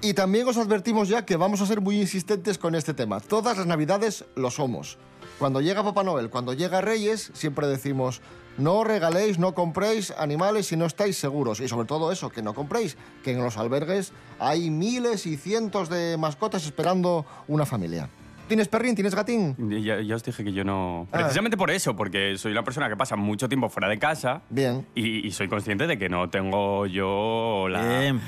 Y 0.00 0.12
también 0.12 0.46
os 0.46 0.58
advertimos 0.58 1.08
ya 1.08 1.24
que 1.24 1.36
vamos 1.36 1.60
a 1.62 1.66
ser 1.66 1.80
muy 1.80 1.98
insistentes 2.00 2.58
con 2.58 2.74
este 2.74 2.92
tema. 2.92 3.20
Todas 3.20 3.56
las 3.56 3.66
navidades 3.66 4.24
lo 4.34 4.50
somos. 4.50 4.98
Cuando 5.38 5.60
llega 5.60 5.82
Papá 5.82 6.02
Noel, 6.02 6.28
cuando 6.28 6.52
llega 6.52 6.80
Reyes, 6.80 7.30
siempre 7.34 7.66
decimos, 7.66 8.20
no 8.58 8.84
regaléis, 8.84 9.38
no 9.38 9.54
compréis 9.54 10.12
animales 10.12 10.66
si 10.66 10.76
no 10.76 10.86
estáis 10.86 11.16
seguros. 11.16 11.60
Y 11.60 11.68
sobre 11.68 11.86
todo 11.86 12.12
eso, 12.12 12.30
que 12.30 12.42
no 12.42 12.54
compréis, 12.54 12.96
que 13.22 13.32
en 13.32 13.42
los 13.42 13.56
albergues 13.56 14.12
hay 14.38 14.70
miles 14.70 15.26
y 15.26 15.36
cientos 15.36 15.88
de 15.88 16.16
mascotas 16.18 16.64
esperando 16.66 17.24
una 17.48 17.66
familia. 17.66 18.08
¿Tienes 18.46 18.68
perrín? 18.68 18.94
¿Tienes 18.94 19.14
gatín? 19.14 19.56
Ya, 19.82 20.02
ya 20.02 20.16
os 20.16 20.22
dije 20.22 20.44
que 20.44 20.52
yo 20.52 20.64
no... 20.64 21.08
Ah. 21.12 21.18
Precisamente 21.20 21.56
por 21.56 21.70
eso, 21.70 21.96
porque 21.96 22.36
soy 22.36 22.52
una 22.52 22.62
persona 22.62 22.90
que 22.90 22.96
pasa 22.96 23.16
mucho 23.16 23.48
tiempo 23.48 23.70
fuera 23.70 23.88
de 23.88 23.98
casa. 23.98 24.42
Bien. 24.50 24.86
Y, 24.94 25.26
y 25.26 25.30
soy 25.30 25.48
consciente 25.48 25.86
de 25.86 25.96
que 25.98 26.10
no 26.10 26.28
tengo 26.28 26.84
yo 26.86 27.68
la- 27.70 27.82
Bien. 28.00 28.20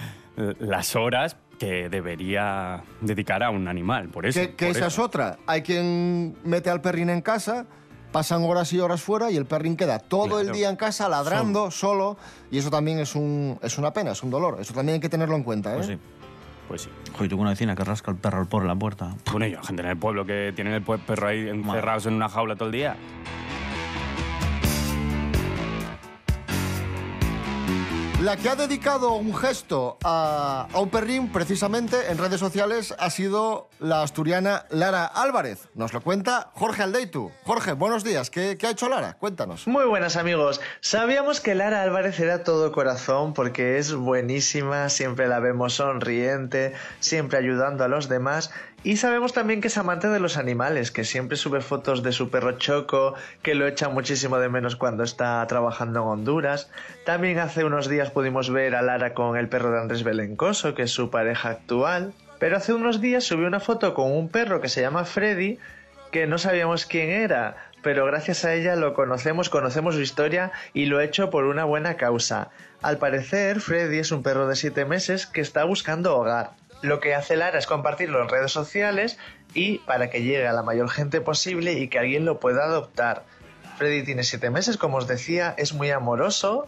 las 0.59 0.97
horas 0.97 1.37
que 1.59 1.91
debería 1.91 2.83
dedicar 3.03 3.43
a 3.43 3.51
un 3.51 3.69
animal. 3.69 4.09
Por 4.09 4.25
eso. 4.27 4.41
Que, 4.41 4.55
que 4.55 4.67
por 4.69 4.77
esa 4.77 4.87
eso. 4.87 5.03
es 5.03 5.07
otra. 5.07 5.39
Hay 5.47 5.61
quien 5.63 6.37
mete 6.45 6.71
al 6.71 6.81
perrín 6.81 7.11
en 7.11 7.21
casa, 7.21 7.67
pasan 8.17 8.45
horas 8.45 8.73
y 8.73 8.81
horas 8.81 9.03
fuera 9.03 9.31
y 9.31 9.37
el 9.37 9.45
perrín 9.45 9.77
queda 9.77 9.99
todo 9.99 10.41
el 10.41 10.51
día 10.51 10.71
en 10.71 10.77
casa 10.77 11.07
ladrando, 11.07 11.71
solo. 11.71 12.17
y 12.51 12.57
eso 12.57 12.71
también 12.71 12.99
es, 12.99 13.15
un, 13.15 13.59
es 13.63 13.77
una 13.77 13.93
pena, 13.93 14.13
es 14.13 14.23
un 14.23 14.31
dolor. 14.31 14.57
Eso 14.59 14.73
también 14.73 14.95
hay 14.95 15.01
que 15.01 15.11
tenerlo 15.11 15.37
en 15.37 15.43
cuenta, 15.43 15.73
¿eh? 15.73 15.77
Pues 15.77 15.87
sí. 15.87 15.99
Pues 16.67 16.81
sí. 16.81 16.91
Joder, 17.13 17.29
tengo 17.29 17.43
una 17.43 17.51
vecina 17.51 17.77
que 17.77 17.85
rasca 17.85 18.11
el 18.11 18.17
perro 18.17 18.49
por 18.49 18.65
la 18.65 18.75
puerta. 18.75 19.15
Bueno, 19.31 19.47
y 19.47 19.55
hay 19.55 19.63
gente 19.63 19.83
en 19.83 19.89
el 19.89 19.99
pueblo 19.99 20.25
que 20.25 20.51
tienen 20.57 20.73
el 20.73 20.83
perro 20.83 21.29
ahí 21.29 21.47
encerrados 21.47 22.07
en 22.07 22.15
una 22.15 22.31
jaula 22.31 22.57
todo 22.57 22.69
el 22.69 22.73
día. 22.73 22.97
La 28.27 28.37
que 28.37 28.49
ha 28.49 28.57
dedicado 28.57 29.13
un 29.13 29.33
gesto 29.37 29.99
a, 30.03 30.67
a 30.73 30.81
un 30.81 30.91
precisamente 31.29 32.11
en 32.11 32.19
redes 32.19 32.41
sociales, 32.41 32.93
ha 32.99 33.09
sido 33.09 33.69
la 33.79 34.03
asturiana 34.03 34.67
Lara 34.71 35.05
Álvarez. 35.05 35.69
Nos 35.77 35.93
lo 35.93 36.01
cuenta 36.01 36.51
Jorge 36.55 36.83
Aldeitu. 36.83 37.31
Jorge, 37.45 37.75
buenos 37.75 38.03
días. 38.03 38.31
¿Qué, 38.31 38.59
qué 38.59 38.67
ha 38.67 38.71
hecho 38.71 38.89
Lara? 38.89 39.13
Cuéntanos. 39.13 39.69
Muy 39.69 39.85
buenas 39.85 40.17
amigos. 40.17 40.61
Sabíamos 40.81 41.41
que 41.41 41.55
Lara 41.55 41.83
Álvarez 41.83 42.19
era 42.19 42.43
todo 42.43 42.73
corazón 42.73 43.33
porque 43.33 43.79
es 43.79 43.95
buenísima, 43.95 44.89
siempre 44.89 45.29
la 45.29 45.39
vemos 45.39 45.75
sonriente, 45.75 46.73
siempre 46.99 47.39
ayudando 47.39 47.85
a 47.85 47.89
los 47.89 48.09
demás 48.09 48.51
y 48.87 48.99
sabemos 48.99 49.33
también 49.33 49.61
que 49.61 49.67
es 49.67 49.79
amante 49.79 50.07
de 50.07 50.21
los 50.21 50.37
animales, 50.37 50.93
que 50.93 51.03
siempre 51.03 51.37
sube 51.37 51.61
fotos 51.61 52.05
de 52.05 52.13
su 52.13 52.31
perro 52.31 52.53
Choco, 52.53 53.15
que 53.43 53.57
lo 53.57 53.67
echa 53.67 53.89
muchísimo 53.89 54.39
de 54.39 54.49
menos 54.49 54.77
cuando 54.77 55.03
está 55.03 55.45
trabajando 55.49 56.03
en 56.03 56.07
Honduras. 56.07 56.71
También 57.05 57.41
hace 57.41 57.65
unos 57.65 57.89
días 57.89 58.13
pudimos 58.13 58.49
ver 58.49 58.77
a 58.77 58.83
Lara 58.83 59.13
con 59.13 59.37
el 59.37 59.49
perro 59.49 59.73
de 59.73 59.81
Andrés 59.81 60.05
Belencoso, 60.05 60.77
que 60.77 60.83
es 60.83 60.93
su 60.93 61.11
pareja 61.11 61.49
actual. 61.49 62.13
Pero 62.39 62.59
hace 62.59 62.75
unos 62.75 63.01
días 63.01 63.25
subió 63.25 63.49
una 63.49 63.59
foto 63.59 63.93
con 63.93 64.13
un 64.13 64.29
perro 64.29 64.61
que 64.61 64.69
se 64.69 64.83
llama 64.83 65.05
Freddy, 65.05 65.59
que 66.13 66.29
no 66.29 66.39
sabíamos 66.39 66.87
quién 66.87 67.11
era, 67.11 67.57
pero 67.83 68.07
gracias 68.07 68.45
a 68.45 68.55
ella 68.55 68.77
lo 68.77 68.95
conocemos, 68.95 69.51
conocemos 69.51 69.97
su 69.97 70.01
historia 70.01 70.53
y 70.75 70.87
lo 70.87 70.99
ha 70.99 71.05
hecho 71.05 71.29
por 71.31 71.47
una 71.47 71.65
buena 71.65 71.97
causa. 71.97 72.51
Al 72.83 72.99
parecer, 72.99 73.61
Freddy 73.61 73.99
es 73.99 74.13
un 74.13 74.23
perro 74.23 74.47
de 74.47 74.55
7 74.55 74.85
meses 74.85 75.27
que 75.27 75.41
está 75.41 75.65
buscando 75.65 76.17
hogar. 76.17 76.51
Lo 76.83 77.01
que 77.01 77.15
hace 77.15 77.37
Lara 77.37 77.59
es 77.59 77.67
compartirlo 77.67 78.23
en 78.23 78.29
redes 78.29 78.53
sociales 78.53 79.19
y 79.55 79.79
para 79.79 80.11
que 80.11 80.23
llegue 80.23 80.47
a 80.47 80.53
la 80.53 80.63
mayor 80.63 80.91
gente 80.91 81.21
posible 81.21 81.73
y 81.73 81.89
que 81.89 81.99
alguien 81.99 82.25
lo 82.25 82.39
pueda 82.39 82.65
adoptar. 82.65 83.25
Freddy 83.79 84.05
tiene 84.05 84.23
7 84.23 84.51
meses, 84.51 84.77
como 84.77 84.99
os 84.99 85.07
decía, 85.07 85.55
es 85.59 85.73
muy 85.73 85.91
amoroso, 85.91 86.67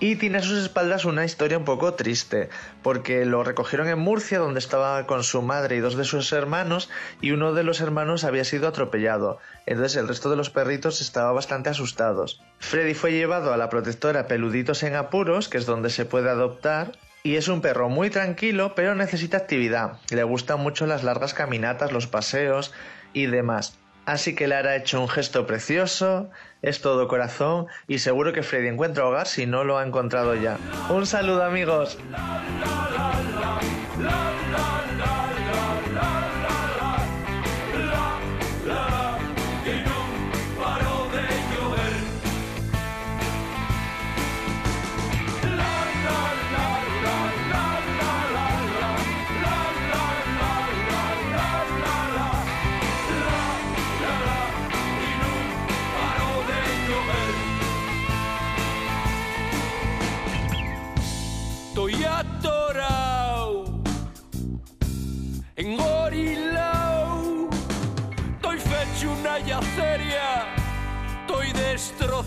y 0.00 0.16
tiene 0.16 0.38
a 0.38 0.42
sus 0.42 0.60
espaldas 0.60 1.04
una 1.04 1.24
historia 1.24 1.56
un 1.58 1.64
poco 1.64 1.94
triste, 1.94 2.50
porque 2.82 3.24
lo 3.24 3.44
recogieron 3.44 3.86
en 3.86 4.00
Murcia, 4.00 4.40
donde 4.40 4.58
estaba 4.58 5.06
con 5.06 5.22
su 5.22 5.42
madre 5.42 5.76
y 5.76 5.78
dos 5.78 5.96
de 5.96 6.04
sus 6.04 6.32
hermanos, 6.32 6.90
y 7.20 7.30
uno 7.30 7.52
de 7.52 7.62
los 7.62 7.80
hermanos 7.80 8.24
había 8.24 8.44
sido 8.44 8.66
atropellado. 8.66 9.38
Entonces 9.64 9.96
el 9.96 10.08
resto 10.08 10.28
de 10.28 10.34
los 10.34 10.50
perritos 10.50 11.00
estaban 11.00 11.36
bastante 11.36 11.70
asustados. 11.70 12.42
Freddy 12.58 12.94
fue 12.94 13.12
llevado 13.12 13.52
a 13.52 13.56
la 13.56 13.70
protectora 13.70 14.26
Peluditos 14.26 14.82
en 14.82 14.96
Apuros, 14.96 15.48
que 15.48 15.58
es 15.58 15.66
donde 15.66 15.88
se 15.88 16.04
puede 16.04 16.30
adoptar, 16.30 16.92
y 17.22 17.36
es 17.36 17.48
un 17.48 17.60
perro 17.60 17.88
muy 17.88 18.10
tranquilo, 18.10 18.74
pero 18.74 18.94
necesita 18.94 19.36
actividad. 19.36 19.98
Le 20.10 20.24
gustan 20.24 20.60
mucho 20.60 20.86
las 20.86 21.04
largas 21.04 21.34
caminatas, 21.34 21.92
los 21.92 22.06
paseos 22.06 22.72
y 23.12 23.26
demás. 23.26 23.78
Así 24.04 24.34
que 24.34 24.48
Lara 24.48 24.70
ha 24.70 24.76
hecho 24.76 25.00
un 25.00 25.08
gesto 25.08 25.46
precioso, 25.46 26.28
es 26.60 26.80
todo 26.80 27.06
corazón 27.06 27.66
y 27.86 28.00
seguro 28.00 28.32
que 28.32 28.42
Freddy 28.42 28.66
encuentra 28.68 29.06
hogar 29.06 29.28
si 29.28 29.46
no 29.46 29.62
lo 29.62 29.78
ha 29.78 29.86
encontrado 29.86 30.34
ya. 30.34 30.58
Un 30.90 31.06
saludo 31.06 31.44
amigos. 31.44 31.98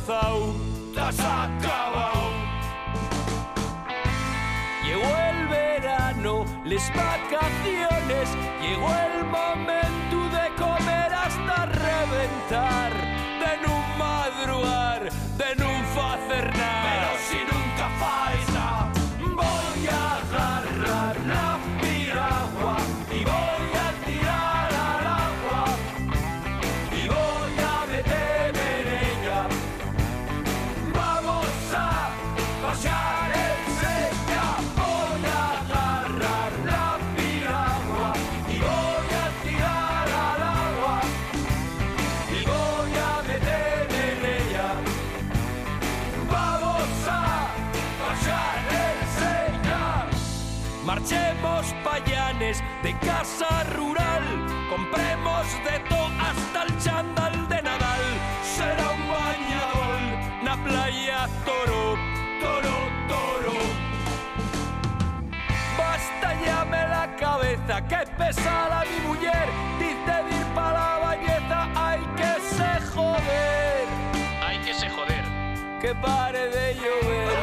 Destrozado, 0.06 0.54
te. 0.94 1.02
Llegó 4.86 5.04
el 5.04 5.48
verano, 5.48 6.46
las 6.64 6.90
vacaciones, 6.96 8.30
llegó 8.62 8.90
el 8.90 9.26
momento 9.26 9.55
que 67.82 68.06
pesada 68.18 68.84
mi 68.86 69.08
mujer. 69.08 69.48
Dice 69.80 70.16
dir 70.30 70.46
pa 70.56 70.72
la 70.74 71.00
bañeta 71.00 71.70
hay 71.76 72.02
que 72.16 72.34
se 72.56 72.72
joder. 72.94 73.86
Hay 74.42 74.58
que 74.60 74.74
se 74.74 74.90
joder. 74.90 75.26
que 75.82 75.94
pare 75.96 76.50
de 76.50 76.74
llover 76.74 77.35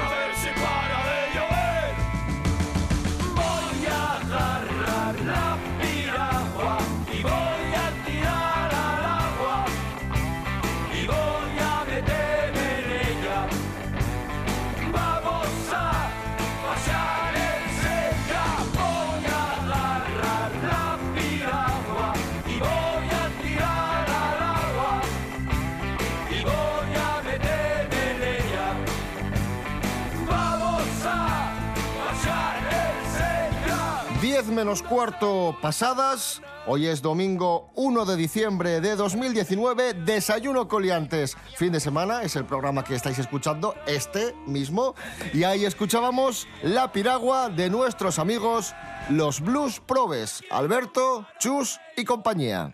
menos 34.63 34.81
cuarto 34.85 35.59
pasadas. 35.61 36.41
Hoy 36.69 36.87
es 36.87 37.03
domingo 37.03 37.73
1 37.75 38.05
de 38.05 38.15
diciembre 38.15 38.81
de 38.81 38.95
2019. 38.95 39.93
Desayuno 39.93 40.69
Coliantes. 40.69 41.37
Fin 41.57 41.73
de 41.73 41.81
semana 41.81 42.23
es 42.23 42.37
el 42.37 42.45
programa 42.45 42.85
que 42.85 42.95
estáis 42.95 43.19
escuchando, 43.19 43.75
este 43.89 44.37
mismo. 44.47 44.95
Y 45.35 45.43
ahí 45.43 45.65
escuchábamos 45.65 46.47
La 46.63 46.93
Piragua 46.93 47.49
de 47.49 47.71
nuestros 47.71 48.21
amigos, 48.21 48.73
los 49.11 49.41
Blues 49.41 49.81
Probes. 49.81 50.45
Alberto, 50.49 51.27
Chus 51.41 51.81
y 51.97 52.05
compañía. 52.05 52.73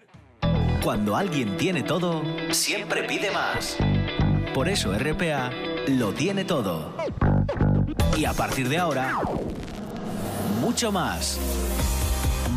Cuando 0.85 1.17
alguien 1.17 1.57
tiene 1.57 1.83
todo, 1.83 2.21
siempre 2.51 3.05
pide 3.05 3.31
más. 3.31 3.79
Por 4.53 4.69
eso 4.69 4.93
RPA 4.93 5.51
lo 5.87 6.13
tiene 6.13 6.45
todo. 6.45 6.95
Y 8.15 8.27
a 8.27 8.35
partir 8.35 8.69
de 8.69 8.77
ahora, 8.77 9.23
mucho 10.61 10.93
más. 10.93 11.41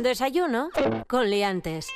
Desayuno 0.00 0.70
con 1.06 1.28
liantes. 1.28 1.88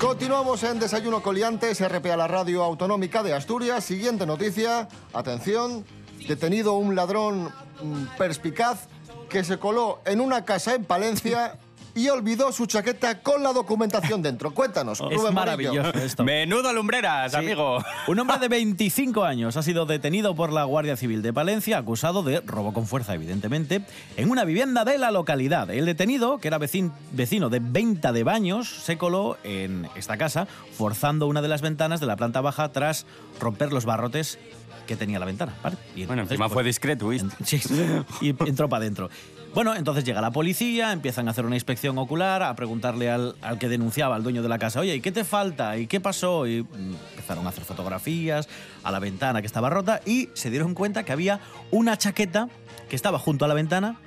Continuamos 0.00 0.62
en 0.64 0.80
Desayuno 0.80 1.22
Coliantes, 1.22 1.80
RPA, 1.80 2.16
la 2.16 2.26
radio 2.26 2.64
autonómica 2.64 3.22
de 3.22 3.32
Asturias. 3.32 3.84
Siguiente 3.84 4.26
noticia, 4.26 4.88
atención, 5.12 5.84
detenido 6.26 6.74
un 6.74 6.94
ladrón 6.94 7.52
mm, 7.82 8.16
perspicaz 8.18 8.88
que 9.34 9.42
se 9.42 9.58
coló 9.58 9.98
en 10.06 10.20
una 10.20 10.44
casa 10.44 10.76
en 10.76 10.84
Palencia 10.84 11.56
y 11.96 12.08
olvidó 12.08 12.52
su 12.52 12.66
chaqueta 12.66 13.20
con 13.20 13.42
la 13.42 13.52
documentación 13.52 14.22
dentro. 14.22 14.54
Cuéntanos, 14.54 14.98
Es 15.00 15.04
Rubén 15.06 15.16
Morillo. 15.18 15.32
maravilloso 15.32 15.90
esto. 15.98 16.22
Menudo 16.24 16.72
lumbreras, 16.72 17.32
Sí. 17.32 17.38
amigo. 17.38 17.78
Un 18.06 18.18
hombre 18.20 18.38
de 18.38 18.46
25 18.62 19.24
años 19.24 19.56
ha 19.56 19.62
sido 19.64 19.86
detenido 19.86 20.36
por 20.36 20.52
la 20.52 20.62
Guardia 20.64 20.96
Civil 20.96 21.20
de 21.20 21.32
Palencia, 21.32 21.78
acusado 21.78 22.22
de 22.22 22.40
robo 22.42 22.72
con 22.72 22.86
fuerza, 22.86 23.14
evidentemente, 23.14 23.82
en 24.16 24.30
una 24.30 24.44
vivienda 24.44 24.84
de 24.84 24.98
la 24.98 25.10
localidad. 25.10 25.68
El 25.70 25.84
detenido, 25.86 26.38
que 26.38 26.46
era 26.46 26.58
vecin- 26.60 26.92
vecino 27.10 27.48
de 27.50 27.58
venta 27.60 28.12
de 28.12 28.22
baños, 28.22 28.68
se 28.68 28.96
coló 28.98 29.36
en 29.42 29.88
esta 29.96 30.16
casa, 30.16 30.46
forzando 30.76 31.26
una 31.26 31.42
de 31.42 31.48
las 31.48 31.60
ventanas 31.60 31.98
de 31.98 32.06
la 32.06 32.14
planta 32.14 32.40
baja 32.40 32.68
tras 32.70 33.04
romper 33.40 33.72
los 33.72 33.84
barrotes 33.84 34.38
que 34.86 34.96
tenía 34.96 35.18
la 35.18 35.26
ventana. 35.26 35.54
¿vale? 35.62 35.76
Y 35.94 36.06
Bueno, 36.06 36.22
entonces, 36.22 36.32
encima 36.32 36.46
pues, 36.46 36.54
fue 36.54 36.64
discreto, 36.64 37.08
¿viste? 37.08 37.28
Sí, 37.44 37.60
y 38.20 38.28
entró 38.48 38.68
para 38.68 38.82
adentro. 38.82 39.10
Bueno, 39.54 39.76
entonces 39.76 40.02
llega 40.02 40.20
la 40.20 40.32
policía, 40.32 40.90
empiezan 40.90 41.28
a 41.28 41.30
hacer 41.30 41.46
una 41.46 41.54
inspección 41.54 41.96
ocular, 41.98 42.42
a 42.42 42.56
preguntarle 42.56 43.08
al, 43.08 43.36
al 43.40 43.58
que 43.58 43.68
denunciaba, 43.68 44.16
al 44.16 44.24
dueño 44.24 44.42
de 44.42 44.48
la 44.48 44.58
casa, 44.58 44.80
oye, 44.80 44.96
¿y 44.96 45.00
qué 45.00 45.12
te 45.12 45.22
falta? 45.22 45.78
¿Y 45.78 45.86
qué 45.86 46.00
pasó? 46.00 46.48
Y 46.48 46.62
mm, 46.62 46.94
empezaron 47.12 47.46
a 47.46 47.50
hacer 47.50 47.64
fotografías 47.64 48.48
a 48.82 48.90
la 48.90 48.98
ventana 48.98 49.40
que 49.42 49.46
estaba 49.46 49.70
rota 49.70 50.00
y 50.04 50.28
se 50.34 50.50
dieron 50.50 50.74
cuenta 50.74 51.04
que 51.04 51.12
había 51.12 51.38
una 51.70 51.96
chaqueta 51.96 52.48
que 52.88 52.96
estaba 52.96 53.20
junto 53.20 53.44
a 53.44 53.48
la 53.48 53.54
ventana 53.54 54.00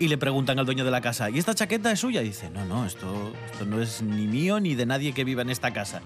y 0.00 0.08
le 0.08 0.18
preguntan 0.18 0.58
al 0.58 0.66
dueño 0.66 0.84
de 0.84 0.90
la 0.90 1.00
casa, 1.00 1.30
¿y 1.30 1.38
esta 1.38 1.54
chaqueta 1.54 1.90
es 1.90 2.00
suya? 2.00 2.22
Y 2.22 2.26
dice, 2.26 2.50
no, 2.50 2.64
no, 2.64 2.86
esto, 2.86 3.32
esto 3.52 3.66
no 3.66 3.80
es 3.80 4.02
ni 4.02 4.26
mío 4.26 4.60
ni 4.60 4.74
de 4.74 4.86
nadie 4.86 5.12
que 5.12 5.24
viva 5.24 5.42
en 5.42 5.50
esta 5.50 5.72
casa. 5.72 6.02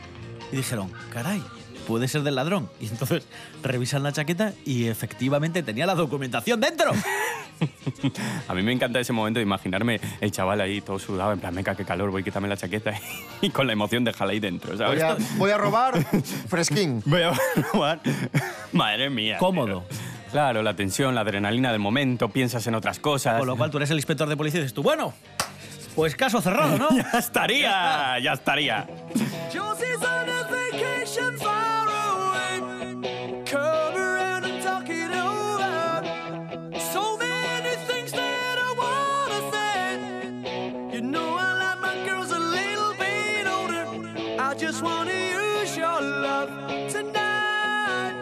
Y 0.51 0.57
dijeron, 0.57 0.91
caray, 1.11 1.43
puede 1.87 2.09
ser 2.09 2.22
del 2.22 2.35
ladrón. 2.35 2.68
Y 2.80 2.87
entonces 2.87 3.24
revisan 3.62 4.03
la 4.03 4.12
chaqueta 4.12 4.53
y 4.64 4.87
efectivamente 4.87 5.62
tenía 5.62 5.87
la 5.87 5.95
documentación 5.95 6.61
dentro. 6.61 6.93
A 8.49 8.55
mí 8.55 8.62
me 8.62 8.72
encanta 8.72 8.99
ese 8.99 9.12
momento 9.12 9.39
de 9.39 9.45
imaginarme 9.45 10.01
el 10.20 10.33
chaval 10.33 10.61
ahí 10.61 10.80
todo 10.80 10.99
sudado, 10.99 11.33
en 11.33 11.41
plan, 11.41 11.55
meca, 11.55 11.74
qué 11.74 11.85
calor, 11.85 12.11
voy 12.11 12.22
a 12.22 12.24
quitarme 12.24 12.49
la 12.49 12.57
chaqueta 12.57 12.93
y 13.41 13.51
con 13.51 13.66
la 13.66 13.72
emoción 13.72 14.05
déjala 14.05 14.33
ahí 14.33 14.41
dentro, 14.41 14.76
¿sabes? 14.76 15.01
Voy 15.01 15.11
a, 15.11 15.16
voy 15.37 15.51
a 15.51 15.59
robar 15.59 16.05
fresquín. 16.49 17.03
Voy 17.07 17.22
a 17.22 17.33
robar. 17.72 18.01
Madre 18.72 19.11
mía. 19.11 19.39
Cómodo. 19.39 19.85
Claro, 20.30 20.62
la 20.62 20.74
tensión, 20.74 21.14
la 21.14 21.20
adrenalina 21.20 21.70
del 21.70 21.80
momento, 21.80 22.30
piensas 22.30 22.66
en 22.66 22.74
otras 22.74 22.99
cosas. 22.99 23.39
Con 23.39 23.47
lo 23.47 23.57
cual 23.57 23.70
tú 23.70 23.76
eres 23.76 23.91
el 23.91 23.99
inspector 23.99 24.28
de 24.28 24.37
policía 24.37 24.61
y 24.61 24.62
dices 24.62 24.74
tú, 24.74 24.83
bueno, 24.83 25.12
pues 25.95 26.16
caso 26.16 26.41
cerrado, 26.41 26.78
¿no? 26.78 26.89
ya 26.91 27.18
estaría, 27.18 28.18
ya 28.18 28.33
estaría. 28.33 28.87
Vacation 31.13 31.37
far 31.37 31.87
away. 31.89 33.45
Come 33.45 33.97
around 33.97 34.45
and 34.45 34.63
talk 34.63 34.89
it 34.89 35.11
over. 35.11 36.03
So 36.93 37.19
many 37.19 37.77
things 37.87 38.13
that 38.13 38.57
I 38.59 38.73
wanna 38.83 39.41
say. 39.53 40.97
You 40.97 41.03
know 41.03 41.37
I 41.37 41.53
like 41.53 41.81
my 41.83 42.07
girls 42.07 42.31
a 42.33 42.39
little 42.39 42.95
bit 42.95 43.47
older. 43.47 43.87
I 44.41 44.55
just 44.55 44.83
wanna 44.83 45.13
use 45.13 45.77
your 45.77 46.01
love 46.01 46.49
tonight. 46.91 48.15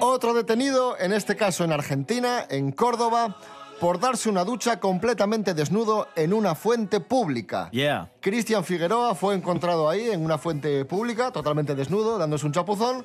Otro 0.00 0.32
detenido, 0.32 0.96
en 0.96 1.12
este 1.12 1.34
caso 1.36 1.64
en 1.64 1.72
Argentina, 1.72 2.46
en 2.48 2.70
Córdoba, 2.70 3.36
por 3.80 4.00
darse 4.00 4.28
una 4.28 4.44
ducha 4.44 4.80
completamente 4.80 5.54
desnudo 5.54 6.08
en 6.16 6.32
una 6.32 6.54
fuente 6.54 7.00
pública. 7.00 7.70
Yeah. 7.70 8.10
Cristian 8.20 8.64
Figueroa 8.64 9.14
fue 9.14 9.34
encontrado 9.34 9.88
ahí 9.88 10.10
en 10.10 10.24
una 10.24 10.38
fuente 10.38 10.84
pública, 10.84 11.30
totalmente 11.30 11.74
desnudo, 11.74 12.18
dándose 12.18 12.46
un 12.46 12.52
chapuzón. 12.52 13.04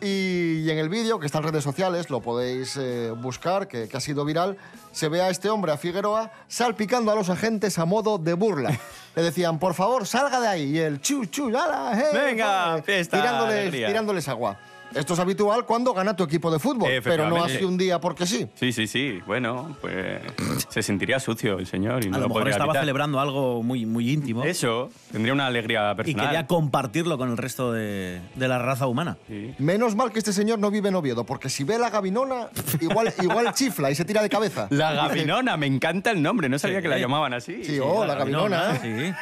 Y 0.00 0.68
en 0.70 0.76
el 0.76 0.90
vídeo, 0.90 1.18
que 1.18 1.26
está 1.26 1.38
en 1.38 1.44
redes 1.44 1.64
sociales, 1.64 2.10
lo 2.10 2.20
podéis 2.20 2.76
eh, 2.76 3.12
buscar, 3.16 3.66
que, 3.66 3.88
que 3.88 3.96
ha 3.96 4.00
sido 4.00 4.26
viral, 4.26 4.58
se 4.92 5.08
ve 5.08 5.22
a 5.22 5.30
este 5.30 5.48
hombre, 5.48 5.72
a 5.72 5.78
Figueroa, 5.78 6.30
salpicando 6.48 7.12
a 7.12 7.14
los 7.14 7.30
agentes 7.30 7.78
a 7.78 7.86
modo 7.86 8.18
de 8.18 8.34
burla. 8.34 8.78
Le 9.16 9.22
decían, 9.22 9.58
por 9.58 9.72
favor, 9.72 10.06
salga 10.06 10.38
de 10.40 10.48
ahí. 10.48 10.76
Y 10.76 10.78
el 10.78 11.00
chu, 11.00 11.24
chu, 11.26 11.48
ala, 11.48 11.92
hey, 11.94 12.08
Venga, 12.12 12.82
fiesta, 12.82 13.22
tirándoles 13.22 14.28
agua. 14.28 14.58
Esto 14.96 15.14
es 15.14 15.20
habitual 15.20 15.64
cuando 15.66 15.92
gana 15.92 16.16
tu 16.16 16.24
equipo 16.24 16.50
de 16.50 16.58
fútbol, 16.58 16.88
pero 17.04 17.28
no 17.28 17.44
así 17.44 17.64
un 17.64 17.76
día 17.76 18.00
porque 18.00 18.26
sí. 18.26 18.48
Sí, 18.54 18.72
sí, 18.72 18.86
sí. 18.86 19.20
Bueno, 19.26 19.76
pues 19.80 20.20
se 20.68 20.82
sentiría 20.82 21.20
sucio 21.20 21.58
el 21.58 21.66
señor 21.66 22.04
y 22.04 22.08
no 22.08 22.16
A 22.16 22.20
lo 22.20 22.28
mejor 22.28 22.42
podría 22.42 22.52
estaba 22.52 22.70
evitar. 22.70 22.82
celebrando 22.82 23.20
algo 23.20 23.62
muy, 23.62 23.84
muy 23.86 24.10
íntimo. 24.10 24.44
Eso, 24.44 24.90
tendría 25.12 25.32
una 25.34 25.46
alegría 25.46 25.92
Y 25.92 25.94
personal. 25.96 26.26
quería 26.26 26.46
compartirlo 26.46 27.18
con 27.18 27.30
el 27.30 27.36
resto 27.36 27.72
de, 27.72 28.20
de 28.34 28.48
la 28.48 28.58
raza 28.58 28.86
humana. 28.86 29.16
Menos 29.58 29.94
mal 29.96 30.12
que 30.12 30.18
este 30.18 30.32
señor 30.32 30.58
no 30.58 30.70
vive 30.70 30.88
en 30.88 30.94
Oviedo, 30.94 31.24
porque 31.24 31.48
si 31.48 31.64
ve 31.64 31.78
la 31.78 31.90
gavinona, 31.90 32.48
igual, 32.80 33.12
igual 33.22 33.52
chifla 33.52 33.90
y 33.90 33.94
se 33.94 34.04
tira 34.04 34.22
de 34.22 34.28
cabeza. 34.28 34.66
La 34.70 34.92
gavinona, 34.92 35.56
me 35.56 35.66
encanta 35.66 36.10
el 36.10 36.22
nombre, 36.22 36.48
no 36.48 36.58
sabía 36.58 36.80
que 36.82 36.88
la 36.88 36.98
llamaban 36.98 37.34
así. 37.34 37.64
Sí, 37.64 37.78
oh, 37.80 38.04
la 38.06 38.14
gavinona. 38.14 38.80
Sí. 38.80 39.12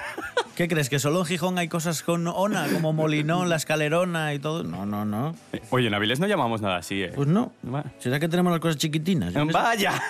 ¿Qué 0.56 0.68
crees? 0.68 0.88
¿Que 0.88 1.00
solo 1.00 1.18
en 1.20 1.26
Gijón 1.26 1.58
hay 1.58 1.66
cosas 1.68 2.02
con 2.04 2.28
ona, 2.28 2.68
como 2.72 2.92
Molinón, 2.92 3.48
la 3.48 3.56
escalerona 3.56 4.34
y 4.34 4.38
todo? 4.38 4.62
No, 4.62 4.86
no, 4.86 5.04
no. 5.04 5.34
Oye, 5.70 5.88
en 5.88 5.94
Avilés 5.94 6.20
no 6.20 6.28
llamamos 6.28 6.60
nada 6.60 6.76
así, 6.76 7.02
¿eh? 7.02 7.12
Pues 7.14 7.26
no. 7.26 7.52
¿Será 7.98 8.20
que 8.20 8.28
tenemos 8.28 8.52
las 8.52 8.60
cosas 8.60 8.76
chiquitinas? 8.76 9.34
Yo. 9.34 9.44
Vaya. 9.46 10.00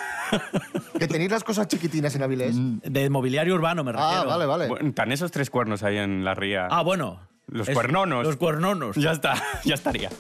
Que 0.99 1.09
tenéis 1.09 1.31
las 1.31 1.45
cosas 1.45 1.67
chiquitinas 1.69 2.15
en 2.17 2.23
Avilés. 2.23 2.55
De 2.83 3.09
mobiliario 3.09 3.55
urbano, 3.55 3.85
me 3.85 3.93
refiero. 3.93 4.13
Ah, 4.21 4.25
vale, 4.25 4.45
vale. 4.45 4.69
Bueno, 4.69 4.93
Tan 4.93 5.13
esos 5.13 5.31
tres 5.31 5.49
cuernos 5.49 5.83
ahí 5.83 5.97
en 5.97 6.25
la 6.25 6.35
ría. 6.35 6.67
Ah, 6.71 6.83
bueno. 6.83 7.21
Los 7.47 7.69
Es- 7.69 7.75
cuernonos. 7.75 8.27
Los 8.27 8.37
cuernonos. 8.37 8.97
Ya 8.97 9.13
está, 9.13 9.35
ya 9.65 9.75
estaría. 9.75 10.11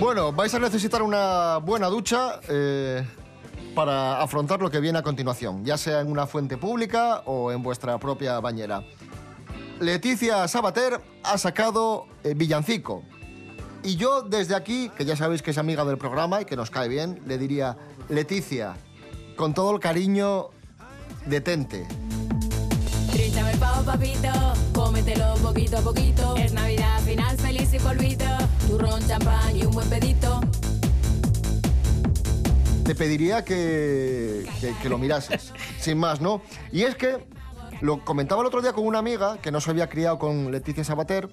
Bueno, 0.00 0.32
vais 0.32 0.52
a 0.54 0.58
necesitar 0.58 1.02
una 1.02 1.58
buena 1.58 1.86
ducha 1.88 2.40
eh, 2.48 3.04
para 3.74 4.22
afrontar 4.22 4.60
lo 4.60 4.70
que 4.70 4.80
viene 4.80 4.98
a 4.98 5.02
continuación, 5.02 5.64
ya 5.64 5.76
sea 5.76 6.00
en 6.00 6.10
una 6.10 6.26
fuente 6.26 6.56
pública 6.56 7.22
o 7.26 7.52
en 7.52 7.62
vuestra 7.62 7.98
propia 7.98 8.40
bañera. 8.40 8.82
Leticia 9.80 10.46
Sabater 10.48 11.00
ha 11.22 11.38
sacado 11.38 12.06
eh, 12.22 12.34
Villancico. 12.34 13.02
Y 13.82 13.96
yo 13.96 14.22
desde 14.22 14.54
aquí, 14.54 14.90
que 14.96 15.04
ya 15.04 15.16
sabéis 15.16 15.42
que 15.42 15.50
es 15.50 15.58
amiga 15.58 15.84
del 15.84 15.98
programa 15.98 16.40
y 16.40 16.44
que 16.44 16.56
nos 16.56 16.70
cae 16.70 16.88
bien, 16.88 17.20
le 17.26 17.36
diría, 17.36 17.76
Leticia, 18.08 18.76
con 19.36 19.52
todo 19.52 19.72
el 19.72 19.80
cariño, 19.80 20.50
detente. 21.26 21.86
Papito, 23.84 24.30
cómetelo 24.72 25.34
poquito 25.42 25.76
a 25.76 25.80
poquito. 25.82 26.36
Es 26.36 26.54
Navidad, 26.54 27.00
final 27.02 27.36
feliz 27.36 27.74
y 27.74 27.78
polvito. 27.78 28.24
Turrón, 28.66 29.06
champán 29.06 29.54
y 29.54 29.64
un 29.64 29.72
buen 29.72 29.88
pedito. 29.90 30.40
Te 32.84 32.94
pediría 32.94 33.44
que, 33.44 34.46
que- 34.60 34.74
que 34.82 34.88
lo 34.88 34.98
mirases, 34.98 35.52
sin 35.80 35.98
más, 35.98 36.20
¿no? 36.20 36.42
Y 36.72 36.82
es 36.82 36.94
que 36.96 37.26
lo 37.80 38.04
comentaba 38.04 38.42
el 38.42 38.46
otro 38.46 38.62
día 38.62 38.72
con 38.72 38.86
una 38.86 38.98
amiga 38.98 39.38
que 39.42 39.50
no 39.50 39.60
se 39.60 39.70
había 39.70 39.88
criado 39.88 40.18
con 40.18 40.50
Leticia 40.52 40.84
Sabater. 40.84 41.28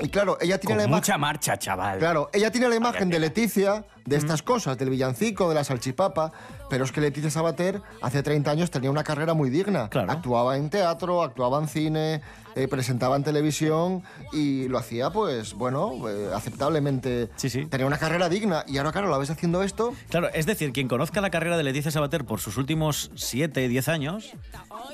Y 0.00 0.08
claro, 0.08 0.36
ella 0.40 0.58
tiene 0.58 0.74
Con 0.74 0.76
la 0.78 0.84
imagen. 0.84 0.96
mucha 1.02 1.18
marcha, 1.18 1.56
chaval. 1.58 1.98
Claro, 1.98 2.28
ella 2.32 2.50
tiene 2.50 2.68
la 2.68 2.74
imagen 2.76 3.08
de 3.08 3.18
Leticia, 3.18 3.84
de 4.06 4.16
estas 4.16 4.42
cosas, 4.42 4.78
del 4.78 4.90
villancico, 4.90 5.48
de 5.48 5.54
la 5.54 5.64
salchipapa, 5.64 6.32
pero 6.70 6.84
es 6.84 6.92
que 6.92 7.00
Leticia 7.00 7.30
Sabater 7.30 7.82
hace 8.02 8.22
30 8.22 8.50
años 8.50 8.70
tenía 8.70 8.90
una 8.90 9.04
carrera 9.04 9.34
muy 9.34 9.50
digna. 9.50 9.90
Actuaba 9.92 10.56
en 10.56 10.70
teatro, 10.70 11.22
actuaba 11.22 11.58
en 11.58 11.68
cine, 11.68 12.22
eh, 12.54 12.68
presentaba 12.68 13.16
en 13.16 13.22
televisión 13.22 14.02
y 14.32 14.68
lo 14.68 14.78
hacía, 14.78 15.10
pues, 15.10 15.52
bueno, 15.54 16.08
eh, 16.08 16.30
aceptablemente. 16.34 17.28
Sí, 17.36 17.50
sí. 17.50 17.66
Tenía 17.66 17.86
una 17.86 17.98
carrera 17.98 18.28
digna 18.28 18.64
y 18.66 18.78
ahora, 18.78 18.92
claro, 18.92 19.10
la 19.10 19.18
ves 19.18 19.30
haciendo 19.30 19.62
esto. 19.62 19.92
Claro, 20.08 20.30
es 20.32 20.46
decir, 20.46 20.72
quien 20.72 20.88
conozca 20.88 21.20
la 21.20 21.30
carrera 21.30 21.56
de 21.56 21.64
Leticia 21.64 21.90
Sabater 21.90 22.24
por 22.24 22.40
sus 22.40 22.56
últimos 22.56 23.10
7, 23.14 23.68
10 23.68 23.88
años, 23.88 24.32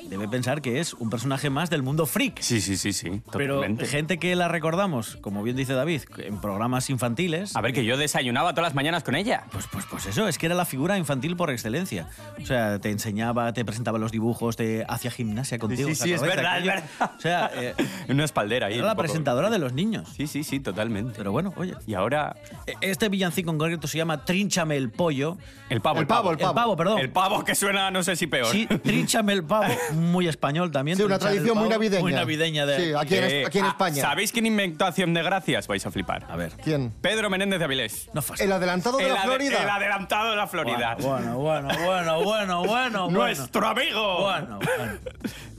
debe 0.09 0.27
pensar 0.27 0.61
que 0.61 0.79
es 0.79 0.93
un 0.93 1.09
personaje 1.09 1.49
más 1.49 1.69
del 1.69 1.83
mundo 1.83 2.05
freak. 2.05 2.41
Sí, 2.41 2.59
sí, 2.59 2.75
sí, 2.75 2.91
sí. 2.91 3.21
Pero 3.31 3.55
totalmente. 3.55 3.85
gente 3.85 4.17
que 4.19 4.35
la 4.35 4.47
recordamos, 4.47 5.17
como 5.21 5.43
bien 5.43 5.55
dice 5.55 5.73
David, 5.73 6.01
en 6.17 6.41
programas 6.41 6.89
infantiles. 6.89 7.55
A 7.55 7.61
ver, 7.61 7.73
que 7.73 7.85
yo 7.85 7.95
desayunaba 7.95 8.53
todas 8.53 8.69
las 8.69 8.75
mañanas 8.75 9.02
con 9.03 9.15
ella. 9.15 9.43
Pues, 9.51 9.67
pues, 9.67 9.85
pues 9.85 10.05
eso, 10.05 10.27
es 10.27 10.37
que 10.37 10.45
era 10.47 10.55
la 10.55 10.65
figura 10.65 10.97
infantil 10.97 11.35
por 11.35 11.49
excelencia. 11.51 12.07
O 12.41 12.45
sea, 12.45 12.79
te 12.79 12.89
enseñaba, 12.89 13.53
te 13.53 13.63
presentaba 13.65 13.97
los 13.99 14.11
dibujos, 14.11 14.55
te 14.55 14.85
hacía 14.87 15.11
gimnasia 15.11 15.59
contigo. 15.59 15.87
Sí, 15.89 15.93
¿os 15.93 15.99
sí, 15.99 16.13
es 16.13 16.21
verdad, 16.21 16.59
es 16.59 16.65
verdad. 16.65 16.83
O 17.17 17.21
sea, 17.21 17.51
eh, 17.55 17.75
Una 18.09 18.25
espaldera 18.25 18.67
ahí. 18.67 18.73
era 18.73 18.83
un 18.83 18.87
la 18.87 18.93
poco. 18.95 19.03
presentadora 19.03 19.49
de 19.49 19.59
los 19.59 19.73
niños. 19.73 20.09
Sí, 20.15 20.27
sí, 20.27 20.43
sí, 20.43 20.59
totalmente. 20.59 21.13
Pero 21.17 21.31
bueno, 21.31 21.53
oye. 21.57 21.73
Y 21.85 21.93
ahora. 21.93 22.35
Este 22.81 23.09
villancico 23.09 23.51
en 23.51 23.57
concreto 23.57 23.87
se 23.87 23.97
llama 23.97 24.25
Trínchame 24.25 24.77
el 24.77 24.89
pollo. 24.89 25.37
El 25.69 25.81
pavo, 25.81 25.99
El 25.99 26.07
pavo, 26.07 26.31
el 26.31 26.37
pavo. 26.37 26.49
El 26.51 26.55
pavo, 26.55 26.75
perdón. 26.77 26.99
El 26.99 27.09
pavo 27.09 27.43
que 27.43 27.55
suena, 27.55 27.91
no 27.91 28.03
sé 28.03 28.15
si 28.15 28.27
peor. 28.27 28.47
Sí, 28.47 28.67
Trínchame 28.67 29.33
el 29.33 29.43
pavo, 29.43 29.73
muy 29.93 30.27
español 30.27 30.71
también. 30.71 30.97
Sí, 30.97 31.03
una 31.03 31.19
tradición 31.19 31.57
muy 31.57 31.67
pavo, 31.67 31.71
navideña. 31.71 32.01
Muy 32.01 32.13
navideña 32.13 32.65
de. 32.65 32.77
Sí, 32.77 32.93
aquí 32.97 33.15
en, 33.15 33.23
Eh, 33.23 33.45
aquí 33.45 33.59
en 33.59 33.65
ah, 33.65 33.69
España. 33.69 34.01
¿Sabéis 34.01 34.31
quién 34.31 34.45
inventó 34.45 34.85
Acción 34.85 35.13
de 35.13 35.23
Gracias? 35.23 35.67
Vais 35.67 35.85
a 35.85 35.91
flipar. 35.91 36.25
A 36.29 36.35
ver. 36.35 36.53
¿Quién? 36.63 36.91
Pedro 37.01 37.29
Menéndez 37.29 37.59
de 37.59 37.65
Avilés. 37.65 38.09
No 38.13 38.21
El 38.39 38.51
adelantado 38.51 38.92
de 38.97 39.05
el, 39.07 39.13
la 39.13 39.19
ade- 39.21 39.25
Florida. 39.25 39.63
el 39.63 39.69
adelantado 39.69 40.29
de 40.31 40.35
la 40.35 40.47
Florida. 40.47 40.95
Bueno, 40.99 41.37
bueno, 41.37 41.67
bueno, 41.85 42.23
bueno, 42.23 42.63
bueno, 42.63 42.63
bueno. 42.65 43.09
Nuestro 43.11 43.67
amigo. 43.67 44.21
Bueno, 44.23 44.59
bueno. 44.59 44.99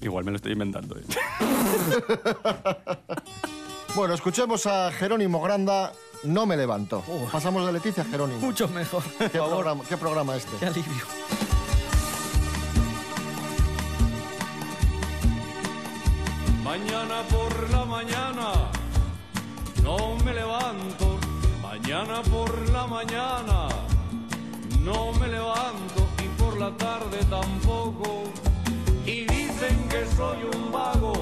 Igual 0.00 0.24
me 0.24 0.30
lo 0.32 0.36
estoy 0.36 0.52
inventando. 0.52 0.96
¿eh? 0.96 1.02
Bueno, 3.94 4.12
escuchemos 4.14 4.66
a 4.66 4.90
Jerónimo 4.90 5.40
Granda, 5.40 5.92
No 6.24 6.46
me 6.46 6.56
levanto. 6.56 7.04
Pasamos 7.30 7.64
de 7.64 7.72
Leticia 7.72 8.02
a 8.02 8.06
Jerónimo. 8.06 8.40
Mucho 8.40 8.66
mejor. 8.66 9.04
¿Qué 9.18 9.28
programa, 9.28 9.84
¿Qué 9.88 9.96
programa 9.96 10.34
este? 10.34 10.56
Qué 10.58 10.66
alivio. 10.66 11.04
Mañana 16.62 17.22
por 17.30 17.70
la 17.70 17.84
mañana 17.84 18.52
no 19.82 20.16
me 20.24 20.32
levanto. 20.34 21.03
Por 21.94 22.70
la 22.70 22.88
mañana 22.88 23.68
no 24.80 25.12
me 25.12 25.28
levanto 25.28 26.08
y 26.24 26.28
por 26.40 26.58
la 26.58 26.76
tarde 26.76 27.18
tampoco. 27.30 28.24
Y 29.06 29.24
dicen 29.24 29.88
que 29.88 30.04
soy 30.16 30.38
un 30.42 30.72
vago 30.72 31.13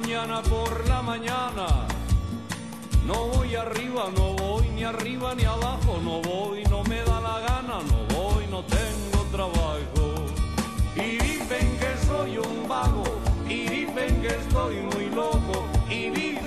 Mañana 0.00 0.40
por 0.42 0.88
la 0.88 1.02
mañana 1.02 1.66
no 3.04 3.26
voy 3.34 3.56
arriba, 3.56 4.04
no 4.16 4.34
voy 4.34 4.68
ni 4.68 4.84
arriba 4.84 5.34
ni 5.34 5.42
abajo, 5.42 5.98
no 6.04 6.22
voy, 6.22 6.62
no 6.70 6.84
me 6.84 7.02
da 7.02 7.20
la 7.20 7.40
gana, 7.40 7.80
no 7.90 8.16
voy, 8.16 8.46
no 8.48 8.62
tengo 8.62 9.24
trabajo. 9.32 10.14
Y 10.94 11.18
dicen 11.18 11.78
que 11.80 12.06
soy 12.06 12.38
un 12.38 12.68
vago, 12.68 13.02
y 13.48 13.66
dicen 13.68 14.22
que 14.22 14.28
estoy 14.28 14.76
muy 14.76 15.06
loco, 15.06 15.64
y 15.90 16.10
dicen 16.10 16.37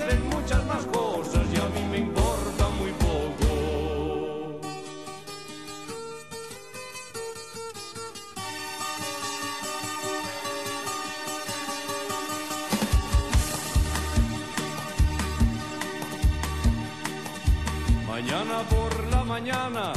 mañana 19.42 19.92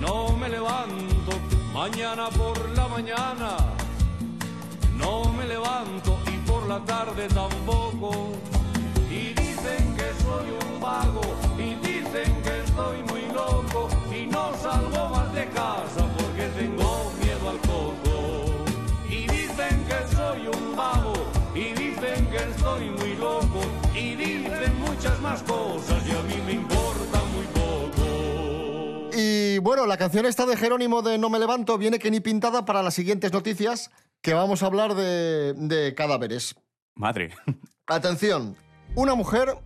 no 0.00 0.36
me 0.36 0.48
levanto. 0.48 1.32
Mañana 1.72 2.28
por 2.30 2.58
la 2.70 2.88
mañana 2.88 3.56
no 4.96 5.32
me 5.32 5.46
levanto 5.46 6.18
y 6.26 6.36
por 6.50 6.66
la 6.66 6.80
tarde 6.80 7.28
tampoco. 7.28 8.32
Y 9.08 9.32
dicen 9.34 9.96
que 9.96 10.08
soy 10.24 10.48
un 10.64 10.80
vago 10.80 11.22
y 11.56 11.74
dicen 11.86 12.34
que 12.42 12.60
estoy 12.64 13.00
muy 13.10 13.26
loco 13.32 13.88
y 14.12 14.26
no 14.26 14.54
salgo 14.60 15.08
más 15.10 15.32
de 15.32 15.46
casa 15.50 16.09
bueno, 29.60 29.86
la 29.86 29.96
canción 29.96 30.26
esta 30.26 30.46
de 30.46 30.56
Jerónimo 30.56 31.02
de 31.02 31.18
No 31.18 31.30
me 31.30 31.38
levanto 31.38 31.78
viene 31.78 31.98
que 31.98 32.10
ni 32.10 32.20
pintada 32.20 32.64
para 32.64 32.82
las 32.82 32.94
siguientes 32.94 33.32
noticias 33.32 33.90
que 34.20 34.34
vamos 34.34 34.62
a 34.62 34.66
hablar 34.66 34.94
de, 34.94 35.54
de 35.54 35.94
cadáveres. 35.94 36.54
Madre. 36.94 37.34
Atención, 37.86 38.56
una 38.94 39.14
mujer, 39.14 39.56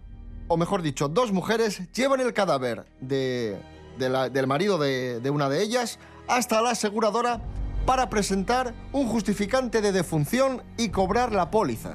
o 0.48 0.56
mejor 0.56 0.82
dicho, 0.82 1.08
dos 1.08 1.32
mujeres 1.32 1.90
llevan 1.92 2.20
el 2.20 2.32
cadáver 2.32 2.84
de, 3.00 3.58
de 3.98 4.08
la- 4.08 4.28
del 4.30 4.46
marido 4.46 4.78
de, 4.78 5.20
de 5.20 5.30
una 5.30 5.48
de 5.48 5.62
ellas 5.62 5.98
hasta 6.28 6.62
la 6.62 6.70
aseguradora 6.70 7.40
para 7.86 8.08
presentar 8.08 8.72
un 8.92 9.06
justificante 9.08 9.82
de 9.82 9.92
defunción 9.92 10.62
y 10.78 10.88
cobrar 10.88 11.32
la 11.32 11.50
póliza. 11.50 11.94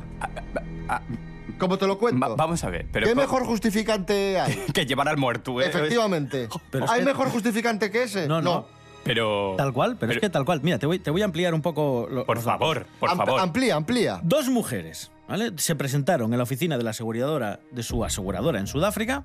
¿Cómo 1.57 1.77
te 1.77 1.87
lo 1.87 1.97
cuento? 1.97 2.19
Va- 2.29 2.35
vamos 2.35 2.63
a 2.63 2.69
ver. 2.69 2.85
Pero 2.91 3.07
¿Qué 3.07 3.15
mejor 3.15 3.45
justificante 3.45 4.39
hay? 4.39 4.53
que 4.73 4.85
llevar 4.85 5.07
al 5.07 5.17
muerto. 5.17 5.59
¿eh? 5.61 5.67
Efectivamente. 5.67 6.47
Pero 6.71 6.85
es 6.85 6.91
¿Hay 6.91 6.99
que- 6.99 7.05
mejor 7.05 7.29
justificante 7.29 7.89
que 7.91 8.03
ese? 8.03 8.27
No, 8.27 8.41
no. 8.41 8.65
Pero. 9.03 9.55
Tal 9.57 9.71
cual, 9.71 9.95
pero, 9.97 10.11
es 10.11 10.19
que 10.19 10.29
tal 10.29 10.43
cual. 10.43 10.59
Mira, 10.61 10.77
te 10.77 10.85
voy, 10.85 10.99
te 10.99 11.09
voy 11.09 11.21
a 11.21 11.25
ampliar 11.25 11.53
un 11.53 11.61
poco. 11.61 12.07
lo- 12.11 12.25
Por 12.25 12.35
los 12.35 12.43
favor, 12.45 12.85
por 12.99 13.09
Am- 13.09 13.17
favor. 13.17 13.39
Amplía, 13.39 13.75
amplía. 13.75 14.19
Dos 14.23 14.49
mujeres, 14.49 15.09
¿vale? 15.27 15.51
Se 15.55 15.73
presentaron 15.75 16.31
en 16.33 16.37
la 16.37 16.43
oficina 16.43 16.77
de 16.77 16.83
la 16.83 16.89
aseguradora, 16.91 17.61
de 17.71 17.81
su 17.81 18.03
aseguradora 18.03 18.59
en 18.59 18.67
Sudáfrica, 18.67 19.23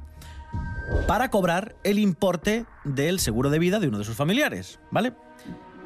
para 1.09 1.29
cobrar 1.29 1.75
el 1.83 1.99
importe 1.99 2.67
del 2.85 3.19
seguro 3.19 3.51
de 3.51 3.59
vida 3.59 3.81
de 3.81 3.89
uno 3.89 3.99
de 3.99 4.05
sus 4.05 4.15
familiares, 4.17 4.79
¿vale? 4.93 5.13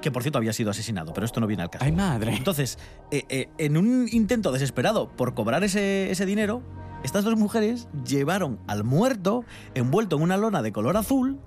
Que 0.01 0.11
por 0.11 0.23
cierto 0.23 0.39
había 0.39 0.53
sido 0.53 0.71
asesinado, 0.71 1.13
pero 1.13 1.25
esto 1.25 1.41
no 1.41 1.47
viene 1.47 1.63
al 1.63 1.71
caso. 1.71 1.85
¡Ay, 1.85 1.93
madre! 1.93 2.35
Entonces, 2.37 2.79
eh, 3.11 3.25
eh, 3.29 3.49
en 3.59 3.77
un 3.77 4.09
intento 4.11 4.53
desesperado 4.53 5.09
por 5.09 5.35
cobrar 5.35 5.65
ese, 5.65 6.11
ese 6.11 6.27
dinero, 6.27 6.63
estas 7.05 7.25
dos 7.25 7.37
mujeres 7.37 7.89
llevaron 8.07 8.59
al 8.67 8.85
muerto 8.85 9.45
envuelto 9.75 10.17
en 10.17 10.23
una 10.23 10.37
lona 10.37 10.63
de 10.63 10.73
color 10.73 10.97
azul 10.97 11.41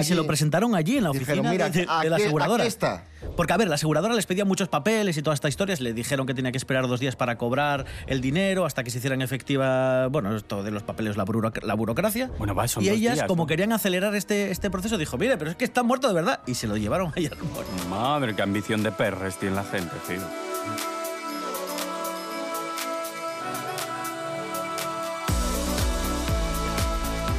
y 0.00 0.04
se 0.04 0.14
lo 0.14 0.26
presentaron 0.26 0.74
allí 0.74 0.96
en 0.98 1.04
la 1.04 1.10
Dijeron, 1.10 1.46
oficina 1.46 1.50
"Mira, 1.50 1.64
de, 1.68 1.80
de- 1.80 1.86
de 1.86 1.92
aquí- 1.92 2.08
la 2.08 2.16
aseguradora. 2.16 2.62
aquí 2.64 2.68
está. 2.68 3.04
Porque, 3.36 3.52
a 3.52 3.56
ver, 3.56 3.68
la 3.68 3.76
aseguradora 3.76 4.14
les 4.14 4.26
pedía 4.26 4.44
muchos 4.44 4.68
papeles 4.68 5.16
y 5.16 5.22
todas 5.22 5.38
estas 5.38 5.48
historias. 5.50 5.80
Le 5.80 5.92
dijeron 5.94 6.26
que 6.26 6.34
tenía 6.34 6.52
que 6.52 6.58
esperar 6.58 6.86
dos 6.88 7.00
días 7.00 7.16
para 7.16 7.38
cobrar 7.38 7.86
el 8.06 8.20
dinero 8.20 8.66
hasta 8.66 8.84
que 8.84 8.90
se 8.90 8.98
hicieran 8.98 9.22
efectiva, 9.22 10.08
bueno, 10.08 10.36
esto 10.36 10.62
de 10.62 10.70
los 10.70 10.82
papeles, 10.82 11.16
la, 11.16 11.24
buroc- 11.24 11.62
la 11.62 11.74
burocracia. 11.74 12.30
Bueno, 12.38 12.54
va, 12.54 12.68
son 12.68 12.82
y 12.82 12.88
dos 12.88 12.96
ellas, 12.98 13.14
días, 13.14 13.26
como 13.26 13.44
¿no? 13.44 13.46
querían 13.46 13.72
acelerar 13.72 14.14
este, 14.14 14.50
este 14.50 14.70
proceso, 14.70 14.98
dijo, 14.98 15.16
mire, 15.16 15.36
pero 15.38 15.50
es 15.50 15.56
que 15.56 15.64
está 15.64 15.82
muerto 15.82 16.08
de 16.08 16.14
verdad. 16.14 16.40
Y 16.46 16.54
se 16.54 16.66
lo 16.66 16.76
llevaron 16.76 17.12
allá 17.16 17.30
al 17.32 17.38
muerto. 17.48 17.88
Madre, 17.88 18.34
qué 18.36 18.42
ambición 18.42 18.82
de 18.82 18.92
perres 18.92 19.36
tiene 19.38 19.54
la 19.56 19.64
gente, 19.64 19.94
tío. 20.06 20.20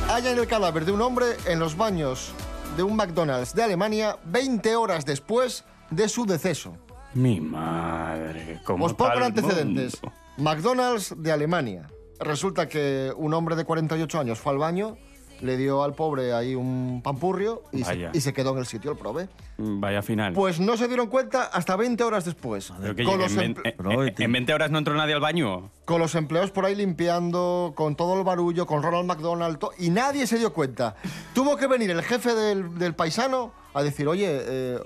Hallan 0.10 0.38
el 0.40 0.48
cadáver 0.48 0.86
de 0.86 0.92
un 0.92 1.02
hombre 1.02 1.26
en 1.46 1.60
los 1.60 1.76
baños 1.76 2.32
de 2.76 2.84
un 2.84 2.96
McDonald's 2.96 3.54
de 3.54 3.64
Alemania 3.64 4.18
20 4.26 4.76
horas 4.76 5.06
después 5.06 5.64
de 5.90 6.10
su 6.10 6.26
deceso. 6.26 6.78
Mi 7.14 7.40
madre, 7.40 8.60
¿cómo 8.66 8.86
Os 8.86 8.94
pongo 8.94 9.12
antecedentes. 9.24 10.02
mundo? 10.04 10.18
McDonald's 10.38 11.16
de 11.18 11.32
Alemania. 11.32 11.90
Resulta 12.20 12.68
que 12.68 13.14
un 13.16 13.34
hombre 13.34 13.56
de 13.56 13.64
48 13.66 14.20
años 14.20 14.40
fue 14.40 14.52
al 14.52 14.58
baño, 14.58 14.98
le 15.42 15.58
dio 15.58 15.84
al 15.84 15.94
pobre 15.94 16.34
ahí 16.34 16.56
un 16.56 17.02
pampurrio 17.04 17.64
y, 17.72 17.84
se, 17.84 18.10
y 18.14 18.22
se 18.22 18.34
quedó 18.34 18.52
en 18.54 18.60
el 18.60 18.66
sitio 18.66 18.92
el 18.92 18.98
prove. 18.98 19.28
Vaya 19.58 20.02
final. 20.02 20.34
Pues 20.34 20.60
no 20.60 20.76
se 20.78 20.88
dieron 20.88 21.08
cuenta 21.08 21.44
hasta 21.44 21.76
20 21.76 22.04
horas 22.04 22.26
después. 22.26 22.72
Con, 23.06 23.20
los 23.20 23.36
en, 23.38 23.56
emple- 23.56 23.76
en- 23.78 24.24
en 24.24 24.32
20 24.32 24.54
horas 24.54 24.72
no 24.72 24.78
entró 24.80 24.94
nadie 24.96 25.14
al 25.14 25.22
baño. 25.22 25.70
con 25.86 26.00
los 26.00 26.16
empleados 26.16 26.52
por 26.52 26.66
ahí 26.66 26.76
limpiando, 26.76 27.74
con 27.76 27.96
todo 27.96 28.18
el 28.18 28.24
barullo, 28.24 28.66
con 28.66 28.84
Ronald 28.84 29.06
McDonald, 29.08 29.58
to- 29.60 29.72
y 29.78 29.90
nadie 29.90 30.28
se 30.28 30.38
dio 30.38 30.52
cuenta. 30.54 30.96
Tuvo 31.34 31.56
que 31.58 31.68
venir 31.68 31.90
el 31.92 32.02
jefe 32.02 32.34
del, 32.36 32.78
del 32.78 32.94
paisano 32.96 33.52
a 33.74 33.82
decir, 33.84 34.08
oye, 34.08 34.28
eh, 34.30 34.80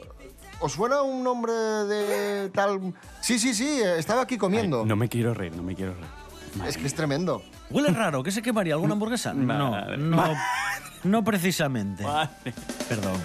¿os 0.60 0.72
suena 0.74 1.02
un 1.02 1.24
nombre 1.24 1.54
de 1.54 2.50
tal...? 2.50 2.94
Sí, 3.22 3.40
sí, 3.40 3.54
sí, 3.54 3.68
eh, 3.82 3.98
estaba 3.98 4.22
aquí 4.22 4.38
comiendo. 4.38 4.86
No 4.86 4.96
me 4.96 5.10
quiero 5.10 5.34
reír, 5.34 5.56
no 5.56 5.64
me 5.64 5.76
quiero 5.76 5.94
reír. 5.94 6.68
Es 6.68 6.78
que 6.78 6.86
es 6.88 6.94
tremendo. 6.96 7.42
¿Huele 7.70 7.90
raro? 7.90 8.24
¿Qué 8.24 8.32
se 8.32 8.42
quemaría? 8.42 8.74
¿Alguna 8.74 8.94
hamburguesa? 8.94 9.34
No, 9.34 9.72
Madre. 9.72 9.98
no, 9.98 10.34
no 11.04 11.24
precisamente. 11.24 12.04
Perdón. 12.88 13.18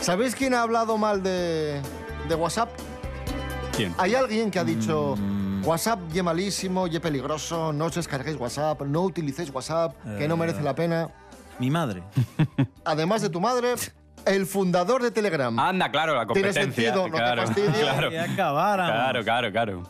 ¿Sabéis 0.00 0.34
quién 0.34 0.54
ha 0.54 0.62
hablado 0.62 0.96
mal 0.96 1.22
de, 1.22 1.80
de 2.28 2.34
WhatsApp? 2.34 2.70
¿Quién? 3.76 3.94
Hay 3.98 4.14
alguien 4.14 4.50
que 4.50 4.58
ha 4.58 4.64
dicho, 4.64 5.16
Mm. 5.16 5.66
WhatsApp 5.66 6.00
ye 6.10 6.22
malísimo, 6.22 6.86
ye 6.86 7.00
peligroso, 7.00 7.70
no 7.74 7.84
os 7.84 7.94
descarguéis 7.94 8.38
WhatsApp, 8.40 8.80
no 8.82 9.02
utilicéis 9.02 9.50
WhatsApp, 9.50 9.94
que 10.16 10.26
no 10.26 10.38
merece 10.38 10.62
la 10.62 10.74
pena. 10.74 11.08
Mi 11.58 11.68
madre. 11.70 12.02
Además 12.86 13.20
de 13.20 13.28
tu 13.28 13.42
madre, 13.42 13.74
el 14.24 14.46
fundador 14.46 15.02
de 15.02 15.10
Telegram. 15.10 15.56
Anda, 15.58 15.90
claro, 15.90 16.14
la 16.14 16.26
Tiene 16.26 16.48
competencia. 16.48 16.62
sentido, 16.62 17.08
no 17.08 17.12
te 17.14 17.18
claro, 17.22 17.42
fastidies. 17.46 17.76
claro. 17.78 18.10
Claro, 18.34 19.22
claro, 19.24 19.52
claro. 19.52 19.82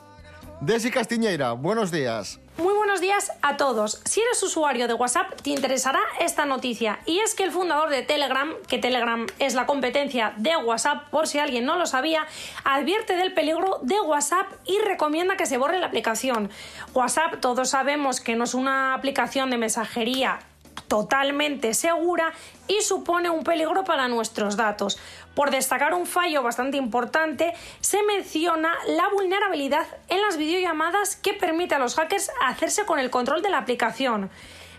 Desi 0.60 0.90
Castiñeira, 0.90 1.52
buenos 1.52 1.90
días. 1.90 2.38
Muy 2.58 2.74
buenos 2.74 3.00
días 3.00 3.32
a 3.40 3.56
todos. 3.56 4.02
Si 4.04 4.20
eres 4.20 4.42
usuario 4.42 4.88
de 4.88 4.92
WhatsApp, 4.92 5.40
te 5.40 5.48
interesará 5.48 6.00
esta 6.20 6.44
noticia. 6.44 6.98
Y 7.06 7.20
es 7.20 7.34
que 7.34 7.44
el 7.44 7.50
fundador 7.50 7.88
de 7.88 8.02
Telegram, 8.02 8.52
que 8.68 8.76
Telegram 8.76 9.26
es 9.38 9.54
la 9.54 9.64
competencia 9.64 10.34
de 10.36 10.54
WhatsApp, 10.58 11.08
por 11.08 11.26
si 11.26 11.38
alguien 11.38 11.64
no 11.64 11.76
lo 11.76 11.86
sabía, 11.86 12.26
advierte 12.62 13.16
del 13.16 13.32
peligro 13.32 13.78
de 13.80 13.98
WhatsApp 14.02 14.48
y 14.66 14.78
recomienda 14.80 15.38
que 15.38 15.46
se 15.46 15.56
borre 15.56 15.80
la 15.80 15.86
aplicación. 15.86 16.50
WhatsApp, 16.92 17.40
todos 17.40 17.70
sabemos 17.70 18.20
que 18.20 18.36
no 18.36 18.44
es 18.44 18.52
una 18.52 18.92
aplicación 18.92 19.48
de 19.48 19.56
mensajería 19.56 20.40
totalmente 20.88 21.72
segura 21.72 22.32
y 22.70 22.82
supone 22.82 23.30
un 23.30 23.42
peligro 23.42 23.82
para 23.82 24.06
nuestros 24.06 24.56
datos. 24.56 24.96
Por 25.34 25.50
destacar 25.50 25.92
un 25.92 26.06
fallo 26.06 26.44
bastante 26.44 26.76
importante, 26.76 27.52
se 27.80 28.00
menciona 28.04 28.72
la 28.86 29.08
vulnerabilidad 29.08 29.86
en 30.08 30.22
las 30.22 30.36
videollamadas 30.36 31.16
que 31.16 31.34
permite 31.34 31.74
a 31.74 31.80
los 31.80 31.96
hackers 31.96 32.30
hacerse 32.46 32.86
con 32.86 33.00
el 33.00 33.10
control 33.10 33.42
de 33.42 33.50
la 33.50 33.58
aplicación. 33.58 34.30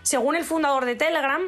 Según 0.02 0.36
el 0.36 0.44
fundador 0.44 0.86
de 0.86 0.96
Telegram, 0.96 1.42